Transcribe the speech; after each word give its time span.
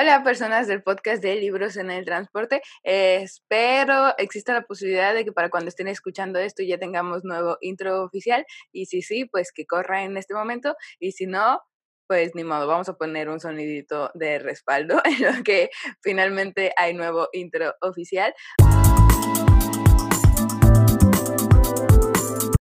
Hola 0.00 0.22
personas 0.22 0.68
del 0.68 0.80
podcast 0.84 1.20
de 1.20 1.34
Libros 1.34 1.76
en 1.76 1.90
el 1.90 2.04
Transporte. 2.04 2.62
Eh, 2.84 3.18
espero 3.20 4.16
exista 4.16 4.52
la 4.52 4.62
posibilidad 4.62 5.12
de 5.12 5.24
que 5.24 5.32
para 5.32 5.50
cuando 5.50 5.70
estén 5.70 5.88
escuchando 5.88 6.38
esto 6.38 6.62
ya 6.62 6.78
tengamos 6.78 7.24
nuevo 7.24 7.58
intro 7.62 8.04
oficial 8.04 8.46
y 8.70 8.86
si 8.86 9.02
sí, 9.02 9.24
pues 9.24 9.50
que 9.50 9.66
corra 9.66 10.04
en 10.04 10.16
este 10.16 10.34
momento 10.34 10.76
y 11.00 11.10
si 11.10 11.26
no, 11.26 11.62
pues 12.06 12.36
ni 12.36 12.44
modo, 12.44 12.68
vamos 12.68 12.88
a 12.88 12.94
poner 12.94 13.28
un 13.28 13.40
sonidito 13.40 14.12
de 14.14 14.38
respaldo 14.38 15.02
en 15.04 15.36
lo 15.36 15.42
que 15.42 15.68
finalmente 16.00 16.72
hay 16.76 16.94
nuevo 16.94 17.28
intro 17.32 17.74
oficial. 17.80 18.32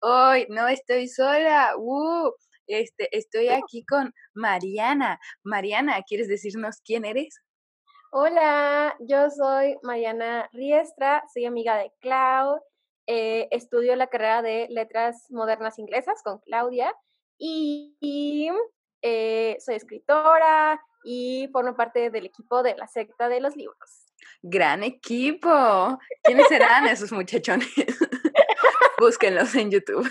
Hoy 0.00 0.46
no 0.50 0.68
estoy 0.68 1.08
sola. 1.08 1.76
¡Uh! 1.78 2.30
Este, 2.66 3.08
estoy 3.16 3.48
aquí 3.48 3.84
con 3.84 4.12
Mariana. 4.34 5.18
Mariana, 5.42 6.02
¿quieres 6.02 6.28
decirnos 6.28 6.80
quién 6.84 7.04
eres? 7.04 7.40
Hola, 8.10 8.94
yo 9.00 9.30
soy 9.30 9.78
Mariana 9.82 10.48
Riestra, 10.52 11.24
soy 11.32 11.46
amiga 11.46 11.78
de 11.78 11.90
Clau, 12.00 12.60
eh, 13.06 13.48
estudio 13.50 13.96
la 13.96 14.08
carrera 14.08 14.42
de 14.42 14.66
Letras 14.68 15.30
Modernas 15.30 15.78
Inglesas 15.78 16.20
con 16.22 16.38
Claudia 16.40 16.94
y, 17.38 18.50
eh, 19.02 19.56
soy 19.60 19.76
escritora 19.76 20.78
y 21.04 21.48
formo 21.52 21.74
parte 21.74 22.10
del 22.10 22.26
equipo 22.26 22.62
de 22.62 22.76
la 22.76 22.86
secta 22.86 23.28
de 23.28 23.40
los 23.40 23.56
libros. 23.56 24.06
Gran 24.42 24.82
equipo. 24.82 25.98
¿Quiénes 26.22 26.48
serán 26.48 26.86
esos 26.86 27.12
muchachones? 27.12 27.68
Búsquenlos 28.98 29.54
en 29.54 29.70
YouTube. 29.70 30.08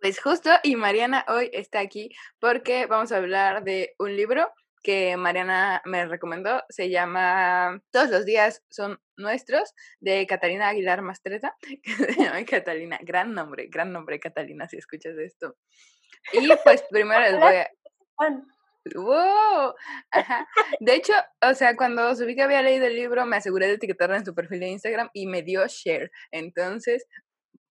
Pues 0.00 0.20
justo, 0.20 0.50
y 0.62 0.76
Mariana 0.76 1.24
hoy 1.28 1.50
está 1.52 1.80
aquí 1.80 2.10
porque 2.38 2.86
vamos 2.86 3.12
a 3.12 3.18
hablar 3.18 3.64
de 3.64 3.94
un 3.98 4.16
libro 4.16 4.52
que 4.82 5.16
Mariana 5.16 5.82
me 5.84 6.06
recomendó, 6.06 6.62
se 6.68 6.88
llama 6.88 7.82
Todos 7.90 8.08
los 8.08 8.24
días 8.24 8.62
son 8.70 8.98
nuestros, 9.16 9.74
de 10.00 10.26
Catalina 10.26 10.68
Aguilar 10.68 11.02
Mastreta, 11.02 11.54
Catalina, 12.50 12.98
gran 13.02 13.34
nombre, 13.34 13.66
gran 13.68 13.92
nombre 13.92 14.18
Catalina, 14.18 14.68
si 14.68 14.78
escuchas 14.78 15.16
esto. 15.18 15.56
Y 16.32 16.48
pues 16.64 16.82
primero 16.90 17.20
les 17.20 17.38
voy 17.38 17.56
a... 17.56 17.70
¡Wow! 18.94 19.74
Ajá. 20.10 20.48
De 20.80 20.94
hecho, 20.94 21.12
o 21.42 21.54
sea, 21.54 21.76
cuando 21.76 22.14
subí 22.16 22.34
que 22.34 22.42
había 22.42 22.62
leído 22.62 22.86
el 22.86 22.96
libro, 22.96 23.26
me 23.26 23.36
aseguré 23.36 23.66
de 23.66 23.74
etiquetarla 23.74 24.16
en 24.16 24.24
su 24.24 24.34
perfil 24.34 24.60
de 24.60 24.68
Instagram 24.68 25.10
y 25.12 25.26
me 25.26 25.42
dio 25.42 25.66
share. 25.66 26.10
Entonces, 26.30 27.06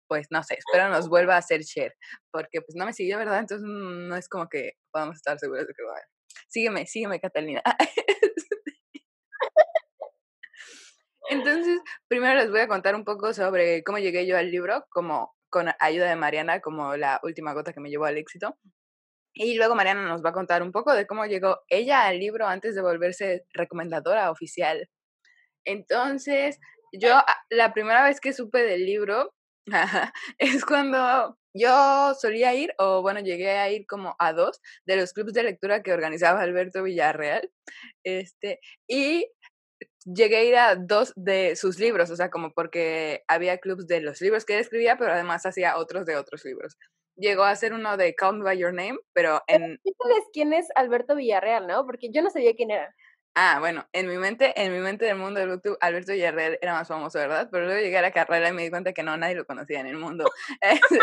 pues 0.09 0.27
no 0.31 0.43
sé, 0.43 0.55
espero 0.55 0.89
nos 0.89 1.09
vuelva 1.09 1.35
a 1.35 1.39
hacer 1.39 1.63
share, 1.63 1.95
porque 2.33 2.61
pues 2.63 2.75
no 2.77 2.87
me 2.87 2.93
siguió, 2.93 3.19
¿verdad? 3.19 3.41
Entonces 3.41 3.67
no 3.67 4.17
es 4.17 4.29
como 4.29 4.49
que 4.49 4.73
podamos 4.91 5.17
estar 5.17 5.39
seguros 5.39 5.67
de 5.67 5.75
que 5.75 5.85
va 5.85 5.93
a 5.93 5.97
ver. 5.97 6.05
Sígueme, 6.49 6.87
sígueme, 6.87 7.21
Catalina. 7.21 7.63
Entonces, 11.31 11.79
primero 12.09 12.37
les 12.37 12.51
voy 12.51 12.61
a 12.61 12.69
contar 12.69 12.95
un 12.95 13.05
poco 13.05 13.35
sobre 13.35 13.85
cómo 13.85 13.99
llegué 13.99 14.27
yo 14.27 14.39
al 14.39 14.51
libro, 14.51 14.87
como 14.89 15.35
con 15.51 15.69
ayuda 15.79 16.09
de 16.09 16.17
Mariana, 16.17 16.61
como 16.61 16.97
la 16.97 17.21
última 17.23 17.53
gota 17.53 17.73
que 17.73 17.81
me 17.81 17.91
llevó 17.91 18.07
al 18.07 18.17
éxito. 18.17 18.57
Y 19.35 19.57
luego 19.57 19.75
Mariana 19.75 20.09
nos 20.09 20.25
va 20.25 20.31
a 20.31 20.33
contar 20.33 20.63
un 20.63 20.73
poco 20.73 20.95
de 20.95 21.07
cómo 21.07 21.27
llegó 21.27 21.59
ella 21.69 22.07
al 22.07 22.19
libro 22.19 22.47
antes 22.47 22.75
de 22.75 22.83
volverse 22.83 23.45
recomendadora 23.53 24.31
oficial. 24.31 24.89
Entonces, 25.65 26.59
yo 26.93 27.21
la 27.51 27.73
primera 27.75 28.03
vez 28.05 28.21
que 28.21 28.33
supe 28.33 28.63
del 28.63 28.87
libro 28.87 29.35
es 30.39 30.65
cuando 30.65 31.37
yo 31.55 32.15
solía 32.15 32.55
ir, 32.55 32.73
o 32.79 33.03
bueno, 33.03 33.21
llegué 33.21 33.51
a 33.51 33.71
ir 33.71 33.87
como 33.87 34.15
a 34.19 34.33
dos 34.33 34.61
de 34.87 34.97
los 34.97 35.13
clubes 35.13 35.35
de 35.35 35.43
lectura 35.43 35.83
que 35.83 35.93
organizaba 35.93 36.43
Alberto 36.43 36.83
Villarreal. 36.83 37.51
Este, 38.05 38.61
y 38.87 39.31
llegué 40.05 40.37
a 40.37 40.45
ir 40.45 40.57
a 40.57 40.77
dos 40.77 41.13
de 41.17 41.57
sus 41.57 41.79
libros, 41.79 42.11
o 42.11 42.17
sea, 42.17 42.31
como 42.31 42.53
porque 42.53 43.25
había 43.29 43.59
clubes 43.59 43.87
de 43.87 44.01
los 44.01 44.21
libros 44.21 44.45
que 44.45 44.55
él 44.55 44.61
escribía, 44.61 44.97
pero 44.97 45.13
además 45.13 45.47
hacía 45.47 45.79
otros 45.79 46.07
de 46.07 46.17
otros 46.17 46.45
libros. 46.45 46.77
Llegó 47.17 47.43
a 47.43 47.57
ser 47.57 47.73
uno 47.73 47.97
de 47.97 48.15
Count 48.15 48.45
by 48.45 48.57
Your 48.57 48.73
Name, 48.73 48.99
pero 49.13 49.43
en... 49.49 49.81
¿Sabes 50.01 50.25
quién 50.33 50.53
es 50.53 50.69
Alberto 50.77 51.17
Villarreal, 51.17 51.67
no? 51.67 51.85
Porque 51.85 52.11
yo 52.13 52.23
no 52.23 52.31
sabía 52.31 52.55
quién 52.55 52.71
era. 52.71 52.95
Ah, 53.41 53.59
bueno, 53.61 53.87
en 53.93 54.09
mi 54.09 54.19
mente, 54.19 54.53
en 54.61 54.73
mi 54.73 54.81
mente 54.81 55.05
del 55.05 55.15
mundo 55.17 55.39
del 55.39 55.51
YouTube, 55.51 55.79
Alberto 55.81 56.11
Villarreal 56.13 56.59
era 56.61 56.73
más 56.73 56.89
famoso, 56.89 57.21
¿verdad? 57.21 57.49
Pero 57.53 57.67
luego 57.67 57.81
llegué 57.81 57.97
a 57.97 58.03
la 58.03 58.11
carrera 58.11 58.49
y 58.49 58.53
me 58.53 58.65
di 58.65 58.71
cuenta 58.71 58.93
que 58.93 59.05
no, 59.05 59.17
nadie 59.17 59.37
lo 59.37 59.45
conocía 59.45 59.79
en 59.79 59.87
el 59.87 59.97
mundo. 59.97 60.25
Este, 60.61 60.99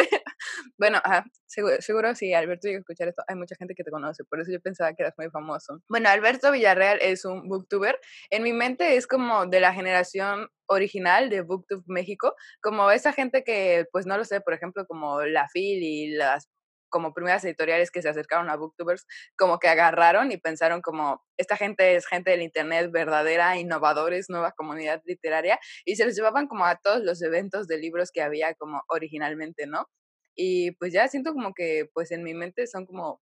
bueno, 0.78 1.02
seguro, 1.46 1.78
seguro 1.80 2.14
si 2.14 2.34
Alberto 2.34 2.68
llega 2.68 2.80
a 2.80 2.82
escuchar 2.82 3.08
esto, 3.08 3.24
hay 3.30 3.38
mucha 3.38 3.56
gente 3.56 3.74
que 3.74 3.86
te 3.86 3.90
conoce, 3.90 4.26
por 4.26 4.42
eso 4.42 4.52
yo 4.52 4.60
pensaba 4.60 4.94
que 4.94 5.04
eras 5.04 5.14
muy 5.18 5.30
famoso. 5.30 5.82
Bueno, 5.88 6.10
Alberto 6.10 6.52
Villarreal 6.52 7.00
es 7.02 7.24
un 7.24 7.48
booktuber. 7.48 7.98
En 8.30 8.44
mi 8.44 8.52
mente 8.52 8.98
es 8.98 9.08
como 9.08 9.46
de 9.46 9.62
la 9.62 9.74
generación 9.74 10.50
original 10.68 11.30
de 11.30 11.40
Booktube 11.42 11.84
México, 11.88 12.36
como 12.62 12.92
esa 12.92 13.14
gente 13.14 13.46
que, 13.46 13.86
pues 13.94 14.06
no 14.06 14.18
lo 14.18 14.26
sé, 14.26 14.42
por 14.42 14.54
ejemplo, 14.54 14.86
como 14.88 15.22
la 15.24 15.48
Phil 15.54 15.82
y 15.82 16.10
las 16.16 16.50
como 16.96 17.14
primeras 17.14 17.44
editoriales 17.44 17.92
que 17.92 18.02
se 18.02 18.08
acercaron 18.08 18.50
a 18.50 18.56
booktubers, 18.56 19.06
como 19.38 19.60
que 19.60 19.68
agarraron 19.68 20.32
y 20.32 20.38
pensaron 20.38 20.82
como, 20.82 21.22
esta 21.36 21.58
gente 21.58 21.96
es 21.98 22.08
gente 22.08 22.32
del 22.32 22.42
Internet 22.42 22.90
verdadera, 22.90 23.58
innovadores, 23.58 24.30
nueva 24.30 24.54
comunidad 24.54 25.02
literaria, 25.04 25.60
y 25.84 25.98
se 25.98 26.06
los 26.06 26.16
llevaban 26.16 26.48
como 26.48 26.66
a 26.66 26.78
todos 26.78 27.04
los 27.04 27.22
eventos 27.22 27.68
de 27.68 27.80
libros 27.80 28.12
que 28.14 28.22
había 28.22 28.54
como 28.56 28.82
originalmente, 28.88 29.68
¿no? 29.68 29.90
Y 30.38 30.72
pues 30.78 30.94
ya 30.94 31.10
siento 31.10 31.34
como 31.34 31.54
que, 31.54 31.90
pues 31.94 32.12
en 32.12 32.24
mi 32.24 32.34
mente 32.34 32.66
son 32.66 32.86
como 32.86 33.22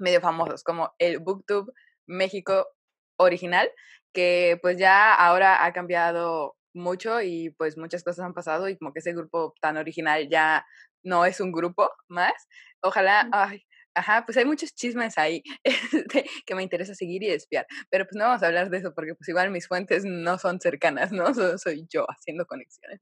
medio 0.00 0.20
famosos, 0.20 0.64
como 0.64 0.92
el 0.98 1.20
Booktube 1.20 1.72
México 2.08 2.66
original, 3.18 3.70
que 4.12 4.58
pues 4.62 4.78
ya 4.78 5.14
ahora 5.14 5.64
ha 5.64 5.72
cambiado 5.72 6.56
mucho 6.74 7.20
y 7.22 7.50
pues 7.50 7.78
muchas 7.78 8.02
cosas 8.02 8.24
han 8.24 8.34
pasado 8.34 8.68
y 8.68 8.76
como 8.76 8.92
que 8.92 8.98
ese 8.98 9.12
grupo 9.12 9.54
tan 9.60 9.76
original 9.76 10.28
ya 10.28 10.66
no 11.02 11.24
es 11.24 11.40
un 11.40 11.52
grupo 11.52 11.90
más. 12.08 12.32
Ojalá, 12.82 13.28
ay, 13.32 13.62
ajá, 13.94 14.24
pues 14.24 14.36
hay 14.36 14.44
muchos 14.44 14.74
chismes 14.74 15.18
ahí 15.18 15.42
este, 15.64 16.24
que 16.46 16.54
me 16.54 16.62
interesa 16.62 16.94
seguir 16.94 17.22
y 17.22 17.30
espiar, 17.30 17.66
pero 17.90 18.04
pues 18.04 18.16
no 18.16 18.24
vamos 18.24 18.42
a 18.42 18.46
hablar 18.46 18.70
de 18.70 18.78
eso 18.78 18.92
porque 18.94 19.14
pues 19.14 19.28
igual 19.28 19.50
mis 19.50 19.66
fuentes 19.66 20.04
no 20.04 20.38
son 20.38 20.60
cercanas, 20.60 21.12
¿no? 21.12 21.34
soy 21.58 21.86
yo 21.90 22.06
haciendo 22.08 22.46
conexiones. 22.46 23.00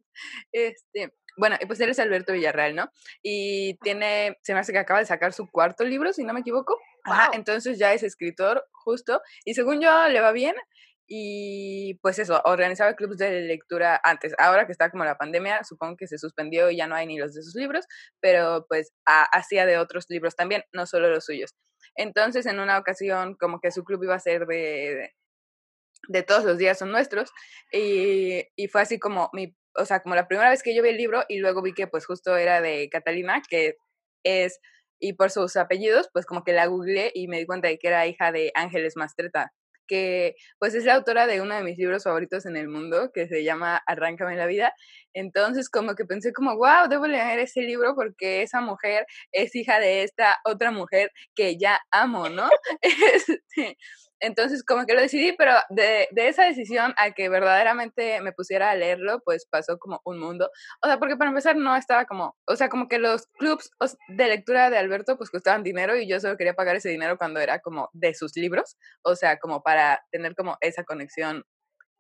Este, 0.53 1.13
bueno, 1.37 1.57
y 1.61 1.67
pues 1.67 1.81
él 1.81 1.91
es 1.91 1.99
Alberto 1.99 2.33
Villarreal, 2.33 2.75
¿no? 2.75 2.91
Y 3.23 3.79
tiene, 3.79 4.37
se 4.43 4.55
me 4.55 4.61
hace 4.61 4.73
que 4.73 4.79
acaba 4.79 4.99
de 4.99 5.07
sacar 5.07 5.33
su 5.33 5.49
cuarto 5.49 5.85
libro, 5.85 6.13
si 6.13 6.25
no 6.25 6.33
me 6.33 6.41
equivoco. 6.41 6.77
Ajá, 7.05 7.31
entonces 7.33 7.79
ya 7.79 7.95
es 7.95 8.03
escritor, 8.03 8.67
justo, 8.73 9.23
y 9.45 9.55
según 9.55 9.81
yo 9.81 10.09
le 10.09 10.21
va 10.21 10.33
bien, 10.33 10.55
y 11.09 11.95
pues 12.03 12.19
eso, 12.19 12.41
organizaba 12.45 12.95
clubes 12.95 13.17
de 13.17 13.41
lectura 13.41 13.99
antes. 14.05 14.35
Ahora 14.39 14.67
que 14.67 14.73
está 14.73 14.91
como 14.91 15.05
la 15.05 15.17
pandemia, 15.17 15.65
supongo 15.65 15.97
que 15.97 16.07
se 16.07 16.19
suspendió 16.19 16.71
y 16.71 16.77
ya 16.77 16.87
no 16.87 16.95
hay 16.95 17.07
ni 17.07 17.19
los 17.19 17.35
de 17.35 17.43
sus 17.43 17.55
libros, 17.55 17.87
pero 18.21 18.67
pues 18.69 18.93
hacía 19.07 19.65
de 19.65 19.79
otros 19.79 20.05
libros 20.11 20.37
también, 20.37 20.65
no 20.73 20.85
solo 20.87 21.09
los 21.09 21.25
suyos. 21.25 21.55
Entonces, 21.97 22.45
en 22.47 22.61
una 22.61 22.79
ocasión, 22.79 23.37
como 23.41 23.61
que 23.61 23.71
su 23.71 23.85
club 23.85 24.05
iba 24.05 24.15
a 24.15 24.21
ser 24.21 24.47
de, 24.47 25.15
de 26.09 26.23
todos 26.23 26.45
los 26.45 26.59
días 26.59 26.79
son 26.79 26.93
nuestros, 26.93 27.31
y, 27.73 28.45
y 28.55 28.69
fue 28.69 28.83
así 28.83 28.99
como 28.99 29.31
mi, 29.33 29.57
o 29.77 29.87
sea, 29.87 30.01
como 30.01 30.15
la 30.15 30.29
primera 30.29 30.51
vez 30.51 30.63
que 30.63 30.75
yo 30.75 30.83
vi 30.83 30.91
el 30.91 30.99
libro 30.99 31.25
y 31.29 31.39
luego 31.39 31.63
vi 31.63 31.73
que 31.73 31.87
pues 31.87 32.05
justo 32.07 32.37
era 32.37 32.61
de 32.61 32.89
Catalina, 32.91 33.43
que 33.49 33.77
es, 34.25 34.61
y 35.01 35.15
por 35.15 35.31
sus 35.31 35.57
apellidos, 35.57 36.11
pues 36.13 36.27
como 36.27 36.45
que 36.45 36.53
la 36.53 36.67
googleé 36.67 37.13
y 37.15 37.29
me 37.29 37.39
di 37.39 37.47
cuenta 37.47 37.69
de 37.69 37.79
que 37.79 37.89
era 37.89 38.07
hija 38.07 38.31
de 38.33 38.51
Ángeles 38.55 38.97
Mastreta, 38.97 39.53
que 39.89 40.37
pues 40.61 40.75
es 40.75 40.85
la 40.85 40.95
autora 40.95 41.27
de 41.27 41.41
uno 41.41 41.57
de 41.57 41.65
mis 41.65 41.79
libros 41.79 42.05
favoritos 42.05 42.47
en 42.47 42.57
el 42.57 42.69
mundo, 42.69 43.11
que 43.13 43.27
se 43.27 43.43
llama 43.45 43.77
Arráncame 43.87 44.37
la 44.37 44.47
vida. 44.47 44.73
Entonces 45.15 45.71
como 45.71 45.95
que 45.95 46.05
pensé 46.05 46.33
como, 46.33 46.57
wow, 46.57 46.89
debo 46.89 47.07
leer 47.07 47.39
ese 47.39 47.63
libro 47.63 47.95
porque 47.95 48.43
esa 48.43 48.61
mujer 48.61 49.07
es 49.33 49.55
hija 49.55 49.79
de 49.81 50.03
esta 50.03 50.39
otra 50.45 50.71
mujer 50.71 51.11
que 51.35 51.59
ya 51.59 51.81
amo, 51.91 52.29
¿no? 52.29 52.49
Este, 53.39 53.77
entonces, 54.21 54.65
como 54.65 54.85
que 54.85 54.95
lo 54.95 55.01
decidí, 55.01 55.33
pero 55.37 55.53
de, 55.71 56.09
de, 56.11 56.29
esa 56.29 56.45
decisión 56.45 56.93
a 56.97 57.13
que 57.13 57.29
verdaderamente 57.29 58.21
me 58.21 58.33
pusiera 58.33 58.71
a 58.71 58.75
leerlo, 58.75 59.21
pues 59.25 59.47
pasó 59.49 59.79
como 59.79 60.01
un 60.05 60.19
mundo. 60.19 60.51
O 60.83 60.87
sea, 60.89 60.99
porque 60.99 61.17
para 61.17 61.31
empezar 61.31 61.57
no 61.57 61.77
estaba 61.77 62.05
como, 62.05 62.37
o 62.47 62.57
sea, 62.57 62.69
como 62.69 62.89
que 62.89 62.99
los 62.99 63.27
clubs 63.39 63.71
de 64.09 64.27
lectura 64.29 64.71
de 64.71 64.79
Alberto 64.79 65.17
pues 65.17 65.31
costaban 65.31 65.63
dinero 65.63 65.97
y 65.97 66.09
yo 66.09 66.19
solo 66.21 66.37
quería 66.37 66.55
pagar 66.55 66.77
ese 66.77 66.89
dinero 66.89 67.17
cuando 67.17 67.41
era 67.41 67.61
como 67.61 67.91
de 67.93 68.15
sus 68.15 68.37
libros, 68.37 68.77
o 69.03 69.15
sea, 69.15 69.39
como 69.39 69.63
para 69.63 70.03
tener 70.11 70.35
como 70.35 70.57
esa 70.61 70.85
conexión 70.85 71.45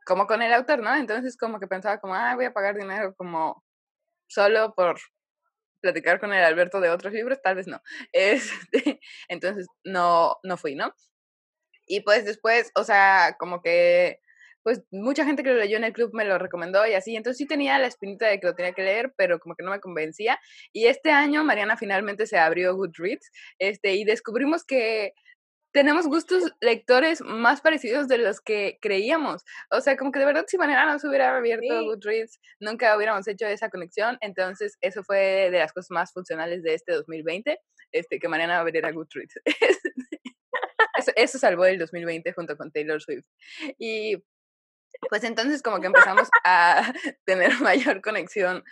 como 0.09 0.27
con 0.27 0.41
el 0.41 0.55
autor, 0.55 0.81
¿no? 0.81 0.97
Entonces 0.97 1.37
como 1.37 1.61
que 1.61 1.69
pensaba 1.69 2.01
como, 2.01 2.15
ah, 2.15 2.35
voy 2.35 2.47
a 2.47 2.53
pagar 2.55 2.77
dinero 2.77 3.15
como 3.15 3.63
solo 4.27 4.75
por 4.75 4.99
platicar 5.83 6.19
con 6.19 6.33
el 6.33 6.43
Alberto 6.43 6.81
de 6.81 6.89
otros 6.89 7.13
libros, 7.13 7.41
tal 7.43 7.57
vez 7.57 7.67
no. 7.67 7.81
Este, 8.13 9.01
entonces 9.29 9.67
no, 9.85 10.37
no 10.43 10.57
fui, 10.57 10.75
¿no? 10.75 10.95
Y 11.87 12.01
pues 12.01 12.25
después, 12.25 12.73
o 12.75 12.85
sea, 12.85 13.37
como 13.39 13.61
que, 13.61 14.21
pues 14.63 14.83
mucha 14.91 15.25
gente 15.27 15.43
que 15.43 15.51
lo 15.51 15.57
leyó 15.57 15.77
en 15.77 15.85
el 15.85 15.93
club 15.93 16.11
me 16.15 16.25
lo 16.25 16.39
recomendó 16.39 16.87
y 16.87 16.95
así. 16.95 17.15
Entonces 17.15 17.39
sí 17.39 17.47
tenía 17.47 17.79
la 17.79 17.87
espinita 17.87 18.27
de 18.29 18.41
que 18.41 18.47
lo 18.47 18.55
tenía 18.55 18.73
que 18.73 18.83
leer, 18.83 19.13
pero 19.17 19.39
como 19.39 19.55
que 19.57 19.65
no 19.65 19.71
me 19.71 19.81
convencía. 19.81 20.39
Y 20.73 20.87
este 20.87 21.11
año 21.11 21.45
Mariana 21.45 21.77
finalmente 21.77 22.27
se 22.27 22.39
abrió 22.39 22.75
Goodreads, 22.77 23.31
este, 23.59 23.95
y 23.95 24.05
descubrimos 24.05 24.65
que 24.65 25.13
tenemos 25.79 26.09
gustos 26.09 26.43
lectores 26.61 27.21
más 27.21 27.61
parecidos 27.61 28.09
de 28.09 28.19
los 28.19 28.41
que 28.41 28.81
creíamos. 28.83 29.45
O 29.71 29.81
sea, 29.81 29.97
como 29.97 30.11
que 30.11 30.19
de 30.19 30.25
verdad 30.25 30.45
si 30.49 30.59
Mariana 30.59 30.93
no 30.93 30.99
se 30.99 31.07
hubiera 31.07 31.37
abierto 31.37 31.85
Goodreads, 31.85 32.41
nunca 32.59 32.97
hubiéramos 32.97 33.29
hecho 33.29 33.47
esa 33.47 33.71
conexión. 33.71 34.19
Entonces, 34.21 34.77
eso 34.81 35.05
fue 35.05 35.53
de 35.53 35.59
las 35.61 35.73
cosas 35.73 35.93
más 35.93 36.13
funcionales 36.13 36.65
de 36.65 36.75
este 36.75 36.95
2020, 36.95 37.61
este, 37.93 38.19
que 38.19 38.27
Mariana 38.27 38.59
abriera 38.59 38.91
Goodreads. 38.91 39.35
eso, 40.99 41.13
eso 41.15 41.39
salvó 41.39 41.65
el 41.65 41.79
2020 41.79 42.33
junto 42.33 42.57
con 42.57 42.73
Taylor 42.73 43.01
Swift. 43.01 43.27
Y 43.79 44.17
pues 45.09 45.23
entonces 45.23 45.63
como 45.63 45.81
que 45.81 45.87
empezamos 45.87 46.29
a 46.45 46.93
tener 47.25 47.61
mayor 47.61 48.01
conexión 48.01 48.65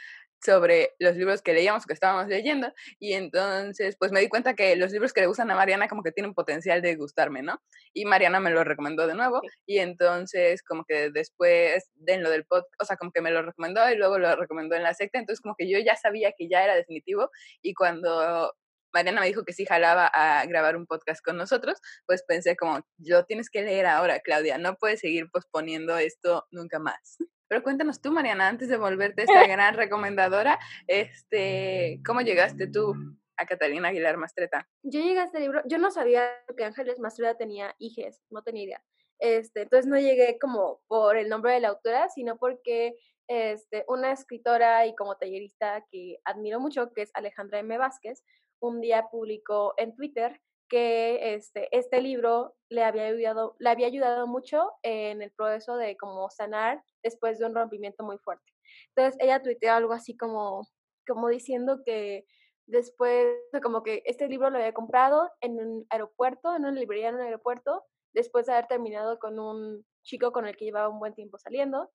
sobre 0.44 0.94
los 0.98 1.16
libros 1.16 1.42
que 1.42 1.52
leíamos, 1.54 1.86
que 1.86 1.94
estábamos 1.94 2.28
leyendo, 2.28 2.72
y 2.98 3.14
entonces 3.14 3.96
pues 3.98 4.12
me 4.12 4.20
di 4.20 4.28
cuenta 4.28 4.54
que 4.54 4.76
los 4.76 4.92
libros 4.92 5.12
que 5.12 5.20
le 5.22 5.26
gustan 5.26 5.50
a 5.50 5.56
Mariana 5.56 5.88
como 5.88 6.02
que 6.02 6.12
tienen 6.12 6.34
potencial 6.34 6.82
de 6.82 6.96
gustarme, 6.96 7.42
¿no? 7.42 7.60
Y 7.92 8.04
Mariana 8.04 8.40
me 8.40 8.50
lo 8.50 8.64
recomendó 8.64 9.06
de 9.06 9.14
nuevo, 9.14 9.40
y 9.66 9.78
entonces 9.78 10.62
como 10.62 10.84
que 10.84 11.10
después 11.10 11.90
de 11.94 12.18
lo 12.18 12.30
del 12.30 12.44
podcast, 12.44 12.74
o 12.80 12.84
sea, 12.84 12.96
como 12.96 13.12
que 13.12 13.22
me 13.22 13.30
lo 13.30 13.42
recomendó 13.42 13.88
y 13.90 13.96
luego 13.96 14.18
lo 14.18 14.36
recomendó 14.36 14.76
en 14.76 14.82
la 14.82 14.94
secta, 14.94 15.18
entonces 15.18 15.40
como 15.40 15.54
que 15.56 15.68
yo 15.68 15.78
ya 15.78 15.96
sabía 15.96 16.32
que 16.36 16.48
ya 16.48 16.64
era 16.64 16.74
definitivo, 16.74 17.30
y 17.62 17.74
cuando 17.74 18.54
Mariana 18.92 19.20
me 19.20 19.26
dijo 19.26 19.44
que 19.44 19.52
sí 19.52 19.66
jalaba 19.66 20.06
a 20.06 20.46
grabar 20.46 20.76
un 20.76 20.86
podcast 20.86 21.22
con 21.22 21.36
nosotros, 21.36 21.78
pues 22.06 22.22
pensé 22.26 22.56
como, 22.56 22.80
yo 22.98 23.24
tienes 23.26 23.50
que 23.50 23.62
leer 23.62 23.86
ahora, 23.86 24.20
Claudia, 24.20 24.58
no 24.58 24.76
puedes 24.76 25.00
seguir 25.00 25.28
posponiendo 25.30 25.98
esto 25.98 26.46
nunca 26.50 26.78
más. 26.78 27.18
Pero 27.48 27.62
cuéntanos 27.62 28.00
tú, 28.00 28.12
Mariana, 28.12 28.48
antes 28.48 28.68
de 28.68 28.76
volverte 28.76 29.22
esta 29.22 29.46
gran 29.48 29.74
recomendadora, 29.74 30.58
este, 30.86 32.00
¿cómo 32.04 32.20
llegaste 32.20 32.66
tú 32.66 32.94
a 33.36 33.46
Catalina 33.46 33.88
Aguilar 33.88 34.16
Mastreta? 34.16 34.68
Yo 34.82 35.00
llegué 35.00 35.20
a 35.20 35.24
este 35.24 35.40
libro, 35.40 35.62
yo 35.66 35.78
no 35.78 35.90
sabía 35.90 36.28
que 36.56 36.64
Ángeles 36.64 36.98
Mastreta 36.98 37.36
tenía 37.36 37.74
hijes, 37.78 38.22
no 38.30 38.42
tenía 38.42 38.64
idea. 38.64 38.84
Este, 39.18 39.62
entonces 39.62 39.86
no 39.86 39.98
llegué 39.98 40.38
como 40.38 40.80
por 40.88 41.16
el 41.16 41.28
nombre 41.28 41.52
de 41.52 41.60
la 41.60 41.68
autora, 41.68 42.08
sino 42.08 42.36
porque 42.36 42.96
este, 43.28 43.84
una 43.88 44.12
escritora 44.12 44.86
y 44.86 44.94
como 44.94 45.16
tallerista 45.16 45.84
que 45.90 46.18
admiro 46.24 46.60
mucho, 46.60 46.92
que 46.92 47.02
es 47.02 47.10
Alejandra 47.14 47.60
M. 47.60 47.78
Vázquez, 47.78 48.22
un 48.60 48.80
día 48.80 49.06
publicó 49.10 49.74
en 49.78 49.94
Twitter 49.94 50.40
que 50.68 51.34
este, 51.34 51.68
este 51.76 52.00
libro 52.00 52.54
le 52.68 52.82
había, 52.84 53.04
ayudado, 53.06 53.56
le 53.58 53.70
había 53.70 53.86
ayudado 53.86 54.26
mucho 54.26 54.72
en 54.82 55.22
el 55.22 55.30
proceso 55.32 55.76
de 55.76 55.96
como 55.96 56.28
sanar 56.30 56.82
después 57.02 57.38
de 57.38 57.46
un 57.46 57.54
rompimiento 57.54 58.04
muy 58.04 58.18
fuerte. 58.18 58.52
Entonces 58.94 59.16
ella 59.20 59.42
tuiteó 59.42 59.72
algo 59.72 59.92
así 59.92 60.16
como, 60.16 60.68
como 61.06 61.28
diciendo 61.28 61.82
que 61.84 62.26
después, 62.66 63.26
como 63.62 63.82
que 63.82 64.02
este 64.06 64.28
libro 64.28 64.50
lo 64.50 64.58
había 64.58 64.74
comprado 64.74 65.30
en 65.40 65.58
un 65.60 65.86
aeropuerto, 65.90 66.54
en 66.54 66.64
una 66.64 66.72
librería 66.72 67.10
en 67.10 67.16
un 67.16 67.20
aeropuerto, 67.22 67.84
después 68.12 68.46
de 68.46 68.52
haber 68.52 68.66
terminado 68.66 69.18
con 69.18 69.38
un 69.38 69.84
chico 70.02 70.32
con 70.32 70.46
el 70.46 70.56
que 70.56 70.64
llevaba 70.64 70.88
un 70.88 70.98
buen 70.98 71.14
tiempo 71.14 71.38
saliendo 71.38 71.90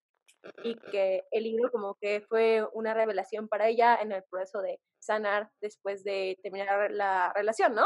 y 0.63 0.75
que 0.91 1.23
el 1.31 1.43
libro 1.43 1.71
como 1.71 1.95
que 1.95 2.21
fue 2.21 2.65
una 2.73 2.93
revelación 2.93 3.47
para 3.47 3.67
ella 3.67 3.95
en 4.01 4.11
el 4.11 4.23
proceso 4.23 4.61
de 4.61 4.79
sanar 4.99 5.51
después 5.61 6.03
de 6.03 6.39
terminar 6.41 6.91
la 6.91 7.31
relación, 7.33 7.75
¿no? 7.75 7.85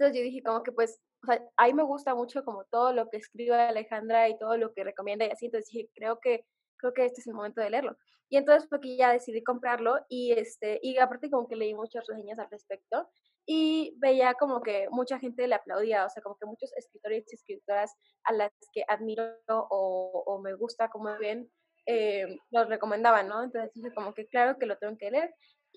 Entonces 0.00 0.18
yo 0.18 0.24
dije 0.24 0.42
como 0.42 0.62
que 0.62 0.72
pues, 0.72 0.98
o 1.22 1.26
sea, 1.26 1.46
ahí 1.58 1.74
me 1.74 1.82
gusta 1.82 2.14
mucho 2.14 2.42
como 2.42 2.64
todo 2.64 2.94
lo 2.94 3.10
que 3.10 3.18
escribe 3.18 3.54
Alejandra 3.54 4.30
y 4.30 4.38
todo 4.38 4.56
lo 4.56 4.72
que 4.72 4.82
recomienda 4.82 5.26
y 5.26 5.30
así, 5.30 5.46
entonces 5.46 5.70
dije, 5.70 5.90
creo 5.94 6.18
que, 6.20 6.46
creo 6.78 6.94
que 6.94 7.04
este 7.04 7.20
es 7.20 7.26
el 7.26 7.34
momento 7.34 7.60
de 7.60 7.68
leerlo. 7.68 7.98
Y 8.30 8.38
entonces 8.38 8.66
fue 8.66 8.80
que 8.80 8.96
ya 8.96 9.12
decidí 9.12 9.42
comprarlo 9.42 9.98
y 10.08 10.32
este, 10.32 10.78
y 10.82 10.96
aparte 10.96 11.28
como 11.28 11.46
que 11.46 11.56
leí 11.56 11.74
muchas 11.74 12.06
reseñas 12.06 12.38
al 12.38 12.48
respecto 12.50 13.10
y 13.44 13.94
veía 13.98 14.32
como 14.34 14.62
que 14.62 14.88
mucha 14.90 15.18
gente 15.18 15.46
le 15.46 15.56
aplaudía, 15.56 16.06
o 16.06 16.08
sea, 16.08 16.22
como 16.22 16.38
que 16.38 16.46
muchos 16.46 16.72
escritores 16.78 17.30
y 17.30 17.34
escritoras 17.34 17.94
a 18.24 18.32
las 18.32 18.52
que 18.72 18.84
admiro 18.88 19.34
o, 19.48 20.22
o 20.24 20.40
me 20.40 20.54
gusta 20.54 20.88
como 20.88 21.14
ven, 21.18 21.50
eh, 21.84 22.38
los 22.50 22.68
recomendaban, 22.70 23.28
¿no? 23.28 23.42
Entonces 23.42 23.70
dije 23.74 23.92
como 23.94 24.14
que 24.14 24.26
claro 24.28 24.58
que 24.58 24.64
lo 24.64 24.78
tengo 24.78 24.96
que 24.96 25.10
leer 25.10 25.34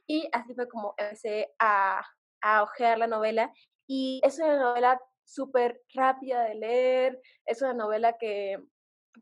y 0.07 0.29
así 0.31 0.53
fue 0.53 0.69
como 0.69 0.93
empecé 0.97 1.53
a, 1.59 2.01
a 2.41 2.63
ojear 2.63 2.99
la 2.99 3.07
novela 3.07 3.51
y 3.95 4.19
es 4.23 4.39
una 4.39 4.57
novela 4.57 4.99
súper 5.23 5.79
rápida 5.93 6.45
de 6.45 6.55
leer, 6.55 7.21
es 7.45 7.61
una 7.61 7.75
novela 7.75 8.17
que 8.17 8.57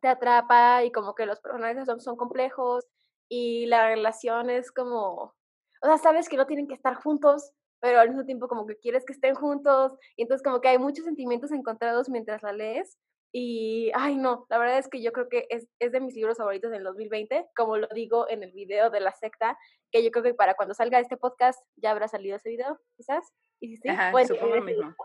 te 0.01 0.07
atrapa 0.07 0.85
y 0.85 0.93
como 0.93 1.13
que 1.13 1.25
los 1.25 1.41
personajes 1.41 1.85
son, 1.85 1.99
son 1.99 2.15
complejos 2.15 2.85
y 3.27 3.65
la 3.65 3.89
relación 3.89 4.49
es 4.49 4.71
como, 4.71 5.35
o 5.81 5.85
sea, 5.85 5.97
sabes 5.97 6.29
que 6.29 6.37
no 6.37 6.47
tienen 6.47 6.69
que 6.69 6.73
estar 6.73 6.95
juntos, 6.95 7.51
pero 7.81 7.99
al 7.99 8.07
mismo 8.07 8.23
tiempo 8.23 8.47
como 8.47 8.65
que 8.65 8.77
quieres 8.77 9.03
que 9.03 9.11
estén 9.11 9.35
juntos 9.35 9.91
y 10.15 10.21
entonces 10.21 10.41
como 10.41 10.61
que 10.61 10.69
hay 10.69 10.77
muchos 10.77 11.03
sentimientos 11.03 11.51
encontrados 11.51 12.07
mientras 12.07 12.41
la 12.41 12.53
lees 12.53 12.97
y, 13.33 13.91
ay 13.95 14.17
no, 14.17 14.45
la 14.49 14.57
verdad 14.57 14.77
es 14.77 14.89
que 14.89 15.01
yo 15.01 15.13
creo 15.13 15.29
que 15.29 15.47
es, 15.49 15.67
es 15.79 15.91
de 15.91 16.01
mis 16.01 16.13
libros 16.15 16.37
favoritos 16.37 16.71
del 16.71 16.83
2020, 16.83 17.47
como 17.55 17.77
lo 17.77 17.87
digo 17.93 18.29
en 18.29 18.43
el 18.43 18.51
video 18.51 18.89
de 18.89 18.99
la 18.99 19.13
secta, 19.13 19.57
que 19.91 20.03
yo 20.03 20.11
creo 20.11 20.23
que 20.23 20.33
para 20.33 20.55
cuando 20.55 20.73
salga 20.73 20.99
este 20.99 21.17
podcast 21.17 21.59
ya 21.77 21.91
habrá 21.91 22.07
salido 22.07 22.35
ese 22.35 22.49
video, 22.49 22.79
quizás. 22.97 23.31
Y 23.59 23.69
si 23.69 23.77
sí, 23.77 23.89
Ajá, 23.89 24.11
supongo 24.25 24.55
lo 24.57 24.63
mismo. 24.63 24.95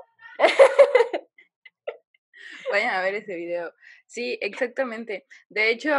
Vayan 2.73 2.95
a 2.95 3.03
ver 3.03 3.15
ese 3.15 3.37
video. 3.37 3.73
Sí, 4.07 4.39
exactamente. 4.41 5.27
De 5.49 5.71
hecho, 5.71 5.93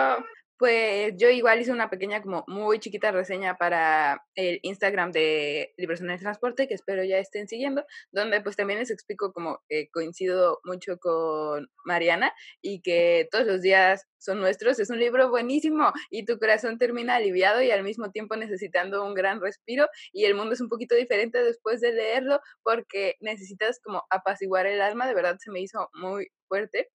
pues 0.57 1.13
yo 1.17 1.29
igual 1.29 1.61
hice 1.61 1.71
una 1.71 1.89
pequeña, 1.89 2.21
como 2.21 2.43
muy 2.47 2.79
chiquita 2.79 3.11
reseña 3.11 3.57
para 3.57 4.23
el 4.35 4.59
Instagram 4.63 5.11
de 5.11 5.73
Libros 5.77 6.01
en 6.01 6.09
el 6.09 6.19
Transporte, 6.19 6.67
que 6.67 6.73
espero 6.73 7.03
ya 7.03 7.17
estén 7.17 7.47
siguiendo, 7.47 7.85
donde 8.11 8.41
pues 8.41 8.55
también 8.55 8.79
les 8.79 8.91
explico 8.91 9.33
como 9.33 9.61
coincido 9.91 10.59
mucho 10.63 10.97
con 10.97 11.69
Mariana 11.85 12.33
y 12.61 12.81
que 12.81 13.27
todos 13.31 13.45
los 13.45 13.61
días 13.61 14.07
son 14.17 14.39
nuestros. 14.39 14.79
Es 14.79 14.89
un 14.89 14.99
libro 14.99 15.29
buenísimo 15.29 15.91
y 16.09 16.25
tu 16.25 16.39
corazón 16.39 16.77
termina 16.77 17.15
aliviado 17.15 17.61
y 17.61 17.71
al 17.71 17.83
mismo 17.83 18.11
tiempo 18.11 18.35
necesitando 18.35 19.05
un 19.05 19.13
gran 19.13 19.41
respiro 19.41 19.87
y 20.11 20.25
el 20.25 20.35
mundo 20.35 20.53
es 20.53 20.61
un 20.61 20.69
poquito 20.69 20.95
diferente 20.95 21.43
después 21.43 21.81
de 21.81 21.93
leerlo 21.93 22.39
porque 22.63 23.15
necesitas 23.19 23.79
como 23.83 24.03
apaciguar 24.09 24.65
el 24.65 24.81
alma. 24.81 25.07
De 25.07 25.13
verdad 25.13 25.37
se 25.39 25.51
me 25.51 25.61
hizo 25.61 25.89
muy 25.93 26.27
fuerte. 26.47 26.89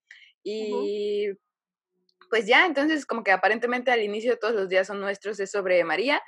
Y 0.45 1.31
pues 2.33 2.47
ya, 2.47 2.65
entonces 2.65 3.05
como 3.05 3.23
que 3.25 3.31
aparentemente 3.31 3.91
al 3.91 4.01
inicio 4.01 4.39
todos 4.39 4.55
los 4.55 4.71
días 4.71 4.87
son 4.87 5.03
nuestros, 5.03 5.39
es 5.39 5.51
sobre 5.51 5.85
María, 5.85 6.23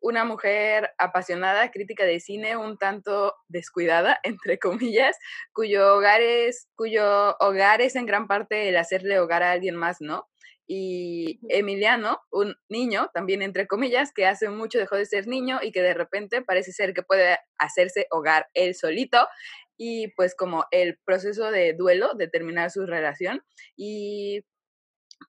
una 0.00 0.24
mujer 0.24 0.92
apasionada, 0.96 1.70
crítica 1.70 2.06
de 2.06 2.18
cine, 2.18 2.56
un 2.56 2.78
tanto 2.78 3.34
descuidada, 3.48 4.18
entre 4.22 4.58
comillas, 4.58 5.18
cuyo 5.52 5.96
hogar 5.96 6.22
es, 6.22 6.68
cuyo 6.76 7.36
hogar 7.40 7.82
es 7.82 7.94
en 7.94 8.06
gran 8.06 8.26
parte 8.26 8.70
el 8.70 8.76
hacerle 8.78 9.18
hogar 9.18 9.42
a 9.42 9.52
alguien 9.52 9.76
más, 9.76 9.98
¿no? 10.00 10.26
Y 10.66 11.40
Emiliano, 11.50 12.20
un 12.30 12.56
niño, 12.70 13.10
también 13.12 13.42
entre 13.42 13.66
comillas, 13.66 14.14
que 14.14 14.24
hace 14.24 14.48
mucho 14.48 14.78
dejó 14.78 14.96
de 14.96 15.04
ser 15.04 15.26
niño 15.26 15.58
y 15.62 15.72
que 15.72 15.82
de 15.82 15.92
repente 15.92 16.40
parece 16.40 16.72
ser 16.72 16.94
que 16.94 17.02
puede 17.02 17.36
hacerse 17.58 18.06
hogar 18.10 18.46
él 18.54 18.74
solito 18.74 19.28
y 19.76 20.08
pues 20.16 20.34
como 20.34 20.64
el 20.70 20.98
proceso 21.04 21.50
de 21.50 21.74
duelo 21.74 22.14
de 22.14 22.28
terminar 22.28 22.70
su 22.70 22.86
relación 22.86 23.42
y 23.76 24.42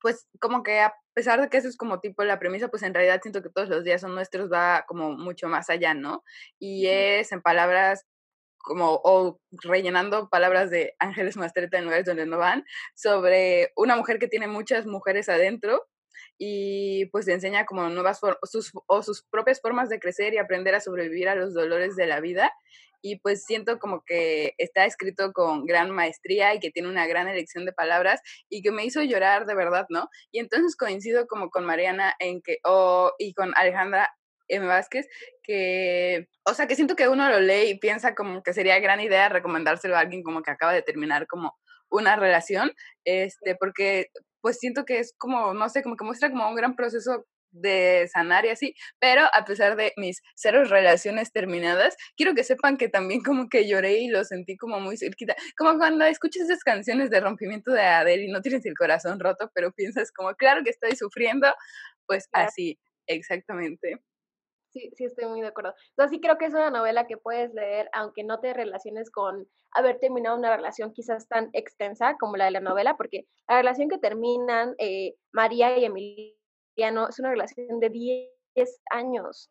pues 0.01 0.27
como 0.39 0.63
que 0.63 0.79
a 0.79 0.93
pesar 1.13 1.41
de 1.41 1.49
que 1.49 1.57
eso 1.57 1.67
es 1.67 1.77
como 1.77 1.99
tipo 1.99 2.23
la 2.23 2.39
premisa, 2.39 2.67
pues 2.67 2.83
en 2.83 2.93
realidad 2.93 3.19
siento 3.21 3.41
que 3.41 3.49
todos 3.49 3.69
los 3.69 3.83
días 3.83 4.01
son 4.01 4.15
nuestros, 4.15 4.51
va 4.51 4.85
como 4.87 5.11
mucho 5.11 5.47
más 5.47 5.69
allá, 5.69 5.93
¿no? 5.93 6.23
Y 6.59 6.87
es 6.87 7.31
en 7.31 7.41
palabras 7.41 8.05
como, 8.57 8.99
o 9.03 9.39
rellenando 9.63 10.29
palabras 10.29 10.69
de 10.71 10.95
Ángeles 10.99 11.37
Mastreta 11.37 11.77
en 11.77 11.85
lugares 11.85 12.05
donde 12.05 12.25
no 12.25 12.37
van, 12.37 12.65
sobre 12.95 13.71
una 13.75 13.95
mujer 13.95 14.19
que 14.19 14.27
tiene 14.27 14.47
muchas 14.47 14.87
mujeres 14.87 15.29
adentro 15.29 15.85
y 16.37 17.05
pues 17.07 17.27
enseña 17.27 17.65
como 17.65 17.89
nuevas 17.89 18.19
sus, 18.43 18.71
o 18.87 19.03
sus 19.03 19.23
propias 19.29 19.61
formas 19.61 19.89
de 19.89 19.99
crecer 19.99 20.33
y 20.33 20.37
aprender 20.37 20.75
a 20.75 20.81
sobrevivir 20.81 21.29
a 21.29 21.35
los 21.35 21.53
dolores 21.53 21.95
de 21.95 22.07
la 22.07 22.19
vida 22.19 22.51
y 23.01 23.19
pues 23.19 23.45
siento 23.45 23.77
como 23.77 24.03
que 24.03 24.55
está 24.57 24.85
escrito 24.85 25.31
con 25.31 25.65
gran 25.65 25.91
maestría 25.91 26.55
y 26.55 26.59
que 26.59 26.71
tiene 26.71 26.89
una 26.89 27.05
gran 27.05 27.27
elección 27.27 27.63
de 27.63 27.71
palabras 27.71 28.19
y 28.49 28.63
que 28.63 28.71
me 28.71 28.83
hizo 28.83 29.03
llorar 29.03 29.45
de 29.45 29.53
verdad, 29.53 29.85
¿no? 29.89 30.09
Y 30.31 30.39
entonces 30.39 30.75
coincido 30.75 31.27
como 31.27 31.51
con 31.51 31.65
Mariana 31.65 32.15
en 32.17 32.41
que, 32.41 32.57
o 32.63 33.13
y 33.19 33.35
con 33.35 33.53
Alejandra 33.55 34.09
M. 34.47 34.65
Vázquez, 34.65 35.07
que, 35.43 36.27
o 36.45 36.55
sea, 36.55 36.65
que 36.65 36.75
siento 36.75 36.95
que 36.95 37.07
uno 37.07 37.29
lo 37.29 37.39
lee 37.39 37.69
y 37.69 37.79
piensa 37.79 38.15
como 38.15 38.41
que 38.41 38.53
sería 38.53 38.79
gran 38.79 38.99
idea 38.99 39.29
recomendárselo 39.29 39.95
a 39.95 39.99
alguien 39.99 40.23
como 40.23 40.41
que 40.41 40.51
acaba 40.51 40.73
de 40.73 40.81
terminar 40.81 41.27
como 41.27 41.55
una 41.89 42.15
relación, 42.15 42.71
este, 43.03 43.55
porque 43.55 44.07
pues 44.45 44.59
siento 44.59 44.85
que 44.85 44.99
es 44.99 45.15
como, 45.17 45.55
no 45.55 45.69
sé, 45.69 45.81
como 45.81 45.97
que 45.97 46.05
muestra 46.05 46.29
como 46.29 46.47
un 46.47 46.53
gran 46.53 46.75
proceso 46.75 47.25
de 47.49 48.07
sanar 48.13 48.45
y 48.45 48.49
así, 48.49 48.75
pero 48.99 49.23
a 49.33 49.43
pesar 49.43 49.75
de 49.75 49.91
mis 49.97 50.21
cero 50.35 50.65
relaciones 50.65 51.31
terminadas, 51.31 51.95
quiero 52.15 52.35
que 52.35 52.43
sepan 52.43 52.77
que 52.77 52.87
también 52.87 53.23
como 53.23 53.49
que 53.49 53.67
lloré 53.67 53.97
y 54.01 54.07
lo 54.07 54.23
sentí 54.23 54.55
como 54.55 54.79
muy 54.79 54.97
cerquita, 54.97 55.35
como 55.57 55.79
cuando 55.79 56.05
escuchas 56.05 56.43
esas 56.43 56.63
canciones 56.63 57.09
de 57.09 57.21
rompimiento 57.21 57.71
de 57.71 57.81
Adele 57.81 58.25
y 58.25 58.31
no 58.31 58.41
tienes 58.41 58.63
el 58.67 58.75
corazón 58.77 59.19
roto, 59.19 59.49
pero 59.55 59.71
piensas 59.71 60.11
como, 60.11 60.35
claro 60.35 60.63
que 60.63 60.69
estoy 60.69 60.95
sufriendo, 60.95 61.51
pues 62.05 62.29
así, 62.31 62.77
exactamente. 63.07 63.99
Sí, 64.75 64.91
sí, 64.93 65.05
estoy 65.05 65.25
muy 65.27 65.39
de 65.39 65.47
acuerdo. 65.47 65.73
Entonces 65.91 66.11
sí 66.11 66.19
creo 66.19 66.37
que 66.37 66.47
es 66.47 66.53
una 66.53 66.69
novela 66.69 67.07
que 67.07 67.15
puedes 67.15 67.53
leer 67.53 67.89
aunque 67.93 68.25
no 68.25 68.41
te 68.41 68.53
relaciones 68.53 69.09
con 69.09 69.47
haber 69.71 69.99
terminado 69.99 70.37
una 70.37 70.53
relación 70.53 70.91
quizás 70.91 71.29
tan 71.29 71.49
extensa 71.53 72.17
como 72.19 72.35
la 72.35 72.45
de 72.45 72.51
la 72.51 72.59
novela, 72.59 72.97
porque 72.97 73.25
la 73.47 73.55
relación 73.55 73.87
que 73.87 73.99
terminan 73.99 74.75
eh, 74.77 75.15
María 75.31 75.77
y 75.77 75.85
Emiliano 75.85 77.07
es 77.07 77.19
una 77.19 77.29
relación 77.29 77.79
de 77.79 77.89
10 77.89 78.81
años. 78.91 79.49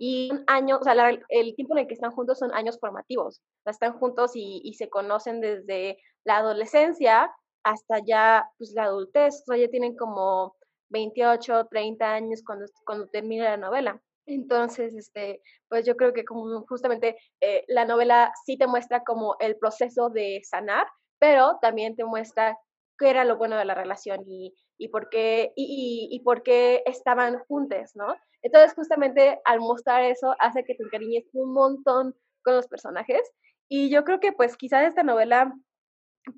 Y 0.00 0.30
un 0.32 0.42
año, 0.48 0.78
o 0.78 0.82
sea, 0.82 0.94
el 1.28 1.54
tiempo 1.54 1.74
en 1.74 1.82
el 1.82 1.86
que 1.86 1.94
están 1.94 2.10
juntos 2.10 2.40
son 2.40 2.52
años 2.52 2.76
formativos. 2.80 3.40
O 3.64 3.70
están 3.70 3.96
juntos 4.00 4.32
y, 4.34 4.62
y, 4.64 4.74
se 4.74 4.90
conocen 4.90 5.40
desde 5.40 5.96
la 6.24 6.38
adolescencia 6.38 7.32
hasta 7.62 8.00
ya 8.04 8.50
pues, 8.58 8.72
la 8.74 8.84
adultez. 8.86 9.42
O 9.42 9.52
sea, 9.52 9.56
ya 9.56 9.68
tienen 9.68 9.96
como 9.96 10.56
28, 10.88 11.68
30 11.70 12.14
años 12.14 12.42
cuando, 12.44 12.66
cuando 12.84 13.06
termina 13.06 13.44
la 13.44 13.56
novela. 13.56 14.02
Entonces, 14.26 14.94
este, 14.94 15.40
pues 15.68 15.86
yo 15.86 15.96
creo 15.96 16.12
que 16.12 16.24
como 16.24 16.62
justamente 16.66 17.16
eh, 17.40 17.64
la 17.68 17.84
novela 17.84 18.32
sí 18.44 18.58
te 18.58 18.66
muestra 18.66 19.04
como 19.04 19.36
el 19.40 19.56
proceso 19.56 20.10
de 20.10 20.40
sanar, 20.44 20.86
pero 21.18 21.58
también 21.62 21.96
te 21.96 22.04
muestra 22.04 22.58
qué 22.98 23.10
era 23.10 23.24
lo 23.24 23.36
bueno 23.36 23.56
de 23.56 23.64
la 23.64 23.74
relación 23.74 24.24
y, 24.26 24.54
y 24.78 24.88
por 24.88 25.08
qué 25.10 25.52
y, 25.56 26.08
y, 26.10 26.20
por 26.20 26.42
qué 26.42 26.82
estaban 26.86 27.38
juntos, 27.48 27.92
¿no? 27.94 28.16
Entonces, 28.42 28.74
justamente 28.74 29.40
al 29.44 29.60
mostrar 29.60 30.02
eso 30.02 30.34
hace 30.40 30.64
que 30.64 30.74
te 30.74 30.82
encariñes 30.84 31.24
un 31.32 31.52
montón 31.52 32.14
con 32.42 32.54
los 32.56 32.68
personajes 32.68 33.20
y 33.68 33.90
yo 33.90 34.04
creo 34.04 34.20
que 34.20 34.32
pues 34.32 34.56
quizás 34.56 34.86
esta 34.86 35.02
novela 35.02 35.52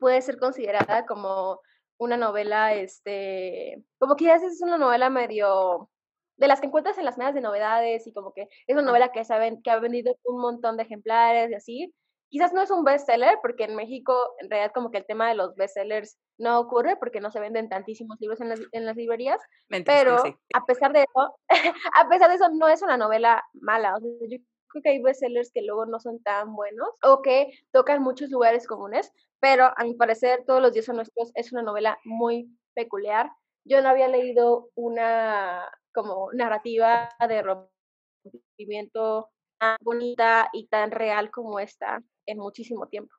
puede 0.01 0.21
ser 0.23 0.39
considerada 0.39 1.07
como 1.07 1.61
una 1.99 2.17
novela, 2.17 2.75
este, 2.75 3.85
como 3.99 4.17
quizás 4.17 4.43
es 4.43 4.63
una 4.63 4.79
novela 4.79 5.11
medio 5.11 5.91
de 6.39 6.49
las 6.49 6.61
que 6.61 6.67
encuentras 6.69 6.97
en 6.99 7.05
las 7.05 7.19
medias 7.19 7.35
de 7.35 7.41
novedades 7.41 8.07
y 8.07 8.13
como 8.13 8.33
que 8.33 8.49
es 8.67 8.75
una 8.75 8.83
novela 8.83 9.11
que, 9.13 9.25
saben, 9.25 9.61
que 9.63 9.71
ha 9.71 9.79
vendido 9.79 10.17
un 10.25 10.41
montón 10.41 10.77
de 10.77 10.85
ejemplares 10.85 11.51
y 11.51 11.55
así. 11.55 11.95
Quizás 12.31 12.53
no 12.53 12.61
es 12.61 12.71
un 12.71 12.85
bestseller, 12.85 13.39
porque 13.43 13.65
en 13.65 13.75
México 13.75 14.15
en 14.39 14.51
realidad 14.51 14.73
como 14.75 14.91
que 14.91 14.99
el 14.99 15.07
tema 15.07 15.29
de 15.29 15.35
los 15.35 15.55
bestsellers 15.57 16.19
no 16.37 16.61
ocurre 16.61 16.97
porque 16.97 17.21
no 17.21 17.31
se 17.31 17.41
venden 17.41 17.69
tantísimos 17.69 18.21
libros 18.21 18.41
en 18.41 18.51
las, 18.51 18.61
en 18.73 18.85
las 18.85 18.97
librerías, 18.97 19.41
pero 19.85 20.23
a 20.55 20.67
pesar 20.67 20.93
de 20.93 21.01
eso, 21.01 21.39
a 21.95 22.09
pesar 22.09 22.29
de 22.29 22.37
eso 22.37 22.49
no 22.51 22.69
es 22.69 22.83
una 22.83 22.97
novela 22.97 23.43
mala. 23.55 23.97
O 23.97 24.01
sea, 24.01 24.11
yo 24.29 24.39
creo 24.69 24.83
que 24.83 24.89
hay 24.91 25.03
bestsellers 25.03 25.51
que 25.53 25.63
luego 25.63 25.87
no 25.87 25.99
son 25.99 26.23
tan 26.23 26.55
buenos 26.55 26.91
o 27.03 27.23
que 27.23 27.51
tocan 27.73 28.03
muchos 28.03 28.31
lugares 28.31 28.67
comunes, 28.67 29.11
pero 29.41 29.73
a 29.77 29.85
mi 29.85 29.95
parecer 29.95 30.45
Todos 30.47 30.61
los 30.61 30.73
días 30.73 30.85
son 30.85 30.97
nuestros 30.97 31.33
es 31.35 31.53
una 31.53 31.63
novela 31.63 31.99
muy 32.05 32.49
peculiar. 32.75 33.31
Yo 33.65 33.83
no 33.83 33.89
había 33.89 34.09
leído 34.09 34.71
una 34.75 35.67
como 35.99 36.31
narrativa 36.33 37.09
de 37.29 37.43
rompimiento 37.43 39.31
tan 39.59 39.77
bonita 39.81 40.49
y 40.53 40.69
tan 40.69 40.93
real 40.93 41.33
como 41.33 41.59
esta 41.59 42.01
en 42.25 42.39
muchísimo 42.39 42.87
tiempo. 42.87 43.13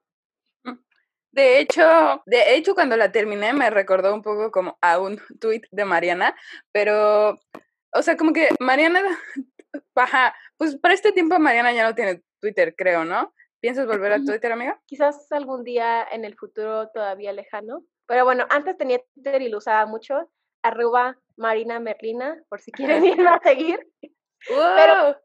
Mm. 0.63 0.77
De 1.31 1.59
hecho, 1.59 2.23
de 2.25 2.55
hecho, 2.55 2.73
cuando 2.75 2.95
la 2.95 3.11
terminé 3.11 3.51
me 3.51 3.69
recordó 3.69 4.13
un 4.13 4.21
poco 4.21 4.49
como 4.49 4.77
a 4.81 4.97
un 4.97 5.17
tuit 5.41 5.65
de 5.71 5.83
Mariana, 5.83 6.33
pero, 6.71 7.37
o 7.93 8.01
sea, 8.01 8.15
como 8.15 8.31
que 8.31 8.47
Mariana, 8.61 9.01
baja, 9.93 10.33
pues 10.55 10.77
para 10.77 10.93
este 10.93 11.11
tiempo 11.11 11.37
Mariana 11.37 11.73
ya 11.73 11.83
no 11.83 11.95
tiene 11.95 12.23
Twitter, 12.39 12.73
creo, 12.77 13.03
¿no? 13.03 13.33
¿Piensas 13.59 13.87
volver 13.87 14.13
a 14.13 14.23
Twitter, 14.23 14.53
amiga? 14.53 14.81
Quizás 14.85 15.29
algún 15.33 15.65
día 15.65 16.07
en 16.09 16.23
el 16.23 16.37
futuro 16.37 16.89
todavía 16.91 17.33
lejano. 17.33 17.83
Pero 18.07 18.23
bueno, 18.23 18.45
antes 18.49 18.77
tenía 18.77 19.01
Twitter 19.13 19.41
y 19.41 19.49
lo 19.49 19.57
usaba 19.57 19.85
mucho 19.85 20.31
arroba 20.61 21.17
Marina 21.37 21.79
Merlina, 21.79 22.37
por 22.49 22.61
si 22.61 22.71
quieren 22.71 23.03
irme 23.05 23.29
a 23.29 23.39
seguir. 23.43 23.79
Pero, 24.47 25.17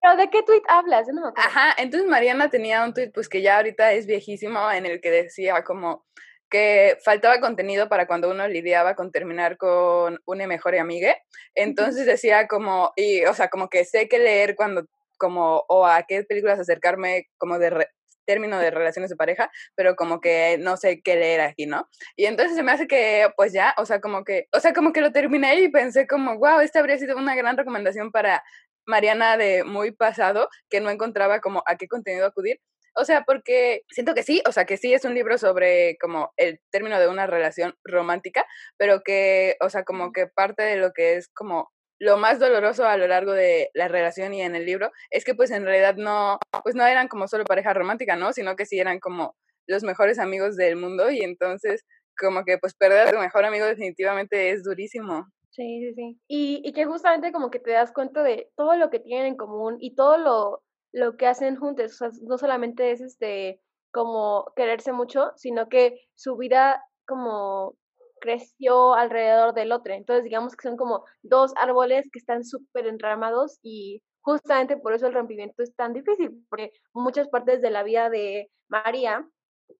pero, 0.00 0.16
¿de 0.16 0.30
qué 0.30 0.42
tweet 0.42 0.62
hablas? 0.68 1.06
No 1.08 1.32
Ajá, 1.36 1.74
entonces 1.78 2.08
Mariana 2.08 2.50
tenía 2.50 2.84
un 2.84 2.94
tweet 2.94 3.10
pues 3.12 3.28
que 3.28 3.42
ya 3.42 3.56
ahorita 3.56 3.92
es 3.92 4.06
viejísimo 4.06 4.70
en 4.70 4.86
el 4.86 5.00
que 5.00 5.10
decía 5.10 5.62
como 5.64 6.04
que 6.50 6.98
faltaba 7.02 7.40
contenido 7.40 7.88
para 7.88 8.06
cuando 8.06 8.30
uno 8.30 8.46
lidiaba 8.46 8.94
con 8.94 9.10
terminar 9.10 9.56
con 9.56 10.18
una 10.26 10.46
mejor 10.46 10.76
amiga. 10.76 11.16
Entonces 11.54 12.04
decía 12.04 12.46
como, 12.46 12.92
y 12.94 13.24
o 13.24 13.32
sea, 13.32 13.48
como 13.48 13.70
que 13.70 13.86
sé 13.86 14.06
que 14.06 14.18
leer 14.18 14.54
cuando 14.54 14.84
como 15.16 15.64
o 15.68 15.86
a 15.86 16.02
qué 16.02 16.24
películas 16.24 16.60
acercarme 16.60 17.28
como 17.38 17.58
de 17.58 17.88
término 18.26 18.58
de 18.58 18.70
relaciones 18.70 19.10
de 19.10 19.16
pareja, 19.16 19.50
pero 19.74 19.96
como 19.96 20.20
que 20.20 20.58
no 20.58 20.76
sé 20.76 21.02
qué 21.02 21.16
leer 21.16 21.40
aquí, 21.40 21.66
¿no? 21.66 21.88
Y 22.16 22.26
entonces 22.26 22.56
se 22.56 22.62
me 22.62 22.72
hace 22.72 22.86
que, 22.86 23.28
pues 23.36 23.52
ya, 23.52 23.74
o 23.78 23.86
sea, 23.86 24.00
como 24.00 24.24
que, 24.24 24.46
o 24.52 24.60
sea, 24.60 24.72
como 24.72 24.92
que 24.92 25.00
lo 25.00 25.12
terminé 25.12 25.60
y 25.60 25.68
pensé 25.68 26.06
como, 26.06 26.38
wow, 26.38 26.60
esta 26.60 26.80
habría 26.80 26.98
sido 26.98 27.16
una 27.16 27.34
gran 27.34 27.56
recomendación 27.56 28.10
para 28.10 28.42
Mariana 28.86 29.36
de 29.36 29.64
muy 29.64 29.92
pasado, 29.92 30.48
que 30.70 30.80
no 30.80 30.90
encontraba 30.90 31.40
como 31.40 31.62
a 31.66 31.76
qué 31.76 31.88
contenido 31.88 32.26
acudir. 32.26 32.58
O 32.94 33.04
sea, 33.04 33.22
porque 33.22 33.82
siento 33.90 34.14
que 34.14 34.22
sí, 34.22 34.42
o 34.46 34.52
sea, 34.52 34.66
que 34.66 34.76
sí 34.76 34.92
es 34.92 35.04
un 35.04 35.14
libro 35.14 35.38
sobre 35.38 35.96
como 35.98 36.32
el 36.36 36.60
término 36.70 37.00
de 37.00 37.08
una 37.08 37.26
relación 37.26 37.74
romántica, 37.84 38.44
pero 38.76 39.00
que, 39.02 39.56
o 39.60 39.70
sea, 39.70 39.84
como 39.84 40.12
que 40.12 40.26
parte 40.26 40.62
de 40.62 40.76
lo 40.76 40.92
que 40.92 41.16
es 41.16 41.28
como 41.28 41.70
lo 42.02 42.16
más 42.16 42.40
doloroso 42.40 42.84
a 42.84 42.96
lo 42.96 43.06
largo 43.06 43.30
de 43.30 43.70
la 43.74 43.86
relación 43.86 44.34
y 44.34 44.42
en 44.42 44.56
el 44.56 44.66
libro 44.66 44.90
es 45.12 45.24
que 45.24 45.36
pues 45.36 45.52
en 45.52 45.64
realidad 45.64 45.94
no, 45.94 46.40
pues 46.64 46.74
no 46.74 46.84
eran 46.84 47.06
como 47.06 47.28
solo 47.28 47.44
pareja 47.44 47.72
romántica, 47.74 48.16
¿no? 48.16 48.32
Sino 48.32 48.56
que 48.56 48.66
sí 48.66 48.80
eran 48.80 48.98
como 48.98 49.36
los 49.68 49.84
mejores 49.84 50.18
amigos 50.18 50.56
del 50.56 50.74
mundo 50.74 51.12
y 51.12 51.20
entonces 51.20 51.84
como 52.18 52.44
que 52.44 52.58
pues 52.58 52.74
perder 52.74 53.06
a 53.06 53.12
tu 53.12 53.18
mejor 53.18 53.44
amigo 53.44 53.66
definitivamente 53.66 54.50
es 54.50 54.64
durísimo. 54.64 55.28
Sí, 55.50 55.78
sí, 55.80 55.94
sí. 55.94 56.20
Y, 56.26 56.60
y 56.64 56.72
que 56.72 56.86
justamente 56.86 57.30
como 57.30 57.52
que 57.52 57.60
te 57.60 57.70
das 57.70 57.92
cuenta 57.92 58.24
de 58.24 58.50
todo 58.56 58.74
lo 58.74 58.90
que 58.90 58.98
tienen 58.98 59.26
en 59.26 59.36
común 59.36 59.76
y 59.78 59.94
todo 59.94 60.18
lo, 60.18 60.64
lo 60.92 61.16
que 61.16 61.28
hacen 61.28 61.54
juntos. 61.54 61.92
O 61.92 61.94
sea, 61.94 62.10
no 62.22 62.36
solamente 62.36 62.90
es 62.90 63.00
este 63.00 63.60
como 63.92 64.52
quererse 64.56 64.90
mucho, 64.92 65.30
sino 65.36 65.68
que 65.68 66.00
su 66.16 66.36
vida 66.36 66.82
como 67.06 67.76
creció 68.22 68.94
alrededor 68.94 69.52
del 69.52 69.72
otro. 69.72 69.92
Entonces, 69.92 70.24
digamos 70.24 70.54
que 70.56 70.68
son 70.68 70.76
como 70.76 71.04
dos 71.22 71.52
árboles 71.56 72.08
que 72.10 72.20
están 72.20 72.44
súper 72.44 72.86
enramados 72.86 73.58
y 73.62 74.00
justamente 74.20 74.76
por 74.76 74.94
eso 74.94 75.08
el 75.08 75.14
rompimiento 75.14 75.62
es 75.62 75.74
tan 75.74 75.92
difícil, 75.92 76.46
porque 76.48 76.70
muchas 76.94 77.28
partes 77.28 77.60
de 77.60 77.70
la 77.70 77.82
vida 77.82 78.08
de 78.10 78.48
María 78.68 79.28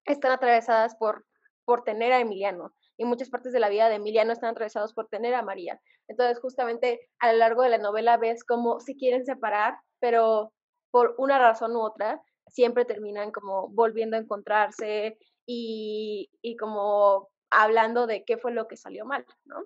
están 0.04 0.32
atravesadas 0.32 0.96
por, 0.96 1.24
por 1.64 1.84
tener 1.84 2.12
a 2.12 2.20
Emiliano 2.20 2.74
y 2.96 3.04
muchas 3.04 3.30
partes 3.30 3.52
de 3.52 3.60
la 3.60 3.68
vida 3.68 3.88
de 3.88 3.96
Emiliano 3.96 4.32
están 4.32 4.50
atravesadas 4.50 4.92
por 4.92 5.06
tener 5.06 5.34
a 5.34 5.42
María. 5.42 5.80
Entonces, 6.08 6.40
justamente 6.40 7.08
a 7.20 7.32
lo 7.32 7.38
largo 7.38 7.62
de 7.62 7.70
la 7.70 7.78
novela 7.78 8.16
ves 8.16 8.44
cómo 8.44 8.80
se 8.80 8.96
quieren 8.96 9.24
separar, 9.24 9.76
pero 10.00 10.52
por 10.90 11.14
una 11.18 11.38
razón 11.38 11.76
u 11.76 11.80
otra, 11.80 12.20
siempre 12.48 12.84
terminan 12.84 13.30
como 13.30 13.68
volviendo 13.68 14.16
a 14.16 14.20
encontrarse 14.20 15.16
y, 15.46 16.28
y 16.42 16.56
como 16.56 17.31
hablando 17.52 18.06
de 18.06 18.24
qué 18.24 18.38
fue 18.38 18.52
lo 18.52 18.66
que 18.68 18.76
salió 18.76 19.04
mal, 19.04 19.26
¿no? 19.44 19.64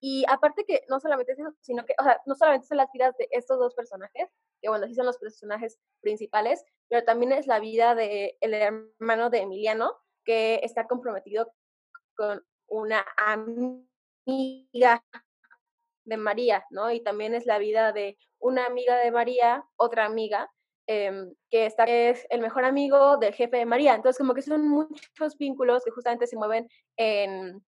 Y 0.00 0.24
aparte 0.28 0.64
que 0.64 0.82
no 0.88 0.98
solamente 0.98 1.32
es 1.32 1.38
eso, 1.38 1.54
sino 1.60 1.84
que, 1.86 1.94
o 2.00 2.02
sea, 2.02 2.20
no 2.26 2.34
solamente 2.34 2.66
son 2.66 2.78
las 2.78 2.90
vidas 2.92 3.16
de 3.18 3.28
estos 3.30 3.58
dos 3.58 3.74
personajes, 3.74 4.28
que 4.60 4.68
bueno, 4.68 4.86
sí 4.88 4.94
son 4.94 5.06
los 5.06 5.18
personajes 5.18 5.78
principales, 6.00 6.64
pero 6.88 7.04
también 7.04 7.30
es 7.32 7.46
la 7.46 7.60
vida 7.60 7.94
del 7.94 8.32
el 8.40 8.54
hermano 8.54 9.30
de 9.30 9.38
Emiliano, 9.38 9.96
que 10.24 10.60
está 10.64 10.88
comprometido 10.88 11.52
con 12.16 12.44
una 12.66 13.06
amiga 13.16 15.04
de 16.04 16.16
María, 16.16 16.64
¿no? 16.70 16.90
Y 16.90 17.00
también 17.00 17.34
es 17.34 17.46
la 17.46 17.58
vida 17.58 17.92
de 17.92 18.18
una 18.40 18.66
amiga 18.66 18.96
de 18.96 19.10
María, 19.12 19.64
otra 19.76 20.04
amiga, 20.04 20.50
Em, 20.88 21.32
que 21.48 21.66
está, 21.66 21.84
es 21.84 22.26
el 22.28 22.40
mejor 22.40 22.64
amigo 22.64 23.16
del 23.16 23.32
jefe 23.34 23.58
de 23.58 23.66
María. 23.66 23.94
Entonces, 23.94 24.18
como 24.18 24.34
que 24.34 24.42
son 24.42 24.68
muchos 24.68 25.38
vínculos 25.38 25.84
que 25.84 25.92
justamente 25.92 26.26
se 26.26 26.36
mueven 26.36 26.68
en, 26.96 27.64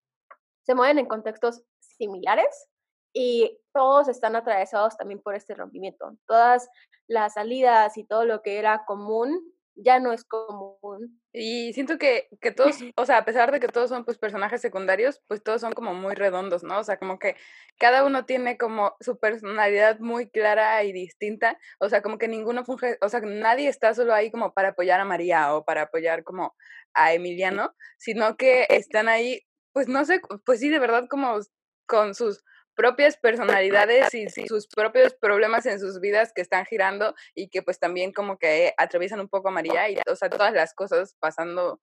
se 0.62 0.74
mueven 0.74 0.98
en 0.98 1.06
contextos 1.06 1.62
similares 1.78 2.68
y 3.12 3.56
todos 3.72 4.08
están 4.08 4.34
atravesados 4.34 4.96
también 4.96 5.20
por 5.22 5.36
este 5.36 5.54
rompimiento. 5.54 6.16
Todas 6.26 6.68
las 7.06 7.34
salidas 7.34 7.96
y 7.96 8.04
todo 8.04 8.24
lo 8.24 8.42
que 8.42 8.58
era 8.58 8.84
común 8.84 9.53
ya 9.76 9.98
no 9.98 10.12
es 10.12 10.24
común. 10.24 11.20
Y 11.32 11.72
siento 11.72 11.98
que, 11.98 12.28
que 12.40 12.52
todos, 12.52 12.76
o 12.96 13.06
sea, 13.06 13.18
a 13.18 13.24
pesar 13.24 13.52
de 13.52 13.60
que 13.60 13.68
todos 13.68 13.90
son 13.90 14.04
pues 14.04 14.18
personajes 14.18 14.60
secundarios, 14.60 15.22
pues 15.26 15.42
todos 15.42 15.60
son 15.60 15.72
como 15.72 15.94
muy 15.94 16.14
redondos, 16.14 16.62
¿no? 16.62 16.78
O 16.78 16.84
sea, 16.84 16.98
como 16.98 17.18
que 17.18 17.36
cada 17.78 18.04
uno 18.04 18.24
tiene 18.24 18.56
como 18.56 18.94
su 19.00 19.18
personalidad 19.18 19.98
muy 19.98 20.30
clara 20.30 20.82
y 20.84 20.92
distinta, 20.92 21.58
o 21.80 21.88
sea, 21.88 22.02
como 22.02 22.18
que 22.18 22.28
ninguno 22.28 22.64
funge, 22.64 22.98
o 23.00 23.08
sea, 23.08 23.20
nadie 23.20 23.68
está 23.68 23.94
solo 23.94 24.14
ahí 24.14 24.30
como 24.30 24.52
para 24.52 24.70
apoyar 24.70 25.00
a 25.00 25.04
María 25.04 25.54
o 25.54 25.64
para 25.64 25.82
apoyar 25.82 26.24
como 26.24 26.54
a 26.94 27.12
Emiliano, 27.12 27.74
sino 27.98 28.36
que 28.36 28.66
están 28.70 29.08
ahí, 29.08 29.42
pues 29.72 29.88
no 29.88 30.04
sé, 30.04 30.20
pues 30.44 30.60
sí, 30.60 30.68
de 30.68 30.78
verdad 30.78 31.06
como 31.08 31.40
con 31.86 32.14
sus 32.14 32.44
propias 32.74 33.16
personalidades 33.16 34.12
y 34.14 34.28
sus 34.28 34.66
propios 34.66 35.14
problemas 35.14 35.66
en 35.66 35.80
sus 35.80 36.00
vidas 36.00 36.32
que 36.34 36.42
están 36.42 36.66
girando 36.66 37.14
y 37.34 37.48
que 37.48 37.62
pues 37.62 37.78
también 37.78 38.12
como 38.12 38.38
que 38.38 38.74
atraviesan 38.76 39.20
un 39.20 39.28
poco 39.28 39.48
a 39.48 39.52
María 39.52 39.88
y 39.88 39.96
o 40.10 40.16
sea, 40.16 40.28
todas 40.28 40.52
las 40.52 40.74
cosas 40.74 41.14
pasando 41.20 41.80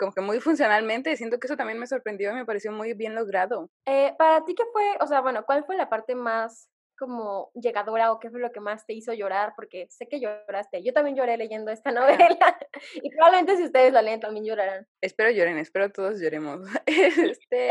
como 0.00 0.12
que 0.12 0.22
muy 0.22 0.40
funcionalmente. 0.40 1.16
Siento 1.16 1.38
que 1.38 1.46
eso 1.46 1.56
también 1.56 1.78
me 1.78 1.86
sorprendió 1.86 2.30
y 2.32 2.34
me 2.34 2.46
pareció 2.46 2.72
muy 2.72 2.94
bien 2.94 3.14
logrado. 3.14 3.70
Eh, 3.86 4.14
para 4.18 4.44
ti, 4.44 4.54
¿qué 4.54 4.64
fue? 4.72 4.96
O 5.00 5.06
sea, 5.06 5.20
bueno, 5.20 5.44
¿cuál 5.44 5.64
fue 5.64 5.76
la 5.76 5.90
parte 5.90 6.14
más 6.14 6.70
como 7.00 7.50
llegadora 7.54 8.12
o 8.12 8.20
qué 8.20 8.28
fue 8.28 8.40
lo 8.40 8.52
que 8.52 8.60
más 8.60 8.84
te 8.84 8.92
hizo 8.92 9.14
llorar? 9.14 9.54
Porque 9.56 9.86
sé 9.88 10.06
que 10.06 10.20
lloraste. 10.20 10.84
Yo 10.84 10.92
también 10.92 11.16
lloré 11.16 11.38
leyendo 11.38 11.70
esta 11.70 11.90
novela 11.90 12.38
y 13.02 13.10
probablemente 13.10 13.56
si 13.56 13.64
ustedes 13.64 13.94
la 13.94 14.02
leen 14.02 14.20
también 14.20 14.44
llorarán. 14.44 14.86
Espero 15.00 15.30
lloren, 15.30 15.56
espero 15.56 15.90
todos 15.90 16.20
lloremos. 16.20 16.60
Este, 16.86 17.70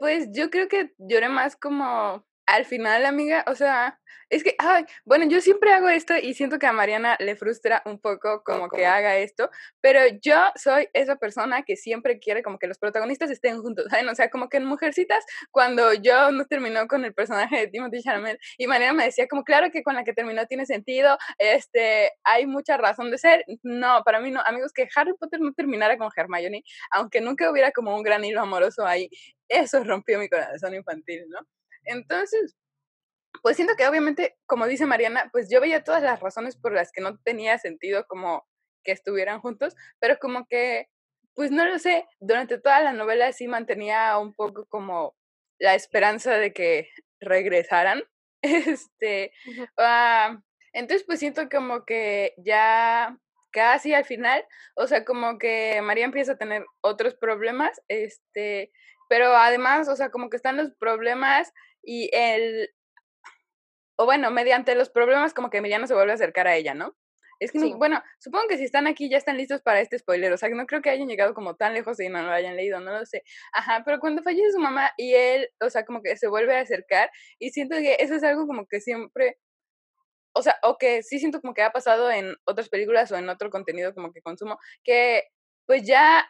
pues 0.00 0.28
yo 0.32 0.50
creo 0.50 0.68
que 0.68 0.92
lloré 0.98 1.28
más 1.28 1.56
como 1.56 2.26
al 2.48 2.64
final, 2.64 3.04
amiga, 3.04 3.44
o 3.46 3.54
sea, 3.54 4.00
es 4.30 4.42
que, 4.42 4.54
ay, 4.58 4.84
bueno, 5.04 5.26
yo 5.28 5.40
siempre 5.40 5.70
hago 5.72 5.88
esto 5.88 6.14
y 6.16 6.32
siento 6.32 6.58
que 6.58 6.66
a 6.66 6.72
Mariana 6.72 7.16
le 7.20 7.36
frustra 7.36 7.82
un 7.84 7.98
poco 8.00 8.42
como 8.42 8.68
que 8.70 8.86
haga 8.86 9.16
esto, 9.18 9.50
pero 9.82 10.00
yo 10.22 10.36
soy 10.54 10.88
esa 10.94 11.16
persona 11.16 11.62
que 11.62 11.76
siempre 11.76 12.18
quiere 12.18 12.42
como 12.42 12.58
que 12.58 12.66
los 12.66 12.78
protagonistas 12.78 13.30
estén 13.30 13.60
juntos, 13.60 13.86
¿saben? 13.90 14.08
O 14.08 14.14
sea, 14.14 14.30
como 14.30 14.48
que 14.48 14.56
en 14.56 14.64
Mujercitas, 14.64 15.24
cuando 15.50 15.92
yo 15.92 16.30
no 16.32 16.46
terminó 16.46 16.86
con 16.88 17.04
el 17.04 17.12
personaje 17.12 17.58
de 17.58 17.66
Timothy 17.68 18.02
Chalamet 18.02 18.38
y 18.56 18.66
Mariana 18.66 18.94
me 18.94 19.04
decía 19.04 19.28
como, 19.28 19.44
claro 19.44 19.70
que 19.70 19.82
con 19.82 19.94
la 19.94 20.04
que 20.04 20.14
terminó 20.14 20.46
tiene 20.46 20.64
sentido, 20.64 21.18
este, 21.38 22.12
hay 22.24 22.46
mucha 22.46 22.78
razón 22.78 23.10
de 23.10 23.18
ser. 23.18 23.44
No, 23.62 24.02
para 24.04 24.20
mí 24.20 24.30
no, 24.30 24.40
amigos, 24.46 24.72
que 24.72 24.88
Harry 24.96 25.12
Potter 25.18 25.40
no 25.40 25.52
terminara 25.52 25.98
con 25.98 26.08
Hermione, 26.16 26.64
aunque 26.92 27.20
nunca 27.20 27.50
hubiera 27.50 27.72
como 27.72 27.94
un 27.94 28.02
gran 28.02 28.24
hilo 28.24 28.40
amoroso 28.40 28.86
ahí, 28.86 29.10
eso 29.48 29.84
rompió 29.84 30.18
mi 30.18 30.28
corazón 30.28 30.74
infantil, 30.74 31.26
¿no? 31.28 31.40
Entonces, 31.84 32.56
pues 33.42 33.56
siento 33.56 33.74
que 33.76 33.86
obviamente, 33.86 34.36
como 34.46 34.66
dice 34.66 34.86
Mariana, 34.86 35.28
pues 35.32 35.48
yo 35.50 35.60
veía 35.60 35.84
todas 35.84 36.02
las 36.02 36.20
razones 36.20 36.56
por 36.56 36.72
las 36.72 36.92
que 36.92 37.00
no 37.00 37.18
tenía 37.18 37.58
sentido 37.58 38.04
como 38.06 38.46
que 38.84 38.92
estuvieran 38.92 39.40
juntos, 39.40 39.74
pero 40.00 40.18
como 40.18 40.46
que, 40.48 40.88
pues 41.34 41.50
no 41.50 41.64
lo 41.66 41.78
sé, 41.78 42.06
durante 42.20 42.58
toda 42.58 42.80
la 42.80 42.92
novela 42.92 43.32
sí 43.32 43.48
mantenía 43.48 44.18
un 44.18 44.34
poco 44.34 44.66
como 44.66 45.14
la 45.58 45.74
esperanza 45.74 46.32
de 46.38 46.52
que 46.52 46.90
regresaran. 47.20 48.02
Este, 48.40 49.32
uh, 49.76 50.40
entonces 50.72 51.04
pues 51.04 51.18
siento 51.18 51.48
como 51.48 51.84
que 51.84 52.34
ya 52.36 53.18
casi 53.50 53.94
al 53.94 54.04
final, 54.04 54.44
o 54.76 54.86
sea, 54.86 55.04
como 55.04 55.38
que 55.38 55.80
María 55.82 56.04
empieza 56.04 56.32
a 56.32 56.38
tener 56.38 56.64
otros 56.80 57.16
problemas, 57.16 57.82
este, 57.88 58.70
pero 59.08 59.34
además, 59.36 59.88
o 59.88 59.96
sea, 59.96 60.10
como 60.10 60.30
que 60.30 60.36
están 60.36 60.56
los 60.56 60.70
problemas 60.78 61.52
y 61.88 62.10
el, 62.12 62.68
o 63.96 64.04
bueno, 64.04 64.30
mediante 64.30 64.74
los 64.74 64.90
problemas 64.90 65.32
como 65.32 65.48
que 65.48 65.56
Emiliano 65.56 65.86
se 65.86 65.94
vuelve 65.94 66.12
a 66.12 66.16
acercar 66.16 66.46
a 66.46 66.54
ella, 66.54 66.74
¿no? 66.74 66.94
Es 67.40 67.50
que, 67.50 67.60
bueno, 67.76 68.02
supongo 68.18 68.46
que 68.48 68.58
si 68.58 68.64
están 68.64 68.86
aquí 68.86 69.08
ya 69.08 69.16
están 69.16 69.38
listos 69.38 69.62
para 69.62 69.80
este 69.80 69.98
spoiler, 69.98 70.30
o 70.32 70.36
sea, 70.36 70.50
que 70.50 70.54
no 70.54 70.66
creo 70.66 70.82
que 70.82 70.90
hayan 70.90 71.08
llegado 71.08 71.32
como 71.32 71.56
tan 71.56 71.72
lejos 71.72 71.98
y 72.00 72.10
no 72.10 72.20
lo 72.20 72.30
hayan 72.30 72.56
leído, 72.56 72.78
no 72.80 72.92
lo 72.92 73.06
sé. 73.06 73.22
Ajá, 73.54 73.84
pero 73.86 74.00
cuando 74.00 74.22
fallece 74.22 74.52
su 74.52 74.58
mamá 74.58 74.90
y 74.98 75.14
él, 75.14 75.48
o 75.64 75.70
sea, 75.70 75.86
como 75.86 76.02
que 76.02 76.14
se 76.18 76.28
vuelve 76.28 76.54
a 76.58 76.60
acercar 76.60 77.10
y 77.38 77.50
siento 77.50 77.76
que 77.76 77.96
eso 78.00 78.16
es 78.16 78.22
algo 78.22 78.46
como 78.46 78.66
que 78.66 78.80
siempre, 78.82 79.38
o 80.34 80.42
sea, 80.42 80.56
o 80.64 80.76
que 80.76 81.02
sí 81.02 81.18
siento 81.18 81.40
como 81.40 81.54
que 81.54 81.62
ha 81.62 81.72
pasado 81.72 82.10
en 82.10 82.36
otras 82.44 82.68
películas 82.68 83.10
o 83.12 83.16
en 83.16 83.30
otro 83.30 83.48
contenido 83.48 83.94
como 83.94 84.12
que 84.12 84.20
consumo, 84.20 84.58
que 84.84 85.22
pues 85.64 85.84
ya 85.84 86.28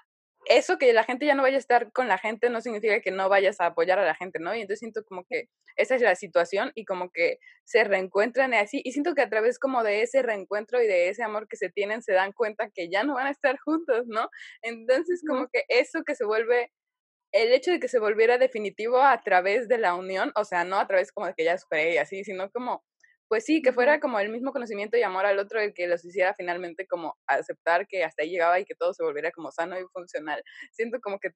eso 0.48 0.78
que 0.78 0.92
la 0.92 1.04
gente 1.04 1.26
ya 1.26 1.34
no 1.34 1.42
vaya 1.42 1.56
a 1.56 1.60
estar 1.60 1.92
con 1.92 2.08
la 2.08 2.18
gente 2.18 2.50
no 2.50 2.60
significa 2.60 3.00
que 3.00 3.10
no 3.10 3.28
vayas 3.28 3.60
a 3.60 3.66
apoyar 3.66 3.98
a 3.98 4.04
la 4.04 4.14
gente, 4.14 4.38
¿no? 4.40 4.54
Y 4.54 4.62
entonces 4.62 4.80
siento 4.80 5.04
como 5.04 5.24
que 5.24 5.48
esa 5.76 5.94
es 5.94 6.02
la 6.02 6.14
situación 6.16 6.72
y 6.74 6.84
como 6.84 7.10
que 7.10 7.38
se 7.64 7.84
reencuentran 7.84 8.54
así 8.54 8.80
y 8.84 8.92
siento 8.92 9.14
que 9.14 9.22
a 9.22 9.28
través 9.28 9.58
como 9.58 9.82
de 9.84 10.02
ese 10.02 10.22
reencuentro 10.22 10.82
y 10.82 10.86
de 10.86 11.08
ese 11.10 11.22
amor 11.22 11.48
que 11.48 11.56
se 11.56 11.70
tienen 11.70 12.02
se 12.02 12.12
dan 12.12 12.32
cuenta 12.32 12.70
que 12.74 12.88
ya 12.90 13.04
no 13.04 13.14
van 13.14 13.26
a 13.28 13.30
estar 13.30 13.58
juntos, 13.58 14.04
¿no? 14.06 14.28
Entonces 14.62 15.22
como 15.28 15.48
que 15.48 15.64
eso 15.68 16.02
que 16.04 16.14
se 16.14 16.24
vuelve 16.24 16.72
el 17.32 17.52
hecho 17.52 17.70
de 17.70 17.80
que 17.80 17.88
se 17.88 17.98
volviera 17.98 18.38
definitivo 18.38 19.02
a 19.02 19.22
través 19.22 19.68
de 19.68 19.78
la 19.78 19.94
unión, 19.94 20.32
o 20.34 20.44
sea, 20.44 20.64
no 20.64 20.78
a 20.78 20.86
través 20.86 21.12
como 21.12 21.26
de 21.26 21.34
que 21.34 21.44
ya 21.44 21.58
superé 21.58 21.94
y 21.94 21.98
así, 21.98 22.24
sino 22.24 22.50
como 22.50 22.84
pues 23.28 23.44
sí, 23.44 23.62
que 23.62 23.72
fuera 23.72 24.00
como 24.00 24.18
el 24.20 24.30
mismo 24.30 24.52
conocimiento 24.52 24.96
y 24.96 25.02
amor 25.02 25.26
al 25.26 25.38
otro 25.38 25.60
el 25.60 25.74
que 25.74 25.86
los 25.86 26.04
hiciera 26.04 26.34
finalmente 26.34 26.86
como 26.86 27.16
aceptar 27.26 27.86
que 27.86 28.04
hasta 28.04 28.22
ahí 28.22 28.30
llegaba 28.30 28.58
y 28.60 28.64
que 28.64 28.74
todo 28.74 28.94
se 28.94 29.02
volviera 29.04 29.30
como 29.32 29.52
sano 29.52 29.78
y 29.78 29.84
funcional. 29.92 30.42
Siento 30.72 31.00
como 31.00 31.18
que, 31.18 31.30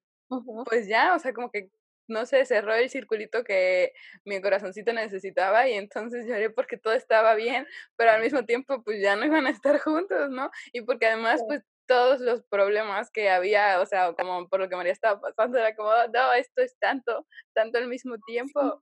pues 0.65 0.87
ya, 0.87 1.15
o 1.15 1.19
sea, 1.19 1.33
como 1.33 1.51
que 1.51 1.69
no 2.07 2.25
se 2.25 2.45
cerró 2.45 2.73
el 2.75 2.89
circulito 2.89 3.43
que 3.43 3.93
mi 4.25 4.41
corazoncito 4.41 4.93
necesitaba 4.93 5.67
y 5.69 5.73
entonces 5.73 6.25
lloré 6.27 6.49
porque 6.49 6.77
todo 6.77 6.93
estaba 6.93 7.35
bien, 7.35 7.65
pero 7.95 8.11
al 8.11 8.21
mismo 8.21 8.45
tiempo 8.45 8.83
pues 8.83 9.01
ya 9.01 9.15
no 9.15 9.25
iban 9.25 9.47
a 9.47 9.51
estar 9.51 9.79
juntos, 9.79 10.29
¿no? 10.29 10.49
Y 10.73 10.81
porque 10.81 11.07
además 11.07 11.41
pues 11.47 11.63
todos 11.87 12.21
los 12.21 12.43
problemas 12.43 13.11
que 13.11 13.29
había, 13.29 13.81
o 13.81 13.85
sea, 13.85 14.13
como 14.13 14.47
por 14.47 14.59
lo 14.59 14.69
que 14.69 14.75
María 14.75 14.93
estaba 14.93 15.19
pasando, 15.19 15.57
era 15.57 15.75
como, 15.75 15.91
no, 16.13 16.33
esto 16.33 16.61
es 16.61 16.75
tanto, 16.79 17.27
tanto 17.53 17.77
al 17.77 17.87
mismo 17.87 18.17
tiempo. 18.25 18.81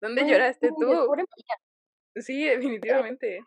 ¿Dónde 0.00 0.26
lloraste 0.26 0.70
tú? 0.78 1.08
Sí, 2.16 2.44
definitivamente. 2.44 3.40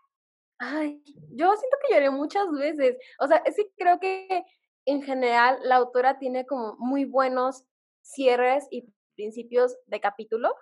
Ay, 0.57 1.01
yo 1.31 1.55
siento 1.55 1.77
que 1.85 1.93
lloré 1.93 2.09
muchas 2.09 2.49
veces. 2.51 2.97
O 3.19 3.27
sea, 3.27 3.43
que 3.43 3.71
creo 3.77 3.99
que 3.99 4.43
en 4.85 5.01
general 5.01 5.59
la 5.63 5.75
autora 5.75 6.17
tiene 6.19 6.45
como 6.45 6.75
muy 6.77 7.05
buenos 7.05 7.65
cierres 8.01 8.67
y 8.71 8.85
principios 9.15 9.75
de 9.87 9.99
capítulo. 9.99 10.53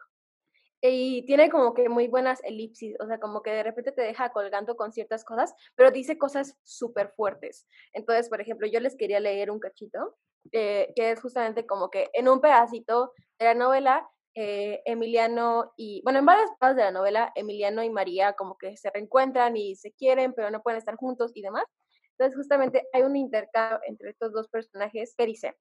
Y 0.81 1.25
tiene 1.25 1.49
como 1.49 1.73
que 1.73 1.87
muy 1.87 2.09
buenas 2.09 2.43
elipsis, 2.43 2.95
o 2.99 3.07
sea, 3.07 3.17
como 3.17 3.41
que 3.41 3.51
de 3.51 3.63
repente 3.63 3.93
te 3.93 4.01
deja 4.01 4.33
colgando 4.33 4.75
con 4.75 4.91
ciertas 4.91 5.23
cosas, 5.23 5.53
pero 5.75 5.91
dice 5.91 6.17
cosas 6.17 6.57
súper 6.63 7.13
fuertes. 7.15 7.65
Entonces, 7.93 8.27
por 8.27 8.41
ejemplo, 8.41 8.67
yo 8.67 8.81
les 8.81 8.97
quería 8.97 9.21
leer 9.21 9.49
un 9.49 9.59
cachito, 9.59 10.17
eh, 10.51 10.91
que 10.93 11.11
es 11.11 11.21
justamente 11.21 11.65
como 11.65 11.89
que 11.89 12.09
en 12.13 12.27
un 12.27 12.41
pedacito 12.41 13.13
de 13.39 13.45
la 13.45 13.53
novela 13.53 14.09
eh, 14.35 14.81
Emiliano 14.85 15.73
y, 15.77 16.01
bueno, 16.03 16.19
en 16.19 16.25
varias 16.25 16.49
partes 16.59 16.77
de 16.77 16.83
la 16.83 16.91
novela, 16.91 17.31
Emiliano 17.35 17.83
y 17.83 17.89
María 17.89 18.33
como 18.33 18.57
que 18.57 18.77
se 18.77 18.89
reencuentran 18.89 19.55
y 19.57 19.75
se 19.75 19.91
quieren, 19.93 20.33
pero 20.33 20.49
no 20.51 20.61
pueden 20.61 20.79
estar 20.79 20.95
juntos 20.95 21.31
y 21.35 21.41
demás. 21.41 21.65
Entonces, 22.11 22.35
justamente 22.35 22.87
hay 22.93 23.03
un 23.03 23.15
intercambio 23.15 23.79
entre 23.87 24.09
estos 24.11 24.33
dos 24.33 24.47
personajes 24.49 25.15
que 25.17 25.25
dice, 25.25 25.55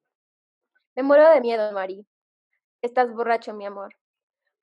me 0.97 1.03
muero 1.03 1.29
de 1.31 1.41
miedo, 1.41 1.73
María. 1.73 2.05
Estás 2.83 3.13
borracho, 3.13 3.55
mi 3.55 3.67
amor. 3.67 3.95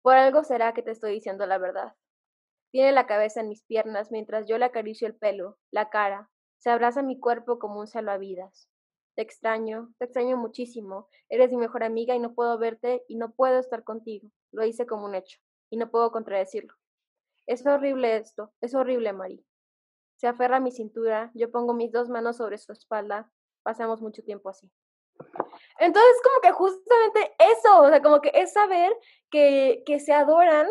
Por 0.02 0.16
algo 0.16 0.44
será 0.44 0.74
que 0.74 0.84
te 0.84 0.92
estoy 0.92 1.14
diciendo 1.14 1.46
la 1.46 1.58
verdad. 1.58 1.94
Tiene 2.72 2.92
la 2.92 3.08
cabeza 3.08 3.42
en 3.42 3.50
mis 3.50 3.64
piernas 3.64 4.12
mientras 4.12 4.48
yo 4.48 4.58
le 4.58 4.66
acaricio 4.66 5.08
el 5.08 5.16
pelo, 5.16 5.58
la 5.72 5.90
cara. 5.90 6.30
Se 6.60 6.70
abraza 6.70 7.02
mi 7.04 7.20
cuerpo 7.20 7.60
como 7.60 7.80
un 7.80 7.88
salvavidas. 7.88 8.70
Te 9.18 9.24
extraño, 9.24 9.92
te 9.98 10.06
extraño 10.06 10.38
muchísimo. 10.38 11.10
Eres 11.28 11.50
mi 11.50 11.58
mejor 11.58 11.84
amiga 11.84 12.14
y 12.14 12.20
no 12.20 12.36
puedo 12.36 12.56
verte 12.60 13.04
y 13.08 13.16
no 13.16 13.32
puedo 13.32 13.58
estar 13.58 13.84
contigo. 13.84 14.30
Lo 14.52 14.64
hice 14.64 14.86
como 14.86 15.06
un 15.06 15.16
hecho 15.16 15.40
y 15.72 15.78
no 15.78 15.90
puedo 15.90 16.12
contradecirlo. 16.12 16.76
Es 17.48 17.66
horrible 17.66 18.18
esto, 18.18 18.54
es 18.62 18.76
horrible, 18.76 19.14
Mari. 19.14 19.44
Se 20.18 20.28
aferra 20.28 20.58
a 20.58 20.60
mi 20.60 20.72
cintura, 20.72 21.32
yo 21.34 21.50
pongo 21.50 21.74
mis 21.74 21.92
dos 21.92 22.10
manos 22.10 22.38
sobre 22.38 22.60
su 22.60 22.72
espalda. 22.72 23.32
Pasamos 23.64 24.04
mucho 24.04 24.22
tiempo 24.24 24.50
así. 24.50 24.70
Entonces, 25.80 26.22
como 26.24 26.40
que 26.44 26.52
justamente 26.52 27.36
eso, 27.40 27.82
o 27.82 27.90
sea, 27.90 28.04
como 28.04 28.22
que 28.22 28.32
es 28.36 28.54
saber 28.54 28.96
que, 29.32 29.82
que 29.88 30.00
se 30.00 30.14
adoran, 30.14 30.68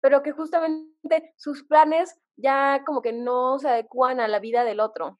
pero 0.00 0.22
que 0.22 0.30
justamente 0.30 1.34
sus 1.36 1.64
planes 1.64 2.16
ya 2.36 2.84
como 2.86 3.02
que 3.02 3.12
no 3.12 3.58
se 3.58 3.68
adecuan 3.68 4.20
a 4.20 4.28
la 4.28 4.38
vida 4.38 4.62
del 4.62 4.78
otro. 4.78 5.18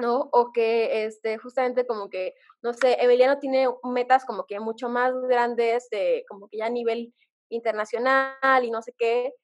¿No? 0.00 0.28
O 0.32 0.52
que 0.52 1.04
este, 1.04 1.38
justamente 1.38 1.86
como 1.86 2.10
que, 2.10 2.34
no 2.62 2.72
sé, 2.72 2.96
Emiliano 3.00 3.38
tiene 3.38 3.68
metas 3.84 4.24
como 4.24 4.44
que 4.46 4.60
mucho 4.60 4.88
más 4.88 5.14
grandes, 5.28 5.88
de, 5.90 6.24
como 6.28 6.48
que 6.48 6.58
ya 6.58 6.66
a 6.66 6.70
nivel 6.70 7.14
internacional 7.50 8.64
y 8.64 8.70
no 8.70 8.82
sé 8.82 8.92
qué. 8.98 9.34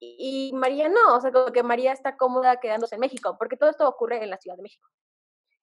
Y, 0.00 0.52
María 0.54 0.88
no, 0.88 1.16
o 1.16 1.20
sea, 1.20 1.32
como 1.32 1.52
que 1.52 1.62
María 1.62 1.92
está 1.92 2.16
cómoda 2.16 2.60
quedándose 2.60 2.94
en 2.94 3.00
México, 3.00 3.36
porque 3.38 3.56
todo 3.56 3.70
esto 3.70 3.88
ocurre 3.88 4.22
en 4.22 4.30
la 4.30 4.38
Ciudad 4.38 4.56
de 4.56 4.62
México. 4.62 4.88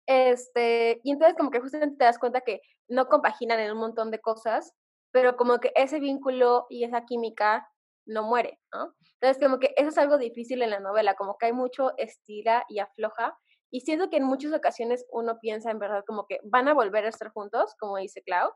Este, 0.08 1.00
y 1.04 1.12
entonces 1.12 1.36
como 1.38 1.52
que 1.52 1.62
justamente 1.62 1.98
te 1.98 2.06
das 2.06 2.20
cuenta 2.20 2.42
que 2.42 2.62
no 2.88 3.08
compaginan 3.08 3.60
en 3.60 3.72
un 3.72 3.78
montón 3.78 4.12
de 4.12 4.20
cosas, 4.20 4.74
pero 5.12 5.38
como 5.38 5.60
que 5.60 5.72
ese 5.76 6.00
vínculo 6.00 6.68
y 6.70 6.84
esa 6.84 7.06
química 7.06 7.68
no 8.06 8.24
muere, 8.24 8.60
¿no? 8.74 8.94
Entonces 9.14 9.42
como 9.42 9.60
que 9.60 9.74
eso 9.78 9.90
es 9.90 9.98
algo 9.98 10.18
difícil 10.18 10.62
en 10.62 10.70
la 10.72 10.80
novela, 10.80 11.16
como 11.16 11.38
que 11.38 11.48
hay 11.48 11.54
mucho 11.54 11.98
estira 11.98 12.66
y 12.70 12.80
afloja, 12.80 13.38
y 13.76 13.82
siento 13.82 14.10
que 14.10 14.16
en 14.16 14.24
muchas 14.24 14.54
ocasiones 14.54 15.06
uno 15.12 15.38
piensa 15.42 15.70
en 15.70 15.80
verdad 15.80 16.06
como 16.08 16.28
que 16.28 16.40
van 16.46 16.70
a 16.70 16.74
volver 16.74 17.04
a 17.04 17.10
estar 17.10 17.30
juntos, 17.34 17.76
como 17.78 17.98
dice 17.98 18.24
Clau. 18.24 18.50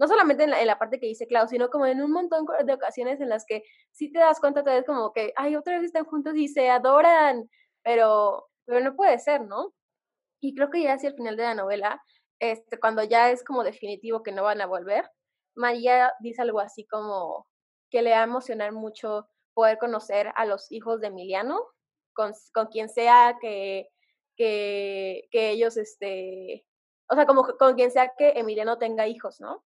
No 0.00 0.08
solamente 0.08 0.42
en 0.42 0.50
la, 0.50 0.78
parte 0.80 0.98
que 0.98 1.06
dice 1.06 1.28
Clau, 1.28 1.46
sino 1.46 1.70
como 1.70 1.86
en 1.86 2.02
un 2.02 2.10
montón 2.10 2.44
de 2.66 2.74
ocasiones 2.74 3.20
en 3.20 3.28
las 3.28 3.44
que 3.46 3.62
sí 3.92 4.10
te 4.10 4.18
das 4.18 4.40
cuenta, 4.40 4.64
te 4.64 4.70
ves 4.70 4.84
como 4.84 5.12
que, 5.12 5.32
ay, 5.36 5.54
otra 5.54 5.76
vez 5.76 5.84
están 5.84 6.04
juntos 6.06 6.34
y 6.34 6.48
se 6.48 6.70
adoran, 6.70 7.48
pero, 7.84 8.48
pero 8.66 8.80
no 8.80 8.96
puede 8.96 9.20
ser, 9.20 9.42
¿no? 9.42 9.72
Y 10.40 10.56
creo 10.56 10.70
que 10.70 10.82
ya 10.82 10.94
hacia 10.94 11.10
el 11.10 11.14
final 11.14 11.36
de 11.36 11.44
la 11.44 11.54
novela, 11.54 12.02
este, 12.40 12.80
cuando 12.80 13.04
ya 13.04 13.30
es 13.30 13.44
como 13.44 13.62
definitivo 13.62 14.24
que 14.24 14.32
no 14.32 14.42
van 14.42 14.60
a 14.60 14.66
volver, 14.66 15.08
María 15.54 16.12
dice 16.18 16.42
algo 16.42 16.58
así 16.58 16.84
como 16.86 17.46
que 17.90 18.02
le 18.02 18.10
va 18.10 18.22
a 18.22 18.24
emocionar 18.24 18.72
mucho 18.72 19.28
poder 19.54 19.78
conocer 19.78 20.32
a 20.34 20.46
los 20.46 20.72
hijos 20.72 21.00
de 21.00 21.08
Emiliano, 21.08 21.60
con, 22.12 22.32
con 22.52 22.66
quien 22.66 22.88
sea 22.88 23.36
que 23.40 23.88
que, 24.36 25.28
que 25.30 25.50
ellos, 25.50 25.76
este, 25.76 26.66
o 27.08 27.14
sea, 27.14 27.26
como 27.26 27.44
con 27.58 27.74
quien 27.74 27.90
sea 27.90 28.12
que 28.16 28.30
Emiliano 28.36 28.78
tenga 28.78 29.06
hijos, 29.06 29.40
¿no? 29.40 29.64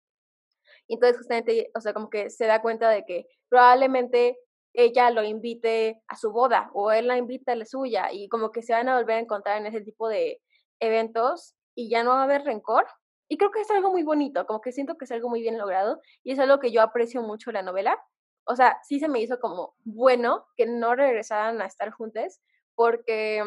Y 0.88 0.96
entonces 0.96 1.18
justamente, 1.18 1.72
o 1.76 1.82
sea, 1.82 1.94
como 1.94 2.10
que 2.10 2.30
se 2.30 2.46
da 2.46 2.62
cuenta 2.62 2.90
de 2.90 3.06
que 3.06 3.28
probablemente 3.50 4.38
ella 4.74 5.10
lo 5.10 5.24
invite 5.24 6.02
a 6.08 6.18
su 6.18 6.32
boda 6.32 6.70
o 6.74 6.92
él 6.92 7.08
la 7.08 7.18
invita 7.18 7.54
a 7.54 7.56
la 7.56 7.66
suya 7.66 8.12
y 8.12 8.28
como 8.30 8.52
que 8.52 8.62
se 8.62 8.74
van 8.74 8.90
a 8.90 8.98
volver 8.98 9.18
a 9.18 9.22
encontrar 9.22 9.58
en 9.58 9.68
ese 9.68 9.82
tipo 9.82 10.08
de 10.10 10.42
eventos 10.80 11.56
y 11.76 11.90
ya 11.90 12.04
no 12.04 12.12
va 12.12 12.22
a 12.22 12.24
haber 12.24 12.44
rencor. 12.44 12.86
Y 13.28 13.38
creo 13.38 13.52
que 13.52 13.62
es 13.62 13.72
algo 13.72 13.92
muy 13.92 14.04
bonito, 14.04 14.46
como 14.46 14.62
que 14.62 14.72
siento 14.72 14.98
que 14.98 15.06
es 15.06 15.12
algo 15.12 15.30
muy 15.30 15.42
bien 15.42 15.58
logrado 15.58 16.00
y 16.24 16.34
es 16.34 16.40
algo 16.40 16.60
que 16.60 16.72
yo 16.72 16.82
aprecio 16.82 17.22
mucho 17.22 17.52
la 17.52 17.64
novela. 17.64 18.00
O 18.46 18.56
sea, 18.56 18.78
sí 18.84 19.00
se 19.00 19.08
me 19.08 19.20
hizo 19.20 19.40
como 19.40 19.76
bueno 19.84 20.46
que 20.56 20.68
no 20.68 20.96
regresaran 20.96 21.62
a 21.62 21.66
estar 21.66 21.90
juntos 21.92 22.40
porque 22.76 23.44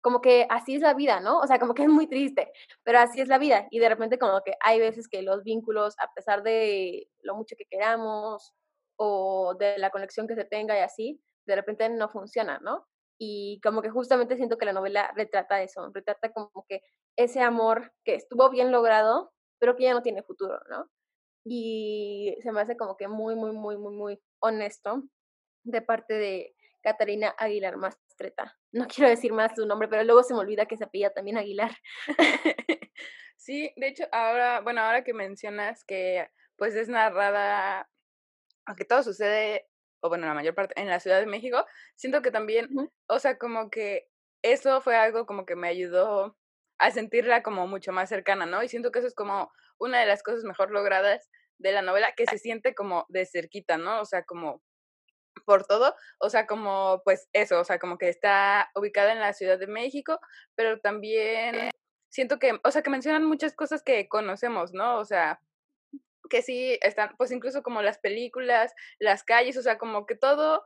como 0.00 0.20
que 0.20 0.46
así 0.50 0.74
es 0.76 0.82
la 0.82 0.94
vida, 0.94 1.20
¿no? 1.20 1.40
O 1.40 1.46
sea, 1.46 1.58
como 1.58 1.74
que 1.74 1.82
es 1.84 1.88
muy 1.88 2.06
triste, 2.06 2.52
pero 2.82 2.98
así 2.98 3.20
es 3.20 3.28
la 3.28 3.38
vida. 3.38 3.66
Y 3.70 3.78
de 3.78 3.88
repente 3.88 4.18
como 4.18 4.40
que 4.42 4.54
hay 4.60 4.78
veces 4.80 5.08
que 5.08 5.22
los 5.22 5.44
vínculos, 5.44 5.94
a 5.98 6.12
pesar 6.14 6.42
de 6.42 7.08
lo 7.22 7.34
mucho 7.36 7.56
que 7.56 7.66
queramos 7.66 8.54
o 8.96 9.54
de 9.58 9.78
la 9.78 9.90
conexión 9.90 10.26
que 10.28 10.34
se 10.34 10.44
tenga 10.44 10.76
y 10.78 10.82
así, 10.82 11.20
de 11.46 11.56
repente 11.56 11.88
no 11.88 12.08
funcionan, 12.08 12.62
¿no? 12.62 12.86
Y 13.18 13.60
como 13.62 13.82
que 13.82 13.90
justamente 13.90 14.36
siento 14.36 14.58
que 14.58 14.66
la 14.66 14.72
novela 14.72 15.12
retrata 15.14 15.62
eso, 15.62 15.90
retrata 15.92 16.32
como 16.32 16.64
que 16.68 16.82
ese 17.16 17.40
amor 17.40 17.92
que 18.04 18.14
estuvo 18.14 18.50
bien 18.50 18.72
logrado, 18.72 19.32
pero 19.58 19.76
que 19.76 19.84
ya 19.84 19.94
no 19.94 20.02
tiene 20.02 20.22
futuro, 20.22 20.58
¿no? 20.70 20.88
Y 21.44 22.36
se 22.42 22.52
me 22.52 22.60
hace 22.60 22.76
como 22.76 22.96
que 22.96 23.08
muy, 23.08 23.36
muy, 23.36 23.52
muy, 23.52 23.76
muy, 23.76 23.94
muy 23.94 24.22
honesto 24.40 25.02
de 25.64 25.82
parte 25.82 26.14
de 26.14 26.53
Catarina 26.84 27.34
Aguilar 27.38 27.78
Mastreta. 27.78 28.56
No 28.72 28.86
quiero 28.86 29.08
decir 29.08 29.32
más 29.32 29.52
su 29.56 29.66
nombre, 29.66 29.88
pero 29.88 30.04
luego 30.04 30.22
se 30.22 30.34
me 30.34 30.40
olvida 30.40 30.66
que 30.66 30.76
se 30.76 30.84
apellida 30.84 31.10
también 31.10 31.38
Aguilar. 31.38 31.74
sí, 33.36 33.72
de 33.76 33.88
hecho, 33.88 34.04
ahora, 34.12 34.60
bueno, 34.60 34.82
ahora 34.82 35.02
que 35.02 35.14
mencionas 35.14 35.82
que 35.84 36.28
pues 36.56 36.74
es 36.74 36.88
narrada, 36.88 37.88
aunque 38.66 38.84
todo 38.84 39.02
sucede, 39.02 39.66
o 40.00 40.08
bueno, 40.10 40.26
la 40.26 40.34
mayor 40.34 40.54
parte 40.54 40.78
en 40.80 40.88
la 40.88 41.00
Ciudad 41.00 41.18
de 41.18 41.26
México, 41.26 41.64
siento 41.96 42.20
que 42.20 42.30
también, 42.30 42.68
o 43.08 43.18
sea, 43.18 43.38
como 43.38 43.70
que 43.70 44.06
eso 44.42 44.82
fue 44.82 44.94
algo 44.94 45.24
como 45.24 45.46
que 45.46 45.56
me 45.56 45.68
ayudó 45.68 46.36
a 46.78 46.90
sentirla 46.90 47.42
como 47.42 47.66
mucho 47.66 47.92
más 47.92 48.10
cercana, 48.10 48.44
¿no? 48.44 48.62
Y 48.62 48.68
siento 48.68 48.92
que 48.92 48.98
eso 48.98 49.08
es 49.08 49.14
como 49.14 49.50
una 49.78 50.00
de 50.00 50.06
las 50.06 50.22
cosas 50.22 50.44
mejor 50.44 50.70
logradas 50.70 51.30
de 51.58 51.72
la 51.72 51.80
novela, 51.80 52.12
que 52.14 52.26
se 52.26 52.38
siente 52.38 52.74
como 52.74 53.06
de 53.08 53.24
cerquita, 53.24 53.78
¿no? 53.78 54.00
O 54.00 54.04
sea, 54.04 54.24
como 54.24 54.62
por 55.46 55.66
todo, 55.66 55.94
o 56.18 56.30
sea, 56.30 56.46
como 56.46 57.02
pues 57.04 57.28
eso, 57.32 57.60
o 57.60 57.64
sea, 57.64 57.78
como 57.78 57.98
que 57.98 58.08
está 58.08 58.70
ubicada 58.74 59.12
en 59.12 59.20
la 59.20 59.32
Ciudad 59.32 59.58
de 59.58 59.66
México, 59.66 60.18
pero 60.54 60.80
también 60.80 61.70
siento 62.10 62.38
que, 62.38 62.58
o 62.62 62.70
sea, 62.70 62.82
que 62.82 62.90
mencionan 62.90 63.24
muchas 63.24 63.54
cosas 63.54 63.82
que 63.82 64.08
conocemos, 64.08 64.72
¿no? 64.72 64.98
O 64.98 65.04
sea, 65.04 65.40
que 66.30 66.42
sí 66.42 66.78
están, 66.82 67.14
pues 67.18 67.30
incluso 67.32 67.62
como 67.62 67.82
las 67.82 67.98
películas, 67.98 68.72
las 68.98 69.24
calles, 69.24 69.56
o 69.56 69.62
sea, 69.62 69.78
como 69.78 70.06
que 70.06 70.14
todo, 70.14 70.64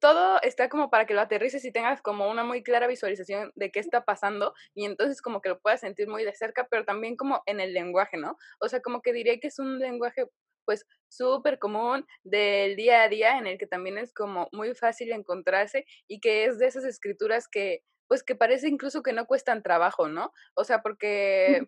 todo 0.00 0.40
está 0.42 0.68
como 0.68 0.90
para 0.90 1.06
que 1.06 1.14
lo 1.14 1.20
aterrices 1.20 1.64
y 1.64 1.72
tengas 1.72 2.02
como 2.02 2.30
una 2.30 2.44
muy 2.44 2.62
clara 2.62 2.86
visualización 2.86 3.52
de 3.56 3.70
qué 3.70 3.80
está 3.80 4.04
pasando 4.04 4.54
y 4.74 4.84
entonces 4.84 5.22
como 5.22 5.40
que 5.40 5.48
lo 5.50 5.60
puedas 5.60 5.80
sentir 5.80 6.08
muy 6.08 6.24
de 6.24 6.34
cerca, 6.34 6.68
pero 6.70 6.84
también 6.84 7.16
como 7.16 7.42
en 7.46 7.60
el 7.60 7.74
lenguaje, 7.74 8.16
¿no? 8.16 8.38
O 8.60 8.68
sea, 8.68 8.80
como 8.80 9.02
que 9.02 9.12
diría 9.12 9.38
que 9.40 9.48
es 9.48 9.58
un 9.58 9.78
lenguaje 9.78 10.26
pues 10.66 10.84
súper 11.08 11.58
común 11.58 12.06
del 12.24 12.76
día 12.76 13.04
a 13.04 13.08
día 13.08 13.38
en 13.38 13.46
el 13.46 13.58
que 13.58 13.66
también 13.66 13.96
es 13.96 14.12
como 14.12 14.48
muy 14.52 14.74
fácil 14.74 15.12
encontrarse 15.12 15.86
y 16.08 16.20
que 16.20 16.44
es 16.44 16.58
de 16.58 16.66
esas 16.66 16.84
escrituras 16.84 17.48
que 17.48 17.82
pues 18.08 18.22
que 18.22 18.36
parece 18.36 18.68
incluso 18.68 19.02
que 19.02 19.12
no 19.12 19.26
cuestan 19.26 19.62
trabajo, 19.62 20.08
¿no? 20.08 20.32
O 20.54 20.64
sea, 20.64 20.80
porque, 20.82 21.66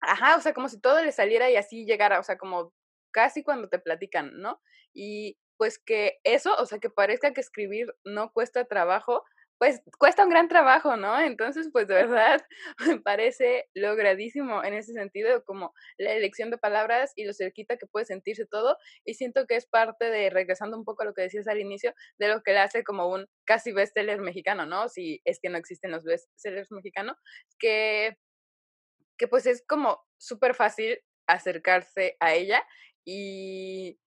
ajá, 0.00 0.36
o 0.36 0.40
sea, 0.40 0.54
como 0.54 0.68
si 0.68 0.80
todo 0.80 1.02
le 1.02 1.12
saliera 1.12 1.50
y 1.50 1.56
así 1.56 1.86
llegara, 1.86 2.20
o 2.20 2.22
sea, 2.22 2.38
como 2.38 2.74
casi 3.12 3.42
cuando 3.42 3.68
te 3.68 3.78
platican, 3.78 4.38
¿no? 4.38 4.60
Y 4.94 5.38
pues 5.56 5.78
que 5.78 6.18
eso, 6.24 6.54
o 6.56 6.66
sea, 6.66 6.78
que 6.78 6.90
parezca 6.90 7.32
que 7.32 7.40
escribir 7.40 7.94
no 8.04 8.32
cuesta 8.32 8.66
trabajo, 8.66 9.24
pues 9.58 9.80
cuesta 9.98 10.24
un 10.24 10.30
gran 10.30 10.48
trabajo, 10.48 10.96
¿no? 10.96 11.18
Entonces, 11.20 11.68
pues 11.72 11.88
de 11.88 11.94
verdad 11.94 12.44
me 12.86 13.00
parece 13.02 13.68
logradísimo 13.74 14.62
en 14.62 14.74
ese 14.74 14.92
sentido, 14.92 15.44
como 15.44 15.72
la 15.98 16.12
elección 16.12 16.50
de 16.50 16.58
palabras 16.58 17.12
y 17.16 17.24
lo 17.24 17.32
cerquita 17.32 17.76
que 17.76 17.86
puede 17.86 18.04
sentirse 18.04 18.46
todo. 18.46 18.76
Y 19.04 19.14
siento 19.14 19.46
que 19.46 19.56
es 19.56 19.66
parte 19.66 20.10
de, 20.10 20.30
regresando 20.30 20.76
un 20.76 20.84
poco 20.84 21.02
a 21.02 21.06
lo 21.06 21.14
que 21.14 21.22
decías 21.22 21.48
al 21.48 21.60
inicio, 21.60 21.94
de 22.18 22.28
lo 22.28 22.42
que 22.42 22.52
le 22.52 22.58
hace 22.58 22.84
como 22.84 23.08
un 23.08 23.26
casi 23.44 23.72
bestseller 23.72 24.20
mexicano, 24.20 24.66
¿no? 24.66 24.88
Si 24.88 25.20
es 25.24 25.40
que 25.40 25.48
no 25.48 25.58
existen 25.58 25.90
los 25.90 26.04
bestsellers 26.04 26.70
mexicanos, 26.70 27.16
que, 27.58 28.18
que 29.18 29.28
pues 29.28 29.46
es 29.46 29.64
como 29.66 30.04
súper 30.18 30.54
fácil 30.54 30.98
acercarse 31.26 32.16
a 32.20 32.34
ella 32.34 32.62
y, 33.04 33.98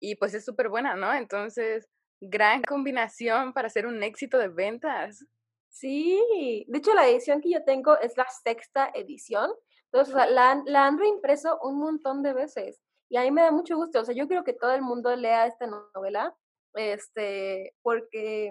y 0.00 0.16
pues 0.16 0.34
es 0.34 0.44
súper 0.44 0.68
buena, 0.68 0.96
¿no? 0.96 1.12
Entonces, 1.14 1.88
gran 2.28 2.62
combinación 2.62 3.52
para 3.52 3.68
hacer 3.68 3.86
un 3.86 4.02
éxito 4.02 4.38
de 4.38 4.48
ventas. 4.48 5.24
Sí, 5.68 6.64
de 6.68 6.78
hecho 6.78 6.94
la 6.94 7.08
edición 7.08 7.40
que 7.40 7.50
yo 7.50 7.64
tengo 7.64 7.98
es 7.98 8.16
la 8.16 8.26
sexta 8.44 8.90
edición, 8.94 9.50
entonces 9.92 10.14
la, 10.14 10.62
la 10.66 10.86
han 10.86 10.98
reimpreso 10.98 11.58
un 11.62 11.78
montón 11.78 12.22
de 12.22 12.32
veces 12.32 12.80
y 13.08 13.16
a 13.16 13.22
mí 13.22 13.30
me 13.30 13.42
da 13.42 13.52
mucho 13.52 13.76
gusto, 13.76 14.00
o 14.00 14.04
sea, 14.04 14.14
yo 14.14 14.28
creo 14.28 14.44
que 14.44 14.52
todo 14.52 14.72
el 14.72 14.82
mundo 14.82 15.14
lea 15.14 15.46
esta 15.46 15.66
novela, 15.66 16.34
este, 16.74 17.74
porque, 17.82 18.50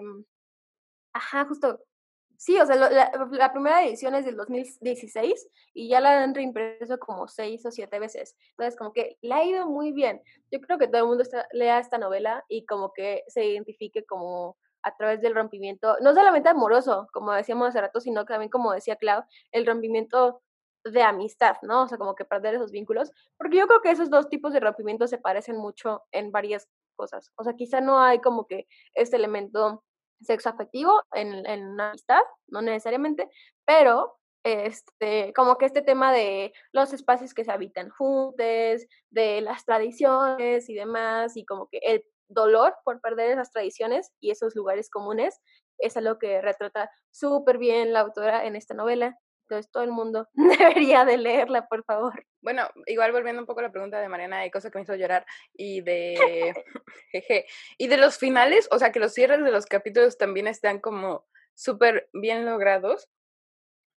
ajá, 1.12 1.44
justo 1.46 1.84
Sí, 2.36 2.58
o 2.60 2.66
sea, 2.66 2.76
la, 2.76 3.52
primera 3.52 3.84
edición 3.84 4.14
es 4.14 4.24
del 4.24 4.36
2016 4.36 5.48
y 5.72 5.88
ya 5.88 6.00
la 6.00 6.22
han 6.22 6.34
reimpreso 6.34 6.98
como 6.98 7.28
seis 7.28 7.64
o 7.66 7.70
siete 7.70 7.98
veces. 7.98 8.36
Entonces, 8.50 8.76
como 8.76 8.92
que 8.92 9.16
le 9.22 9.34
ha 9.34 9.44
ido 9.44 9.66
muy 9.66 9.92
bien. 9.92 10.22
Yo 10.50 10.60
creo 10.60 10.78
que 10.78 10.88
todo 10.88 11.02
el 11.02 11.08
mundo 11.08 11.24
lea 11.52 11.78
esta 11.78 11.98
novela 11.98 12.44
y 12.48 12.66
como 12.66 12.92
que 12.92 13.22
se 13.28 13.44
identifique 13.46 14.04
como 14.04 14.56
a 14.82 14.94
través 14.96 15.20
del 15.22 15.34
rompimiento, 15.34 15.96
no 16.00 16.14
solamente 16.14 16.50
amoroso, 16.50 17.08
como 17.12 17.32
decíamos 17.32 17.68
hace 17.68 17.80
rato, 17.80 18.00
sino 18.00 18.26
también, 18.26 18.50
como 18.50 18.72
decía 18.72 18.96
Clau, 18.96 19.24
el 19.50 19.66
rompimiento 19.66 20.42
de 20.84 21.02
amistad, 21.02 21.56
¿no? 21.62 21.84
O 21.84 21.88
sea, 21.88 21.96
como 21.96 22.14
que 22.14 22.26
perder 22.26 22.54
esos 22.54 22.70
vínculos, 22.70 23.10
porque 23.38 23.56
yo 23.56 23.66
creo 23.66 23.80
que 23.80 23.90
esos 23.90 24.10
dos 24.10 24.28
tipos 24.28 24.52
de 24.52 24.60
rompimientos 24.60 25.08
se 25.08 25.18
parecen 25.18 25.56
mucho 25.56 26.02
en 26.12 26.30
varias 26.30 26.68
cosas. 26.96 27.32
O 27.36 27.44
sea, 27.44 27.54
quizá 27.54 27.80
no 27.80 27.98
hay 27.98 28.20
como 28.20 28.46
que 28.46 28.66
este 28.92 29.16
elemento 29.16 29.82
sexo 30.20 30.48
afectivo 30.48 31.02
en, 31.12 31.46
en 31.46 31.66
una 31.68 31.90
amistad, 31.90 32.22
no 32.48 32.62
necesariamente, 32.62 33.28
pero 33.64 34.18
este, 34.44 35.32
como 35.34 35.56
que 35.56 35.64
este 35.64 35.82
tema 35.82 36.12
de 36.12 36.52
los 36.72 36.92
espacios 36.92 37.32
que 37.32 37.44
se 37.44 37.50
habitan 37.50 37.88
juntos, 37.88 38.36
de 38.36 39.40
las 39.40 39.64
tradiciones 39.64 40.68
y 40.68 40.74
demás, 40.74 41.36
y 41.36 41.44
como 41.46 41.68
que 41.68 41.78
el 41.82 42.04
dolor 42.28 42.74
por 42.84 43.00
perder 43.00 43.30
esas 43.30 43.50
tradiciones 43.50 44.12
y 44.20 44.30
esos 44.30 44.54
lugares 44.54 44.90
comunes, 44.90 45.40
es 45.78 45.96
algo 45.96 46.18
que 46.18 46.40
retrata 46.40 46.90
súper 47.10 47.58
bien 47.58 47.92
la 47.92 48.00
autora 48.00 48.44
en 48.46 48.54
esta 48.54 48.74
novela. 48.74 49.18
Entonces 49.44 49.70
todo 49.70 49.82
el 49.82 49.90
mundo 49.90 50.28
debería 50.34 51.04
de 51.04 51.18
leerla, 51.18 51.66
por 51.68 51.84
favor. 51.84 52.26
Bueno, 52.40 52.68
igual 52.86 53.12
volviendo 53.12 53.42
un 53.42 53.46
poco 53.46 53.60
a 53.60 53.64
la 53.64 53.72
pregunta 53.72 54.00
de 54.00 54.08
Mariana, 54.08 54.40
hay 54.40 54.50
cosas 54.50 54.70
que 54.70 54.78
me 54.78 54.82
hizo 54.82 54.94
llorar 54.94 55.26
y 55.52 55.82
de 55.82 56.14
jeje, 57.12 57.46
y 57.78 57.88
de 57.88 57.96
los 57.96 58.18
finales, 58.18 58.68
o 58.70 58.78
sea 58.78 58.92
que 58.92 59.00
los 59.00 59.12
cierres 59.12 59.42
de 59.44 59.50
los 59.50 59.66
capítulos 59.66 60.18
también 60.18 60.46
están 60.46 60.80
como 60.80 61.26
súper 61.54 62.08
bien 62.12 62.44
logrados. 62.46 63.08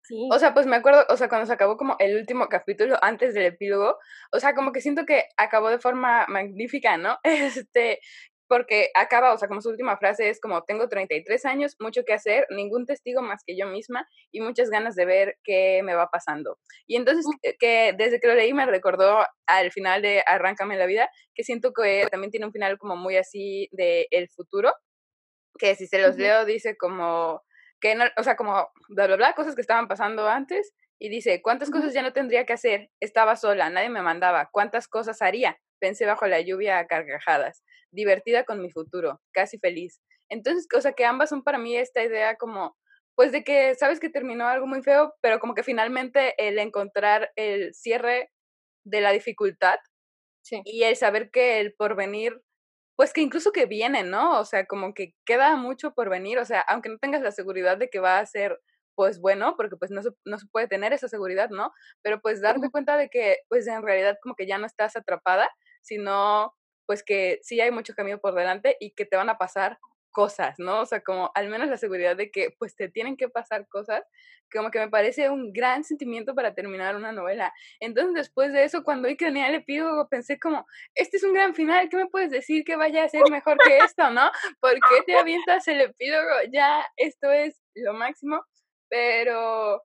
Sí. 0.04 0.30
O 0.32 0.40
sea, 0.40 0.54
pues 0.54 0.66
me 0.68 0.78
acuerdo, 0.78 1.06
o 1.10 1.18
sea, 1.18 1.28
cuando 1.28 1.46
se 1.48 1.54
acabó 1.54 1.76
como 1.76 1.98
el 2.00 2.16
último 2.16 2.48
capítulo 2.48 2.98
antes 3.02 3.34
del 3.34 3.46
epílogo, 3.48 3.98
o 4.32 4.40
sea, 4.40 4.56
como 4.56 4.72
que 4.72 4.80
siento 4.80 5.06
que 5.06 5.26
acabó 5.36 5.70
de 5.70 5.80
forma 5.80 6.26
magnífica, 6.30 6.96
¿no? 6.98 7.18
Este, 7.24 8.00
porque 8.48 8.90
acaba, 8.96 9.34
o 9.34 9.38
sea, 9.38 9.48
como 9.48 9.62
su 9.62 9.70
última 9.70 9.98
frase 9.98 10.30
es 10.30 10.40
como, 10.40 10.64
tengo 10.64 10.88
33 10.88 11.46
años, 11.46 11.76
mucho 11.80 12.04
que 12.04 12.14
hacer, 12.14 12.46
ningún 12.50 12.86
testigo 12.86 13.22
más 13.22 13.44
que 13.46 13.58
yo 13.58 13.68
misma 13.68 14.08
y 14.32 14.42
muchas 14.42 14.70
ganas 14.70 14.96
de 14.96 15.06
ver 15.06 15.38
qué 15.44 15.82
me 15.84 15.96
va 15.96 16.08
pasando. 16.08 16.58
Y 16.88 16.96
entonces, 16.96 17.26
que 17.60 17.94
desde 17.98 18.20
que 18.20 18.28
lo 18.28 18.36
leí 18.36 18.54
me 18.54 18.66
recordó 18.66 19.26
al 19.46 19.72
final 19.72 20.02
de 20.02 20.24
Arráncame 20.26 20.78
la 20.78 20.86
vida, 20.86 21.10
que 21.36 21.44
siento 21.44 21.74
que 21.74 22.08
también 22.10 22.32
tiene 22.32 22.46
un 22.46 22.52
final 22.52 22.78
como 22.78 22.96
muy 22.96 23.18
así 23.18 23.70
de 23.72 24.08
el 24.12 24.30
futuro, 24.30 24.74
que 25.58 25.76
si 25.76 25.88
se 25.88 26.00
los 26.00 26.18
leo 26.18 26.46
dice 26.46 26.78
como, 26.78 27.44
que 27.80 27.96
no, 27.96 28.06
o 28.18 28.24
sea, 28.24 28.36
como 28.36 28.70
bla, 28.90 29.08
bla, 29.08 29.16
bla, 29.16 29.34
cosas 29.34 29.56
que 29.56 29.62
estaban 29.62 29.88
pasando 29.88 30.28
antes. 30.28 30.74
Y 31.00 31.10
dice, 31.10 31.44
¿cuántas 31.44 31.70
cosas 31.70 31.94
ya 31.94 32.02
no 32.02 32.12
tendría 32.12 32.46
que 32.46 32.54
hacer? 32.54 32.90
Estaba 33.00 33.36
sola, 33.36 33.70
nadie 33.70 33.90
me 33.90 34.02
mandaba. 34.02 34.50
¿Cuántas 34.52 34.88
cosas 34.88 35.22
haría? 35.22 35.60
Pensé 35.80 36.06
bajo 36.06 36.28
la 36.28 36.42
lluvia 36.42 36.80
a 36.80 36.88
carcajadas 36.88 37.64
divertida 37.92 38.44
con 38.44 38.62
mi 38.62 38.70
futuro, 38.72 39.22
casi 39.32 39.58
feliz. 39.60 40.02
Entonces, 40.30 40.68
o 40.76 40.82
sea, 40.82 40.94
que 40.94 41.06
ambas 41.06 41.30
son 41.30 41.44
para 41.44 41.58
mí 41.58 41.76
esta 41.78 42.04
idea 42.04 42.36
como, 42.36 42.78
pues 43.16 43.32
de 43.32 43.44
que 43.44 43.76
sabes 43.76 44.00
que 44.00 44.10
terminó 44.10 44.48
algo 44.48 44.68
muy 44.68 44.84
feo, 44.84 45.14
pero 45.22 45.40
como 45.40 45.54
que 45.54 45.64
finalmente 45.64 46.34
el 46.38 46.60
encontrar 46.60 47.32
el 47.36 47.74
cierre 47.74 48.32
de 48.86 49.02
la 49.02 49.12
dificultad 49.12 49.78
y 50.64 50.84
el 50.84 50.96
saber 50.96 51.30
que 51.32 51.60
el 51.60 51.74
porvenir, 51.74 52.42
pues 52.96 53.14
que 53.14 53.22
incluso 53.22 53.52
que 53.52 53.66
viene, 53.66 54.04
¿no? 54.04 54.40
O 54.40 54.46
sea, 54.46 54.66
como 54.66 54.94
que 54.94 55.14
queda 55.26 55.56
mucho 55.58 55.94
por 55.94 56.10
venir, 56.10 56.40
o 56.40 56.46
sea, 56.46 56.62
aunque 56.62 56.90
no 56.90 56.98
tengas 57.00 57.22
la 57.22 57.32
seguridad 57.32 57.78
de 57.78 57.90
que 57.90 58.00
va 58.00 58.20
a 58.20 58.26
ser 58.26 58.60
pues 58.96 59.20
bueno, 59.22 59.56
porque 59.56 59.76
pues 59.78 59.92
no 59.92 60.02
se, 60.02 60.10
no 60.26 60.40
se 60.40 60.48
puede 60.52 60.68
tener 60.68 60.92
esa 60.92 61.08
seguridad, 61.08 61.50
¿no? 61.52 61.72
Pero 62.02 62.20
pues 62.20 62.42
darte 62.42 62.72
cuenta 62.72 62.98
de 62.98 63.10
que 63.10 63.38
pues 63.48 63.68
en 63.68 63.84
realidad 63.84 64.18
como 64.24 64.34
que 64.36 64.48
ya 64.48 64.58
no 64.58 64.66
estás 64.66 64.96
atrapada, 64.96 65.48
sino 65.88 66.54
pues 66.86 67.04
que 67.04 67.40
sí 67.42 67.60
hay 67.60 67.72
mucho 67.72 67.94
camino 67.94 68.20
por 68.20 68.34
delante 68.34 68.78
y 68.80 68.92
que 68.92 69.06
te 69.06 69.18
van 69.18 69.30
a 69.30 69.38
pasar 69.38 69.78
cosas, 70.12 70.56
¿no? 70.58 70.82
O 70.82 70.86
sea, 70.88 71.02
como 71.02 71.30
al 71.36 71.48
menos 71.48 71.70
la 71.70 71.78
seguridad 71.78 72.16
de 72.16 72.32
que 72.32 72.50
pues 72.58 72.76
te 72.76 72.90
tienen 72.90 73.18
que 73.18 73.30
pasar 73.30 73.68
cosas, 73.68 74.04
como 74.52 74.72
que 74.72 74.80
me 74.80 74.90
parece 74.90 75.30
un 75.30 75.54
gran 75.54 75.84
sentimiento 75.84 76.34
para 76.34 76.56
terminar 76.56 76.96
una 76.96 77.12
novela. 77.12 77.54
Entonces 77.80 78.16
después 78.16 78.52
de 78.52 78.64
eso, 78.64 78.84
cuando 78.84 79.10
vi 79.10 79.18
el 79.20 79.56
epílogo, 79.56 80.10
pensé 80.10 80.40
como, 80.40 80.66
este 80.96 81.18
es 81.18 81.24
un 81.24 81.34
gran 81.34 81.54
final, 81.54 81.88
¿qué 81.90 81.98
me 81.98 82.08
puedes 82.08 82.32
decir 82.32 82.64
que 82.64 82.76
vaya 82.76 83.04
a 83.04 83.10
ser 83.10 83.22
mejor 83.30 83.58
que 83.64 83.78
esto, 83.78 84.10
no? 84.10 84.32
¿Por 84.60 84.74
qué 84.74 85.04
te 85.06 85.16
avientas 85.16 85.68
el 85.68 85.82
epílogo? 85.82 86.32
Ya, 86.52 86.84
esto 86.96 87.30
es 87.32 87.62
lo 87.76 87.94
máximo, 87.94 88.44
pero 88.90 89.84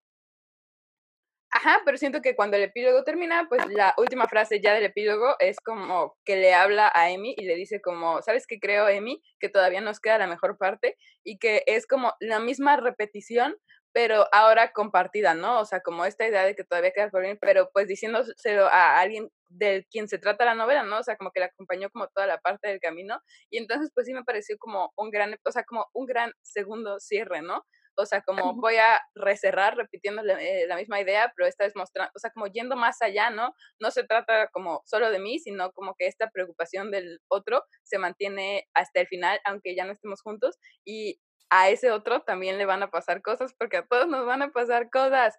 Ajá, 1.55 1.83
pero 1.85 1.99
siento 1.99 2.23
que 2.23 2.35
cuando 2.35 2.57
el 2.57 2.63
epílogo 2.63 3.05
termina, 3.05 3.47
pues 3.49 3.67
la 3.67 3.95
última 3.99 4.27
frase 4.27 4.61
ya 4.63 4.73
del 4.73 4.85
epílogo 4.85 5.37
es 5.39 5.59
como 5.61 6.17
que 6.25 6.37
le 6.37 6.55
habla 6.55 6.91
a 6.95 7.11
Emi 7.11 7.35
y 7.37 7.45
le 7.45 7.57
dice 7.57 7.83
como, 7.83 8.23
¿sabes 8.23 8.47
qué 8.47 8.59
creo, 8.59 8.89
Emi? 8.89 9.23
Que 9.39 9.51
todavía 9.51 9.83
nos 9.83 10.01
queda 10.01 10.17
la 10.17 10.27
mejor 10.27 10.57
parte 10.57 10.97
y 11.23 11.37
que 11.39 11.63
es 11.67 11.87
como 11.87 12.15
la 12.21 12.39
misma 12.41 12.79
repetición, 12.79 13.55
pero 13.93 14.27
ahora 14.33 14.73
compartida, 14.73 15.35
¿no? 15.35 15.61
O 15.61 15.67
sea, 15.67 15.81
como 15.83 16.07
esta 16.07 16.27
idea 16.27 16.45
de 16.45 16.55
que 16.57 16.65
todavía 16.65 16.93
queda 16.93 17.11
por 17.11 17.21
bien, 17.23 17.37
pero 17.39 17.69
pues 17.75 17.87
diciéndoselo 17.87 18.67
a 18.69 18.99
alguien 18.99 19.29
del 19.51 19.85
quien 19.91 20.09
se 20.09 20.17
trata 20.19 20.47
la 20.47 20.55
novela, 20.55 20.85
¿no? 20.85 21.01
O 21.01 21.03
sea, 21.03 21.17
como 21.19 21.33
que 21.33 21.41
la 21.41 21.47
acompañó 21.47 21.91
como 21.91 22.09
toda 22.09 22.27
la 22.27 22.39
parte 22.41 22.69
del 22.69 22.81
camino 22.81 23.21
y 23.51 23.59
entonces 23.59 23.91
pues 23.95 24.07
sí 24.07 24.15
me 24.15 24.25
pareció 24.25 24.57
como 24.59 24.91
un 24.97 25.11
gran, 25.11 25.37
o 25.45 25.53
sea, 25.53 25.65
como 25.65 25.87
un 25.93 26.07
gran 26.07 26.33
segundo 26.41 26.99
cierre, 26.99 27.43
¿no? 27.43 27.67
O 27.97 28.07
sea, 28.07 28.23
como 28.23 28.55
voy 28.55 28.77
a 28.77 29.01
recerrar 29.15 29.77
repitiendo 29.77 30.23
eh, 30.23 30.67
la, 30.67 30.77
misma 30.77 31.01
idea, 31.01 31.33
pero 31.37 31.49
esta 31.49 31.65
vez 31.65 31.75
mostrando, 31.77 32.11
o 32.15 32.19
sea, 32.19 32.31
como 32.31 32.47
yendo 32.47 32.77
más 32.77 33.01
allá, 33.03 33.31
¿no? 33.31 33.55
No 33.81 33.91
se 33.91 34.05
trata 34.05 34.49
como 34.49 34.83
solo 34.85 35.11
de 35.11 35.19
mí, 35.19 35.39
sino 35.39 35.73
como 35.73 35.95
que 35.95 36.07
esta 36.07 36.31
preocupación 36.31 36.91
del 36.91 37.21
otro 37.29 37.65
se 37.83 37.99
mantiene 37.99 38.69
hasta 38.75 39.01
el 39.01 39.07
final, 39.09 39.41
aunque 39.45 39.75
ya 39.75 39.85
no 39.85 39.93
estemos 39.93 40.23
juntos. 40.23 40.59
Y 40.85 41.21
a 41.51 41.69
ese 41.69 41.91
otro 41.91 42.23
también 42.23 42.59
le 42.59 42.65
van 42.65 42.83
a 42.83 42.91
pasar 42.91 43.21
cosas, 43.23 43.55
porque 43.59 43.79
a 43.79 43.87
todos 43.87 44.09
nos 44.09 44.27
van 44.27 44.43
a 44.43 44.53
pasar 44.53 44.89
cosas. 44.91 45.37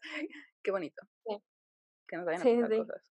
Qué 0.64 0.72
bonito. 0.72 1.02
Que 2.08 2.18
nos 2.18 2.26
vayan 2.26 2.42
a 2.42 2.68
pasar 2.68 2.78
cosas. 2.78 3.14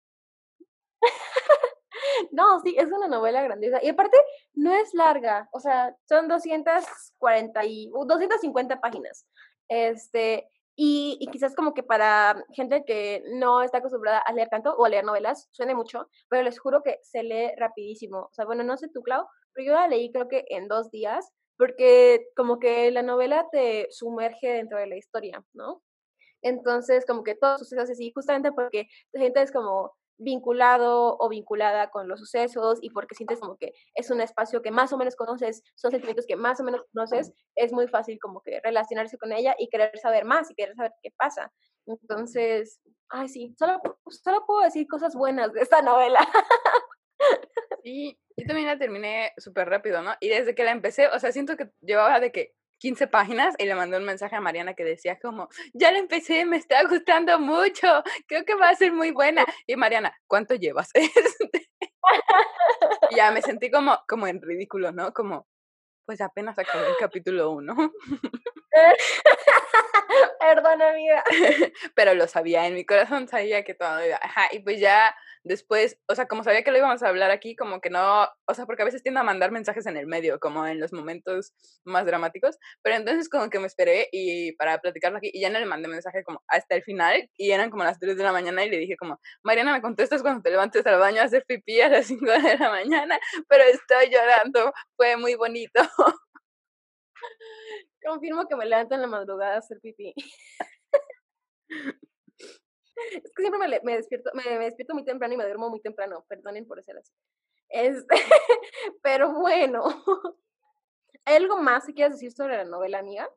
No, 2.31 2.59
sí, 2.61 2.75
es 2.77 2.91
una 2.91 3.07
novela 3.07 3.41
grandiosa. 3.43 3.79
Y 3.83 3.89
aparte, 3.89 4.17
no 4.53 4.73
es 4.73 4.93
larga, 4.93 5.49
o 5.51 5.59
sea, 5.59 5.95
son 6.07 6.27
240 6.27 7.65
y 7.65 7.89
250 7.91 8.79
páginas. 8.81 9.25
Este, 9.67 10.49
y, 10.75 11.17
y, 11.19 11.27
quizás 11.27 11.55
como 11.55 11.73
que 11.73 11.83
para 11.83 12.45
gente 12.53 12.83
que 12.85 13.23
no 13.33 13.63
está 13.63 13.79
acostumbrada 13.79 14.19
a 14.19 14.33
leer 14.33 14.49
tanto 14.49 14.75
o 14.75 14.85
a 14.85 14.89
leer 14.89 15.03
novelas, 15.03 15.47
suene 15.51 15.75
mucho, 15.75 16.09
pero 16.29 16.43
les 16.43 16.59
juro 16.59 16.83
que 16.83 16.99
se 17.01 17.23
lee 17.23 17.51
rapidísimo. 17.57 18.19
O 18.19 18.33
sea, 18.33 18.45
bueno, 18.45 18.63
no 18.63 18.77
sé 18.77 18.87
tú, 18.89 19.01
Clau, 19.01 19.25
pero 19.53 19.65
yo 19.67 19.73
la 19.73 19.87
leí 19.87 20.11
creo 20.11 20.27
que 20.27 20.45
en 20.49 20.67
dos 20.67 20.91
días, 20.91 21.31
porque 21.57 22.27
como 22.35 22.59
que 22.59 22.91
la 22.91 23.01
novela 23.01 23.47
te 23.51 23.87
sumerge 23.89 24.53
dentro 24.53 24.77
de 24.77 24.87
la 24.87 24.97
historia, 24.97 25.43
¿no? 25.53 25.81
Entonces, 26.43 27.05
como 27.05 27.23
que 27.23 27.35
todo 27.35 27.57
sucede 27.57 27.81
así, 27.81 28.11
justamente 28.13 28.51
porque 28.51 28.87
la 29.11 29.21
gente 29.21 29.41
es 29.41 29.51
como, 29.51 29.93
vinculado 30.17 31.15
o 31.19 31.29
vinculada 31.29 31.89
con 31.89 32.07
los 32.07 32.19
sucesos 32.19 32.79
y 32.81 32.89
porque 32.89 33.15
sientes 33.15 33.39
como 33.39 33.57
que 33.57 33.73
es 33.95 34.09
un 34.09 34.21
espacio 34.21 34.61
que 34.61 34.71
más 34.71 34.91
o 34.93 34.97
menos 34.97 35.15
conoces, 35.15 35.63
son 35.75 35.91
sentimientos 35.91 36.25
que 36.27 36.35
más 36.35 36.59
o 36.59 36.63
menos 36.63 36.83
conoces, 36.93 37.31
es 37.55 37.71
muy 37.73 37.87
fácil 37.87 38.19
como 38.19 38.41
que 38.41 38.59
relacionarse 38.63 39.17
con 39.17 39.31
ella 39.31 39.55
y 39.57 39.69
querer 39.69 39.97
saber 39.99 40.25
más 40.25 40.49
y 40.49 40.55
querer 40.55 40.75
saber 40.75 40.91
qué 41.01 41.11
pasa. 41.17 41.51
Entonces, 41.85 42.79
ay 43.09 43.29
sí, 43.29 43.55
solo, 43.57 43.79
solo 44.09 44.45
puedo 44.45 44.61
decir 44.61 44.87
cosas 44.87 45.15
buenas 45.15 45.53
de 45.53 45.61
esta 45.61 45.81
novela. 45.81 46.19
Sí, 47.83 48.19
yo 48.35 48.45
también 48.45 48.67
la 48.67 48.77
terminé 48.77 49.31
súper 49.37 49.69
rápido, 49.69 50.01
¿no? 50.01 50.11
Y 50.19 50.27
desde 50.27 50.53
que 50.53 50.65
la 50.65 50.71
empecé, 50.71 51.07
o 51.07 51.19
sea, 51.19 51.31
siento 51.31 51.55
que 51.55 51.71
llevaba 51.81 52.19
de 52.19 52.33
que 52.33 52.53
15 52.79 53.07
páginas 53.07 53.55
y 53.57 53.65
le 53.65 53.75
mandé 53.75 53.97
un 53.97 54.05
mensaje 54.05 54.35
a 54.35 54.41
Mariana 54.41 54.73
que 54.73 54.83
decía 54.83 55.17
como, 55.19 55.49
ya 55.73 55.91
la 55.91 55.99
empecé, 55.99 56.45
me 56.45 56.57
está 56.57 56.83
gustando 56.87 57.39
mucho, 57.39 58.03
creo 58.27 58.45
que 58.45 58.55
va 58.55 58.69
a 58.69 58.75
ser 58.75 58.93
muy 58.93 59.11
buena. 59.11 59.45
Y 59.67 59.75
Mariana, 59.75 60.15
¿cuánto 60.27 60.55
llevas? 60.55 60.89
ya 63.15 63.31
me 63.31 63.41
sentí 63.41 63.69
como, 63.69 63.99
como 64.07 64.27
en 64.27 64.41
ridículo, 64.41 64.91
¿no? 64.91 65.13
Como, 65.13 65.47
pues 66.05 66.21
apenas 66.21 66.57
acabé 66.57 66.87
el 66.87 66.95
capítulo 66.99 67.51
uno. 67.51 67.75
Perdón, 70.39 70.81
amiga. 70.81 71.23
Pero 71.95 72.13
lo 72.13 72.27
sabía, 72.27 72.67
en 72.67 72.75
mi 72.75 72.85
corazón 72.85 73.27
sabía 73.27 73.63
que 73.63 73.73
todo 73.73 74.05
iba. 74.05 74.17
Ajá, 74.21 74.47
y 74.51 74.59
pues 74.59 74.79
ya 74.79 75.15
después, 75.43 75.97
o 76.07 76.15
sea, 76.15 76.27
como 76.27 76.43
sabía 76.43 76.63
que 76.63 76.71
lo 76.71 76.77
íbamos 76.77 77.03
a 77.03 77.07
hablar 77.09 77.31
aquí, 77.31 77.55
como 77.55 77.79
que 77.79 77.89
no, 77.89 78.27
o 78.45 78.53
sea, 78.53 78.65
porque 78.65 78.81
a 78.81 78.85
veces 78.85 79.01
tiendo 79.03 79.21
a 79.21 79.23
mandar 79.23 79.51
mensajes 79.51 79.85
en 79.85 79.95
el 79.97 80.05
medio, 80.07 80.39
como 80.39 80.67
en 80.67 80.79
los 80.79 80.91
momentos 80.93 81.53
más 81.85 82.05
dramáticos, 82.05 82.57
pero 82.81 82.97
entonces 82.97 83.29
como 83.29 83.49
que 83.49 83.59
me 83.59 83.67
esperé 83.67 84.09
y 84.11 84.51
para 84.53 84.79
platicarlo 84.79 85.17
aquí, 85.19 85.29
y 85.33 85.39
ya 85.41 85.49
no 85.49 85.59
le 85.59 85.65
mandé 85.65 85.87
mensaje 85.87 86.23
como 86.23 86.43
hasta 86.47 86.75
el 86.75 86.83
final, 86.83 87.29
y 87.37 87.51
eran 87.51 87.69
como 87.69 87.83
las 87.85 87.99
3 87.99 88.17
de 88.17 88.23
la 88.23 88.33
mañana, 88.33 88.65
y 88.65 88.69
le 88.69 88.77
dije 88.77 88.97
como, 88.97 89.19
Mariana, 89.43 89.71
me 89.73 89.81
contestas 89.81 90.21
cuando 90.21 90.41
te 90.41 90.51
levantes 90.51 90.85
al 90.85 90.99
baño 90.99 91.21
a 91.21 91.25
hacer 91.25 91.45
pipí 91.47 91.79
a 91.81 91.89
las 91.89 92.07
5 92.07 92.25
de 92.31 92.57
la 92.57 92.69
mañana, 92.69 93.17
pero 93.47 93.63
estoy 93.63 94.09
llorando, 94.11 94.73
fue 94.97 95.15
muy 95.17 95.35
bonito. 95.35 95.79
Confirmo 98.07 98.47
que 98.47 98.55
me 98.55 98.65
levanto 98.65 98.95
en 98.95 99.01
la 99.01 99.07
madrugada 99.07 99.55
a 99.55 99.59
hacer 99.59 99.79
pipí. 99.81 100.13
Es 103.11 103.31
que 103.35 103.43
siempre 103.43 103.59
me, 103.59 103.79
me 103.83 103.97
despierto, 103.97 104.31
me, 104.33 104.43
despierto 104.59 104.93
muy 104.93 105.03
temprano 105.03 105.33
y 105.33 105.37
me 105.37 105.43
duermo 105.43 105.69
muy 105.69 105.81
temprano. 105.81 106.25
Perdonen 106.27 106.65
por 106.65 106.81
ser 106.83 106.97
así. 106.97 107.13
Este, 107.69 108.15
pero 109.03 109.33
bueno. 109.33 109.83
¿Hay 111.25 111.35
algo 111.37 111.57
más 111.57 111.85
que 111.85 111.93
quieras 111.93 112.13
decir 112.13 112.31
sobre 112.31 112.57
la 112.57 112.63
novela, 112.63 112.99
amiga? 112.99 113.29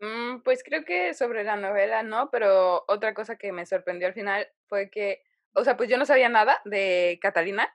Mm, 0.00 0.42
pues 0.42 0.62
creo 0.62 0.84
que 0.84 1.14
sobre 1.14 1.42
la 1.42 1.56
novela 1.56 2.02
no, 2.02 2.30
pero 2.30 2.84
otra 2.86 3.14
cosa 3.14 3.36
que 3.36 3.50
me 3.50 3.66
sorprendió 3.66 4.06
al 4.06 4.14
final 4.14 4.46
fue 4.68 4.90
que, 4.90 5.24
o 5.54 5.64
sea, 5.64 5.76
pues 5.76 5.88
yo 5.88 5.96
no 5.96 6.06
sabía 6.06 6.28
nada 6.28 6.60
de 6.64 7.18
Catalina 7.20 7.74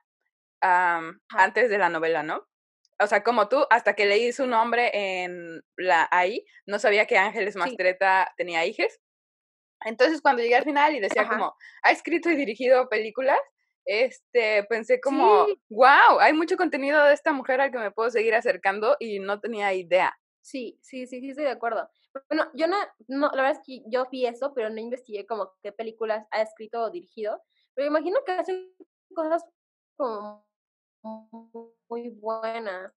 antes 0.60 1.68
de 1.68 1.76
la 1.76 1.90
novela, 1.90 2.22
¿no? 2.22 2.48
O 3.04 3.06
sea, 3.06 3.22
como 3.22 3.48
tú, 3.48 3.66
hasta 3.70 3.94
que 3.94 4.06
leí 4.06 4.32
su 4.32 4.46
nombre 4.46 4.90
en 4.94 5.62
la 5.76 6.08
ahí, 6.10 6.44
no 6.66 6.78
sabía 6.78 7.06
que 7.06 7.18
Ángeles 7.18 7.54
Mastreta 7.54 8.32
tenía 8.36 8.64
hijas. 8.64 8.98
Entonces, 9.84 10.22
cuando 10.22 10.42
llegué 10.42 10.56
al 10.56 10.64
final 10.64 10.94
y 10.94 11.00
decía 11.00 11.28
como, 11.28 11.54
ha 11.82 11.90
escrito 11.90 12.30
y 12.30 12.36
dirigido 12.36 12.88
películas, 12.88 13.38
este, 13.84 14.64
pensé 14.64 15.00
como, 15.00 15.46
wow, 15.68 16.18
hay 16.20 16.32
mucho 16.32 16.56
contenido 16.56 17.04
de 17.04 17.12
esta 17.12 17.32
mujer 17.32 17.60
al 17.60 17.70
que 17.70 17.78
me 17.78 17.90
puedo 17.90 18.10
seguir 18.10 18.34
acercando 18.34 18.96
y 18.98 19.18
no 19.18 19.40
tenía 19.40 19.74
idea. 19.74 20.16
Sí, 20.40 20.78
sí, 20.82 21.06
sí, 21.06 21.20
sí, 21.20 21.30
estoy 21.30 21.44
de 21.44 21.50
acuerdo. 21.50 21.88
Bueno, 22.30 22.50
yo 22.54 22.66
no, 22.66 22.76
no, 23.08 23.28
la 23.34 23.42
verdad 23.42 23.60
es 23.60 23.66
que 23.66 23.82
yo 23.86 24.06
vi 24.10 24.26
eso, 24.26 24.52
pero 24.54 24.70
no 24.70 24.80
investigué 24.80 25.26
como 25.26 25.52
qué 25.62 25.72
películas 25.72 26.26
ha 26.30 26.40
escrito 26.40 26.80
o 26.82 26.90
dirigido, 26.90 27.42
pero 27.74 27.88
imagino 27.88 28.20
que 28.24 28.32
hace 28.32 28.70
cosas 29.14 29.44
como 29.96 30.46
muy 31.88 32.10
buenas. 32.10 32.92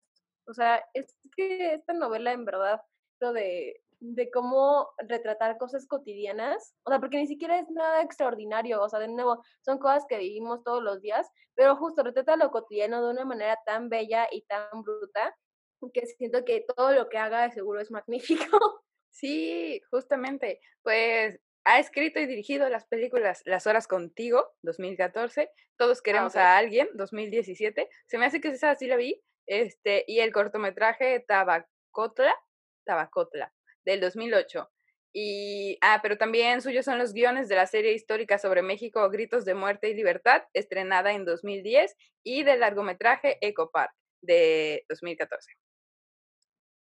O 0.48 0.54
sea, 0.54 0.84
es 0.94 1.08
que 1.36 1.74
esta 1.74 1.94
novela 1.94 2.32
en 2.32 2.46
verdad, 2.46 2.82
lo 3.20 3.34
de 3.34 3.82
de 4.00 4.30
cómo 4.30 4.90
retratar 5.08 5.58
cosas 5.58 5.88
cotidianas, 5.88 6.76
o 6.84 6.92
sea, 6.92 7.00
porque 7.00 7.18
ni 7.18 7.28
siquiera 7.28 7.60
es 7.60 7.70
nada 7.70 8.02
extraordinario, 8.02 8.82
o 8.82 8.90
sea, 8.90 9.00
de 9.00 9.08
nuevo, 9.08 9.44
son 9.62 9.80
cosas 9.80 10.06
que 10.08 10.18
vivimos 10.18 10.64
todos 10.64 10.84
los 10.84 11.02
días, 11.02 11.28
pero 11.56 11.76
justo 11.76 12.04
retrata 12.04 12.36
lo 12.36 12.52
cotidiano 12.52 13.04
de 13.04 13.12
una 13.12 13.26
manera 13.26 13.58
tan 13.66 13.90
bella 13.90 14.28
y 14.32 14.44
tan 14.44 14.84
bruta 14.84 15.36
que 15.94 16.06
siento 16.08 16.44
que 16.46 16.66
todo 16.76 16.94
lo 16.94 17.10
que 17.10 17.18
haga 17.20 17.44
de 17.44 17.52
seguro 17.52 17.80
es 17.80 17.92
magnífico. 17.92 18.82
Sí, 19.12 19.82
justamente, 19.92 20.60
pues 20.84 21.40
ha 21.66 21.80
escrito 21.80 22.20
y 22.20 22.28
dirigido 22.28 22.70
las 22.70 22.86
películas 22.86 23.42
Las 23.46 23.68
Horas 23.68 23.88
Contigo, 23.88 24.54
2014, 24.62 25.50
Todos 25.78 26.00
ah, 26.00 26.02
Queremos 26.04 26.36
a 26.36 26.58
Alguien, 26.58 26.88
2017, 26.94 27.90
se 28.06 28.18
me 28.18 28.26
hace 28.26 28.40
que 28.40 28.50
esa 28.50 28.76
sí 28.76 28.88
la 28.88 28.96
vi, 28.96 29.22
este, 29.48 30.06
y 30.08 30.20
el 30.20 30.32
cortometraje 30.32 31.20
Tabacotla, 31.28 32.36
Tabacotla, 32.86 33.52
del 33.84 34.00
2008. 34.00 34.70
Y, 35.18 35.78
ah, 35.82 36.00
pero 36.04 36.18
también 36.18 36.62
suyos 36.62 36.86
son 36.86 37.00
los 37.00 37.14
guiones 37.14 37.48
de 37.48 37.56
la 37.56 37.68
serie 37.68 37.94
histórica 37.94 38.38
sobre 38.38 38.62
México, 38.62 39.10
Gritos 39.10 39.46
de 39.46 39.56
Muerte 39.56 39.90
y 39.90 39.96
Libertad, 39.96 40.44
estrenada 40.54 41.14
en 41.14 41.26
2010, 41.26 41.96
y 42.24 42.44
del 42.44 42.60
largometraje 42.60 43.38
Eco 43.42 43.72
Park, 43.72 43.94
de 44.22 44.86
2014. 44.90 45.52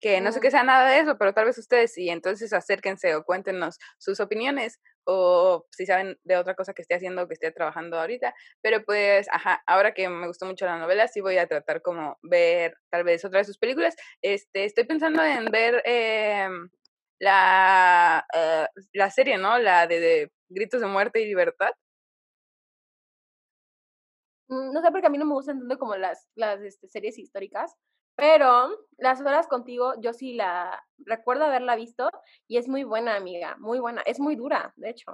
Que 0.01 0.19
no 0.19 0.31
sé 0.31 0.41
qué 0.41 0.51
sea 0.51 0.63
nada 0.63 0.89
de 0.89 0.99
eso, 0.99 1.17
pero 1.17 1.33
tal 1.33 1.45
vez 1.45 1.57
ustedes 1.57 1.93
sí, 1.93 2.09
entonces 2.09 2.51
acérquense 2.53 3.15
o 3.15 3.23
cuéntenos 3.23 3.77
sus 3.99 4.19
opiniones 4.19 4.79
o 5.05 5.65
si 5.71 5.85
saben 5.85 6.17
de 6.23 6.37
otra 6.37 6.55
cosa 6.55 6.73
que 6.73 6.81
esté 6.81 6.95
haciendo 6.95 7.23
o 7.23 7.27
que 7.27 7.35
esté 7.35 7.51
trabajando 7.51 7.99
ahorita. 7.99 8.33
Pero 8.61 8.83
pues, 8.83 9.27
ajá, 9.31 9.63
ahora 9.67 9.93
que 9.93 10.09
me 10.09 10.27
gustó 10.27 10.45
mucho 10.47 10.65
la 10.65 10.79
novela, 10.79 11.07
sí 11.07 11.21
voy 11.21 11.37
a 11.37 11.47
tratar 11.47 11.81
como 11.81 12.17
ver 12.23 12.75
tal 12.89 13.03
vez 13.03 13.23
otra 13.25 13.39
de 13.39 13.45
sus 13.45 13.57
películas. 13.59 13.95
Este, 14.21 14.65
estoy 14.65 14.85
pensando 14.85 15.23
en 15.23 15.45
ver... 15.45 15.81
Eh, 15.85 16.49
la, 17.21 18.25
eh, 18.33 18.67
la 18.93 19.11
serie, 19.11 19.37
¿no? 19.37 19.59
La 19.59 19.87
de, 19.87 20.31
Gritos 20.49 20.81
de 20.81 20.87
Muerte 20.87 21.21
y 21.21 21.25
Libertad. 21.25 21.71
mm, 24.49 24.73
no 24.73 24.81
sé 24.81 24.91
porque 24.91 25.07
a 25.07 25.09
mí 25.09 25.17
no 25.17 25.25
me 25.25 25.33
gustan 25.33 25.59
tanto 25.59 25.77
como 25.77 25.95
las, 25.95 26.27
las 26.35 26.59
este, 26.61 26.87
series 26.87 27.17
históricas, 27.17 27.75
pero 28.15 28.69
Las 28.97 29.19
horas 29.21 29.47
contigo, 29.47 29.93
yo 29.99 30.13
sí 30.13 30.33
la 30.33 30.83
recuerdo 30.99 31.45
haberla 31.45 31.75
visto 31.75 32.09
y 32.47 32.57
es 32.57 32.67
muy 32.67 32.83
buena, 32.83 33.15
amiga, 33.15 33.55
muy 33.59 33.79
buena. 33.79 34.01
Es 34.05 34.19
muy 34.19 34.35
dura, 34.35 34.73
de 34.75 34.91
hecho. 34.91 35.13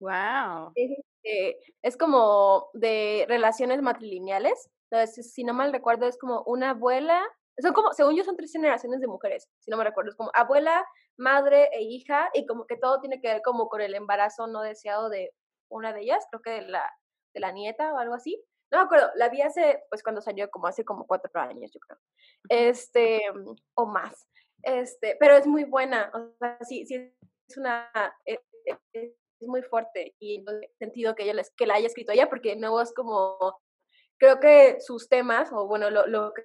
Wow. 0.00 0.72
Es, 0.74 0.90
este, 0.98 1.58
es 1.82 1.96
como 1.96 2.70
de 2.72 3.26
relaciones 3.28 3.82
matrilineales. 3.82 4.70
Entonces, 4.90 5.32
si 5.32 5.44
no 5.44 5.52
mal 5.54 5.72
recuerdo, 5.72 6.06
es 6.06 6.16
como 6.18 6.42
una 6.46 6.70
abuela. 6.70 7.22
Son 7.58 7.72
como, 7.74 7.92
según 7.92 8.16
yo, 8.16 8.24
son 8.24 8.36
tres 8.36 8.52
generaciones 8.52 9.00
de 9.00 9.08
mujeres, 9.08 9.48
si 9.60 9.70
no 9.70 9.76
me 9.76 9.84
recuerdo. 9.84 10.10
Es 10.10 10.16
como 10.16 10.30
abuela, 10.34 10.86
madre 11.18 11.68
e 11.72 11.82
hija, 11.82 12.30
y 12.34 12.46
como 12.46 12.66
que 12.66 12.76
todo 12.76 13.00
tiene 13.00 13.20
que 13.20 13.28
ver 13.28 13.42
como 13.42 13.68
con 13.68 13.80
el 13.80 13.94
embarazo 13.94 14.46
no 14.46 14.62
deseado 14.62 15.08
de 15.10 15.32
una 15.68 15.92
de 15.92 16.02
ellas, 16.02 16.24
creo 16.30 16.40
que 16.42 16.50
de 16.50 16.62
la, 16.68 16.90
de 17.34 17.40
la 17.40 17.52
nieta 17.52 17.92
o 17.92 17.98
algo 17.98 18.14
así. 18.14 18.42
No 18.70 18.78
me 18.78 18.84
acuerdo, 18.84 19.10
la 19.16 19.28
vi 19.28 19.40
hace, 19.40 19.84
pues 19.88 20.02
cuando 20.02 20.20
salió 20.20 20.50
como 20.50 20.66
hace 20.66 20.84
como 20.84 21.06
cuatro 21.06 21.30
años, 21.40 21.70
yo 21.72 21.80
creo. 21.80 21.98
Este, 22.48 23.22
o 23.74 23.86
más. 23.86 24.28
Este, 24.62 25.16
pero 25.18 25.36
es 25.36 25.46
muy 25.46 25.64
buena, 25.64 26.10
o 26.12 26.36
sea, 26.38 26.58
sí, 26.62 26.84
sí, 26.86 26.94
es 27.48 27.56
una, 27.56 27.90
es, 28.24 28.40
es 28.92 29.12
muy 29.40 29.62
fuerte 29.62 30.16
y 30.18 30.36
en 30.36 30.44
el 30.48 30.68
sentido 30.78 31.14
que, 31.14 31.22
ella, 31.22 31.42
que 31.56 31.66
la 31.66 31.74
haya 31.74 31.86
escrito 31.86 32.12
ella, 32.12 32.28
porque 32.28 32.56
no 32.56 32.80
es 32.82 32.92
como, 32.92 33.60
creo 34.18 34.40
que 34.40 34.80
sus 34.80 35.08
temas, 35.08 35.50
o 35.52 35.66
bueno, 35.68 35.90
lo, 35.90 36.06
lo 36.06 36.32
que 36.34 36.44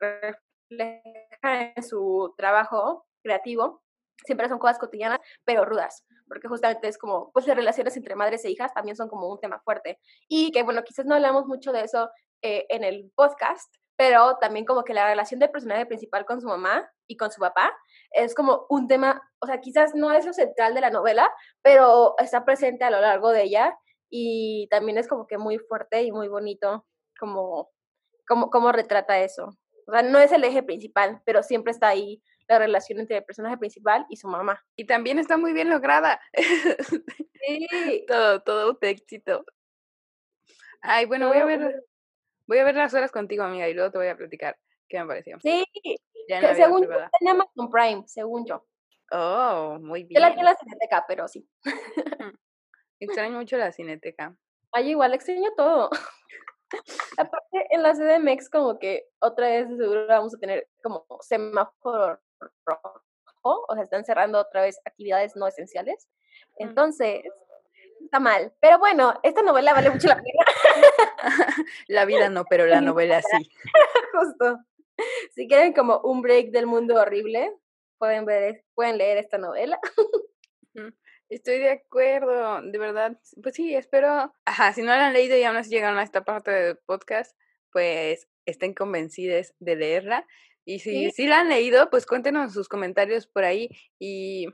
refleja 0.00 1.72
en 1.76 1.82
su 1.82 2.34
trabajo 2.36 3.06
creativo, 3.22 3.82
siempre 4.24 4.48
son 4.48 4.58
cosas 4.58 4.78
cotidianas, 4.78 5.20
pero 5.44 5.64
rudas 5.64 6.04
porque 6.28 6.48
justamente 6.48 6.88
es 6.88 6.98
como, 6.98 7.30
pues 7.32 7.46
las 7.46 7.56
relaciones 7.56 7.96
entre 7.96 8.16
madres 8.16 8.44
e 8.44 8.50
hijas 8.50 8.72
también 8.74 8.96
son 8.96 9.08
como 9.08 9.28
un 9.28 9.40
tema 9.40 9.60
fuerte. 9.60 9.98
Y 10.28 10.52
que 10.52 10.62
bueno, 10.62 10.82
quizás 10.84 11.06
no 11.06 11.14
hablamos 11.14 11.46
mucho 11.46 11.72
de 11.72 11.82
eso 11.82 12.10
eh, 12.42 12.66
en 12.68 12.84
el 12.84 13.10
podcast, 13.14 13.74
pero 13.96 14.36
también 14.38 14.66
como 14.66 14.84
que 14.84 14.94
la 14.94 15.08
relación 15.08 15.40
del 15.40 15.50
personaje 15.50 15.86
principal 15.86 16.26
con 16.26 16.40
su 16.40 16.48
mamá 16.48 16.88
y 17.06 17.16
con 17.16 17.30
su 17.30 17.40
papá 17.40 17.72
es 18.10 18.34
como 18.34 18.66
un 18.68 18.88
tema, 18.88 19.22
o 19.40 19.46
sea, 19.46 19.60
quizás 19.60 19.94
no 19.94 20.12
es 20.12 20.26
lo 20.26 20.32
central 20.32 20.74
de 20.74 20.82
la 20.82 20.90
novela, 20.90 21.30
pero 21.62 22.14
está 22.18 22.44
presente 22.44 22.84
a 22.84 22.90
lo 22.90 23.00
largo 23.00 23.30
de 23.30 23.44
ella 23.44 23.76
y 24.10 24.68
también 24.70 24.98
es 24.98 25.08
como 25.08 25.26
que 25.26 25.38
muy 25.38 25.58
fuerte 25.58 26.02
y 26.02 26.12
muy 26.12 26.28
bonito 26.28 26.86
como, 27.18 27.70
como, 28.28 28.50
como 28.50 28.72
retrata 28.72 29.20
eso. 29.20 29.56
O 29.88 29.92
sea, 29.92 30.02
no 30.02 30.18
es 30.18 30.32
el 30.32 30.44
eje 30.44 30.62
principal, 30.62 31.22
pero 31.24 31.42
siempre 31.42 31.72
está 31.72 31.88
ahí 31.88 32.22
la 32.48 32.58
relación 32.58 33.00
entre 33.00 33.18
el 33.18 33.24
personaje 33.24 33.56
principal 33.58 34.06
y 34.08 34.16
su 34.16 34.28
mamá. 34.28 34.64
Y 34.76 34.86
también 34.86 35.18
está 35.18 35.36
muy 35.36 35.52
bien 35.52 35.70
lograda. 35.70 36.20
Sí. 37.48 38.04
todo, 38.08 38.42
todo 38.42 38.70
un 38.72 38.78
éxito. 38.80 39.44
Ay, 40.80 41.06
bueno, 41.06 41.28
voy 41.28 41.36
a 41.36 41.44
ver, 41.44 41.84
voy 42.48 42.58
a 42.58 42.64
ver 42.64 42.74
las 42.74 42.92
horas 42.92 43.12
contigo, 43.12 43.44
amiga, 43.44 43.68
y 43.68 43.74
luego 43.74 43.92
te 43.92 43.98
voy 43.98 44.08
a 44.08 44.16
platicar 44.16 44.58
qué 44.88 44.98
me 44.98 45.06
pareció. 45.06 45.38
Sí, 45.40 45.64
que 45.72 46.54
según 46.56 46.82
yo 46.82 46.92
está 46.92 47.18
en 47.20 47.28
Amazon 47.28 47.70
Prime, 47.70 48.02
según 48.06 48.46
yo. 48.46 48.66
Oh, 49.12 49.78
muy 49.80 50.02
bien. 50.02 50.20
Yo 50.20 50.20
la 50.20 50.34
vi 50.34 50.40
en 50.40 50.44
la 50.44 50.56
cineteca, 50.56 51.04
pero 51.06 51.28
sí. 51.28 51.48
extraño 53.00 53.38
mucho 53.38 53.56
la 53.56 53.70
cineteca. 53.70 54.36
Ay, 54.72 54.90
igual 54.90 55.14
extraño 55.14 55.50
todo. 55.56 55.90
Aparte, 57.18 57.66
en 57.70 57.82
la 57.82 57.94
CDMX 57.94 58.50
como 58.50 58.78
que 58.78 59.06
otra 59.20 59.48
vez 59.48 59.68
seguro 59.68 60.06
vamos 60.08 60.34
a 60.34 60.38
tener 60.38 60.68
como 60.82 61.06
semáforo 61.20 62.18
rojo, 62.64 63.02
o 63.42 63.74
sea, 63.74 63.84
están 63.84 64.04
cerrando 64.04 64.38
otra 64.38 64.62
vez 64.62 64.80
actividades 64.84 65.36
no 65.36 65.46
esenciales. 65.46 66.08
Entonces, 66.58 67.22
está 68.06 68.20
mal. 68.20 68.52
Pero 68.60 68.78
bueno, 68.78 69.18
esta 69.22 69.42
novela 69.42 69.74
vale 69.74 69.90
mucho 69.90 70.08
la 70.08 70.16
pena. 70.16 70.44
la 71.88 72.04
vida 72.04 72.28
no, 72.28 72.44
pero 72.44 72.66
la 72.66 72.80
novela 72.80 73.20
sí. 73.22 73.50
Justo. 74.12 74.58
Si 75.34 75.46
quieren 75.46 75.74
como 75.74 76.00
un 76.00 76.22
break 76.22 76.50
del 76.50 76.66
mundo 76.66 76.94
horrible, 76.94 77.52
pueden 77.98 78.24
ver, 78.24 78.64
pueden 78.74 78.96
leer 78.96 79.18
esta 79.18 79.36
novela. 79.36 79.78
Estoy 81.28 81.58
de 81.58 81.70
acuerdo, 81.70 82.62
de 82.62 82.78
verdad. 82.78 83.18
Pues 83.42 83.54
sí, 83.54 83.74
espero. 83.74 84.32
Ajá, 84.44 84.72
si 84.72 84.80
no 84.80 84.88
la 84.88 85.08
han 85.08 85.12
leído 85.12 85.36
y 85.36 85.42
aún 85.42 85.56
así 85.56 85.70
llegaron 85.70 85.98
a 85.98 86.02
esta 86.02 86.24
parte 86.24 86.50
del 86.50 86.78
podcast, 86.78 87.36
pues 87.72 88.28
estén 88.46 88.72
convencidos 88.72 89.52
de 89.58 89.76
leerla. 89.76 90.26
Y 90.66 90.80
si 90.80 91.10
¿Sí? 91.12 91.26
la 91.26 91.40
han 91.40 91.48
leído, 91.48 91.88
pues 91.90 92.06
cuéntenos 92.06 92.52
sus 92.52 92.68
comentarios 92.68 93.26
por 93.26 93.44
ahí 93.44 93.70
y 93.98 94.48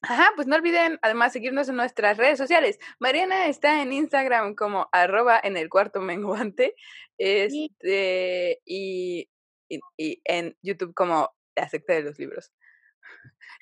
Ajá, 0.00 0.30
pues 0.36 0.46
no 0.46 0.54
olviden 0.54 0.98
además 1.02 1.32
seguirnos 1.32 1.68
en 1.68 1.74
nuestras 1.74 2.16
redes 2.16 2.38
sociales. 2.38 2.78
Mariana 3.00 3.46
está 3.48 3.82
en 3.82 3.92
Instagram 3.92 4.54
como 4.54 4.88
arroba 4.92 5.40
en 5.42 5.56
el 5.56 5.68
cuarto 5.68 6.00
menguante 6.00 6.76
este, 7.18 8.62
y, 8.64 9.28
y, 9.68 9.80
y, 9.96 10.20
en 10.24 10.56
YouTube 10.62 10.94
como 10.94 11.30
la 11.56 11.68
secta 11.68 11.94
de 11.94 12.02
los 12.02 12.18
libros. 12.18 12.52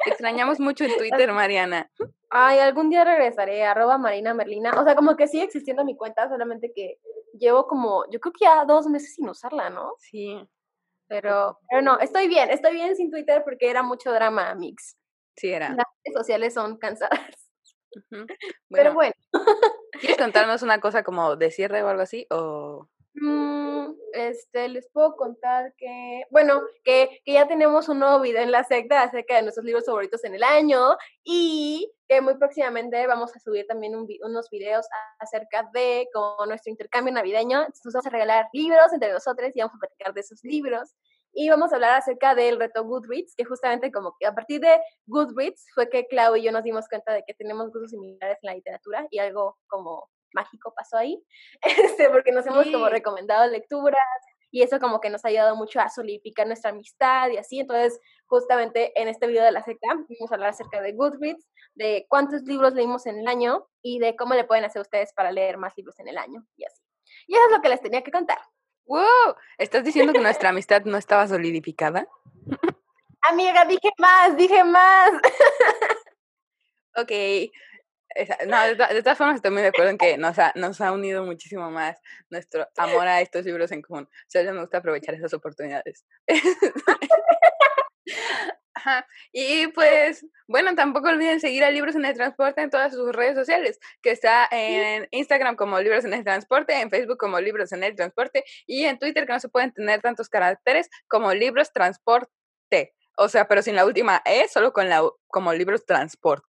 Te 0.05 0.11
extrañamos 0.11 0.61
mucho 0.61 0.85
en 0.85 0.90
Twitter, 0.98 1.33
Mariana. 1.33 1.90
Ay, 2.29 2.59
algún 2.59 2.90
día 2.90 3.05
regresaré, 3.05 3.64
arroba 3.64 3.96
Marina 3.96 4.35
Merlina. 4.35 4.79
O 4.79 4.85
sea, 4.85 4.94
como 4.94 5.16
que 5.16 5.29
sigue 5.29 5.44
existiendo 5.44 5.87
mi 5.87 5.96
cuenta, 5.96 6.29
solamente 6.29 6.70
que 6.74 6.98
llevo 7.33 7.66
como, 7.66 8.05
yo 8.11 8.20
creo 8.20 8.33
que 8.33 8.44
ya 8.44 8.64
dos 8.66 8.87
meses 8.88 9.14
sin 9.14 9.29
usarla, 9.29 9.70
¿no? 9.70 9.94
Sí. 9.98 10.46
Pero, 11.09 11.59
pero 11.69 11.83
no, 11.83 11.99
estoy 12.01 12.29
bien, 12.29 12.51
estoy 12.51 12.75
bien 12.75 12.97
sin 12.97 13.11
Twitter 13.11 13.42
porque 13.45 13.71
era 13.71 13.83
mucho 13.83 14.12
drama, 14.12 14.55
Mix. 14.55 14.97
Sí, 15.37 15.53
era. 15.53 15.69
Las 15.69 15.87
redes 16.05 16.16
sociales 16.16 16.55
son 16.55 16.79
cansadas. 16.79 17.21
Uh 17.95 18.01
-huh. 18.11 18.27
bueno, 18.27 18.35
pero 18.69 18.95
bueno. 18.95 19.14
¿Quieres 20.01 20.19
contarnos 20.19 20.62
una 20.62 20.81
cosa 20.81 21.03
como 21.03 21.37
de 21.37 21.51
cierre 21.51 21.83
o 21.83 21.88
algo 21.88 22.03
así? 22.03 22.27
O... 22.31 22.88
Mm, 23.18 23.94
este, 24.12 24.68
les 24.68 24.88
puedo 24.92 25.16
contar 25.16 25.72
que, 25.79 26.24
bueno, 26.31 26.61
que, 26.85 27.20
que, 27.24 27.33
ya 27.33 27.48
tenemos 27.48 27.88
un 27.88 27.98
nuevo 28.00 28.20
video 28.20 28.42
en 28.42 28.50
la 28.50 28.62
secta 28.64 29.02
acerca 29.02 29.37
de 29.37 29.42
nuestros 29.42 29.64
libros 29.64 29.87
favoritos 29.87 30.22
en 30.24 30.35
el 30.35 30.42
año 30.42 30.96
y 31.24 31.90
que 32.09 32.20
muy 32.20 32.37
próximamente 32.37 33.07
vamos 33.07 33.35
a 33.35 33.40
subir 33.40 33.66
también 33.66 33.96
un, 33.96 34.07
unos 34.22 34.50
videos 34.50 34.87
acerca 35.18 35.68
de 35.72 36.09
como 36.12 36.44
nuestro 36.46 36.70
intercambio 36.70 37.14
navideño. 37.14 37.61
Entonces 37.61 37.92
vamos 37.94 38.07
a 38.07 38.11
regalar 38.11 38.48
libros 38.52 38.92
entre 38.92 39.12
nosotros 39.12 39.50
y 39.55 39.61
vamos 39.61 39.76
a 39.76 39.81
platicar 39.81 40.12
de 40.12 40.20
esos 40.20 40.40
libros. 40.44 40.94
Y 41.33 41.48
vamos 41.48 41.72
a 41.72 41.76
hablar 41.76 41.98
acerca 41.98 42.35
del 42.35 42.59
reto 42.59 42.85
Goodreads, 42.85 43.35
que 43.37 43.44
justamente 43.44 43.92
como 43.92 44.14
que 44.18 44.26
a 44.26 44.35
partir 44.35 44.61
de 44.61 44.79
Goodreads 45.07 45.66
fue 45.74 45.88
que 45.88 46.07
Clau 46.07 46.37
y 46.37 46.42
yo 46.42 46.52
nos 46.52 46.64
dimos 46.64 46.88
cuenta 46.88 47.12
de 47.12 47.24
que 47.26 47.35
tenemos 47.35 47.70
gustos 47.70 47.90
similares 47.90 48.38
en 48.42 48.48
la 48.48 48.55
literatura 48.55 49.07
y 49.11 49.18
algo 49.18 49.57
como 49.68 50.09
mágico 50.33 50.73
pasó 50.75 50.97
ahí, 50.97 51.23
este, 51.62 52.11
porque 52.11 52.33
nos 52.33 52.47
hemos 52.47 52.67
como 52.67 52.89
recomendado 52.89 53.51
lecturas 53.51 54.01
y 54.51 54.62
eso 54.62 54.79
como 54.81 55.01
que 55.01 55.11
nos 55.11 55.25
ha 55.25 55.29
ayudado 55.29 55.57
mucho 55.57 55.81
a 55.81 55.89
solidificar 55.89 56.47
nuestra 56.47 56.71
amistad 56.71 57.31
y 57.31 57.37
así. 57.37 57.61
Entonces, 57.61 58.01
justamente 58.27 58.93
en 59.01 59.09
este 59.09 59.27
video 59.27 59.45
de 59.45 59.53
la 59.53 59.62
secta 59.62 59.89
vamos 59.89 60.31
a 60.31 60.35
hablar 60.35 60.51
acerca 60.51 60.81
de 60.81 60.93
Goodreads, 60.93 61.47
de 61.75 62.07
cuántos 62.09 62.43
libros 62.43 62.73
leímos 62.73 63.07
en 63.07 63.19
el 63.19 63.29
año 63.29 63.67
y 63.83 63.99
de 63.99 64.17
cómo 64.17 64.35
le 64.35 64.45
pueden 64.45 64.65
hacer 64.65 64.81
ustedes 64.81 65.12
para 65.12 65.33
leer 65.33 65.59
más 65.59 65.75
libros 65.77 65.99
en 65.99 66.09
el 66.09 66.17
año 66.17 66.47
y 66.57 66.65
así. 66.65 66.83
Y 67.27 67.35
eso 67.35 67.45
es 67.47 67.53
lo 67.53 67.61
que 67.61 67.69
les 67.69 67.81
tenía 67.81 68.03
que 68.03 68.11
contar. 68.11 68.39
¡Wow! 68.87 69.35
¿Estás 69.59 69.85
diciendo 69.85 70.12
que 70.12 70.21
nuestra 70.21 70.51
amistad 70.51 70.83
no 70.85 70.97
estaba 70.97 71.27
solidificada? 71.27 72.07
Amiga, 73.29 73.65
dije 73.65 73.91
más, 73.99 74.37
dije 74.37 74.62
más. 74.62 75.11
ok, 76.97 77.11
no, 78.46 78.62
de, 78.62 78.74
de, 78.94 79.02
todas 79.02 79.18
formas 79.18 79.37
estoy 79.37 79.50
muy 79.50 79.62
de 79.62 79.68
acuerdo 79.68 79.90
en 79.90 79.98
que 79.98 80.16
nos 80.18 80.38
ha, 80.38 80.52
nos 80.55 80.81
ha 80.81 80.92
unido 80.92 81.24
muchísimo 81.24 81.70
más 81.70 81.98
nuestro 82.31 82.68
amor 82.76 83.07
a 83.07 83.20
estos 83.20 83.44
libros 83.44 83.72
en 83.72 83.83
común. 83.83 84.09
Solo 84.29 84.52
me 84.52 84.61
gusta 84.61 84.79
aprovechar 84.79 85.14
esas 85.14 85.35
oportunidades. 85.35 86.05
Ajá. 88.74 89.07
Y 89.33 89.68
pues, 89.68 90.26
bueno, 90.46 90.74
tampoco 90.74 91.09
olviden 91.09 91.40
seguir 91.40 91.64
a 91.64 91.70
Libros 91.70 91.96
en 91.96 92.05
el 92.05 92.14
Transporte 92.14 92.61
en 92.61 92.68
todas 92.70 92.92
sus 92.92 93.11
redes 93.12 93.35
sociales, 93.35 93.81
que 94.02 94.11
está 94.11 94.46
en 94.50 95.09
Instagram 95.12 95.57
como 95.57 95.81
Libros 95.81 96.05
en 96.05 96.12
el 96.12 96.24
Transporte, 96.24 96.79
en 96.79 96.90
Facebook 96.90 97.16
como 97.16 97.40
Libros 97.40 97.72
en 97.72 97.83
el 97.83 97.96
Transporte 97.96 98.44
y 98.66 98.85
en 98.85 98.98
Twitter 98.98 99.26
que 99.26 99.33
no 99.33 99.40
se 99.40 99.48
pueden 99.48 99.72
tener 99.72 100.02
tantos 100.02 100.29
caracteres 100.29 100.90
como 101.09 101.33
Libros 101.33 101.72
Transporte. 101.72 102.94
O 103.17 103.29
sea, 103.29 103.48
pero 103.48 103.62
sin 103.62 103.77
la 103.77 103.87
última 103.87 104.23
E, 104.25 104.48
solo 104.48 104.73
con 104.73 104.88
la 104.88 105.02
como 105.29 105.52
libros 105.52 105.87
transport, 105.87 106.44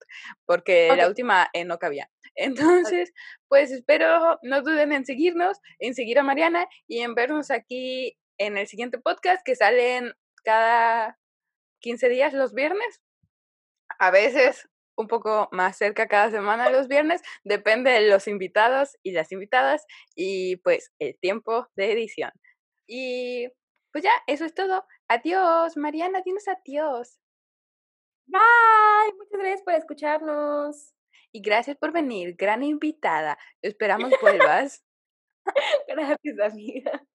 porque 0.46 0.88
okay. 0.88 0.98
la 0.98 1.08
última 1.08 1.50
E 1.54 1.66
no 1.66 1.80
cabía. 1.80 2.10
Entonces, 2.36 3.14
pues 3.48 3.72
espero 3.72 4.38
no 4.44 4.62
duden 4.62 4.92
en 4.92 5.06
seguirnos, 5.06 5.58
en 5.80 5.96
seguir 5.96 6.20
a 6.20 6.24
Mariana 6.24 6.68
y 6.88 7.00
en 7.00 7.16
vernos 7.16 7.52
aquí 7.52 8.18
en 8.38 8.58
el 8.58 8.68
siguiente 8.68 9.00
podcast 9.00 9.44
que 9.44 9.56
salen 9.56 10.14
cada 10.44 11.18
15 11.82 12.10
días 12.10 12.34
los 12.34 12.54
viernes. 12.54 13.02
A 14.00 14.12
veces 14.12 14.68
un 14.98 15.08
poco 15.08 15.48
más 15.52 15.78
cerca 15.78 16.08
cada 16.08 16.32
semana 16.32 16.70
los 16.70 16.88
viernes, 16.88 17.22
depende 17.44 17.92
de 17.92 18.10
los 18.10 18.28
invitados 18.28 18.98
y 19.04 19.12
las 19.12 19.32
invitadas 19.32 19.86
y 20.16 20.58
pues 20.58 20.92
el 21.00 21.18
tiempo 21.20 21.68
de 21.76 21.92
edición. 21.92 22.32
Y 22.88 23.48
pues 23.92 24.04
ya, 24.04 24.12
eso 24.28 24.46
es 24.46 24.54
todo. 24.54 24.86
Adiós, 25.08 25.78
Mariana, 25.78 26.22
dinos 26.22 26.48
adiós. 26.48 27.20
Bye, 28.28 29.14
muchas 29.18 29.40
gracias 29.40 29.64
por 29.64 29.74
escucharnos. 29.74 30.94
Y 31.32 31.42
gracias 31.42 31.78
por 31.78 31.92
venir, 31.92 32.36
gran 32.36 32.64
invitada. 32.64 33.38
Esperamos 33.62 34.12
vuelvas. 34.22 34.84
Gracias, 35.88 36.40
amiga. 36.40 37.08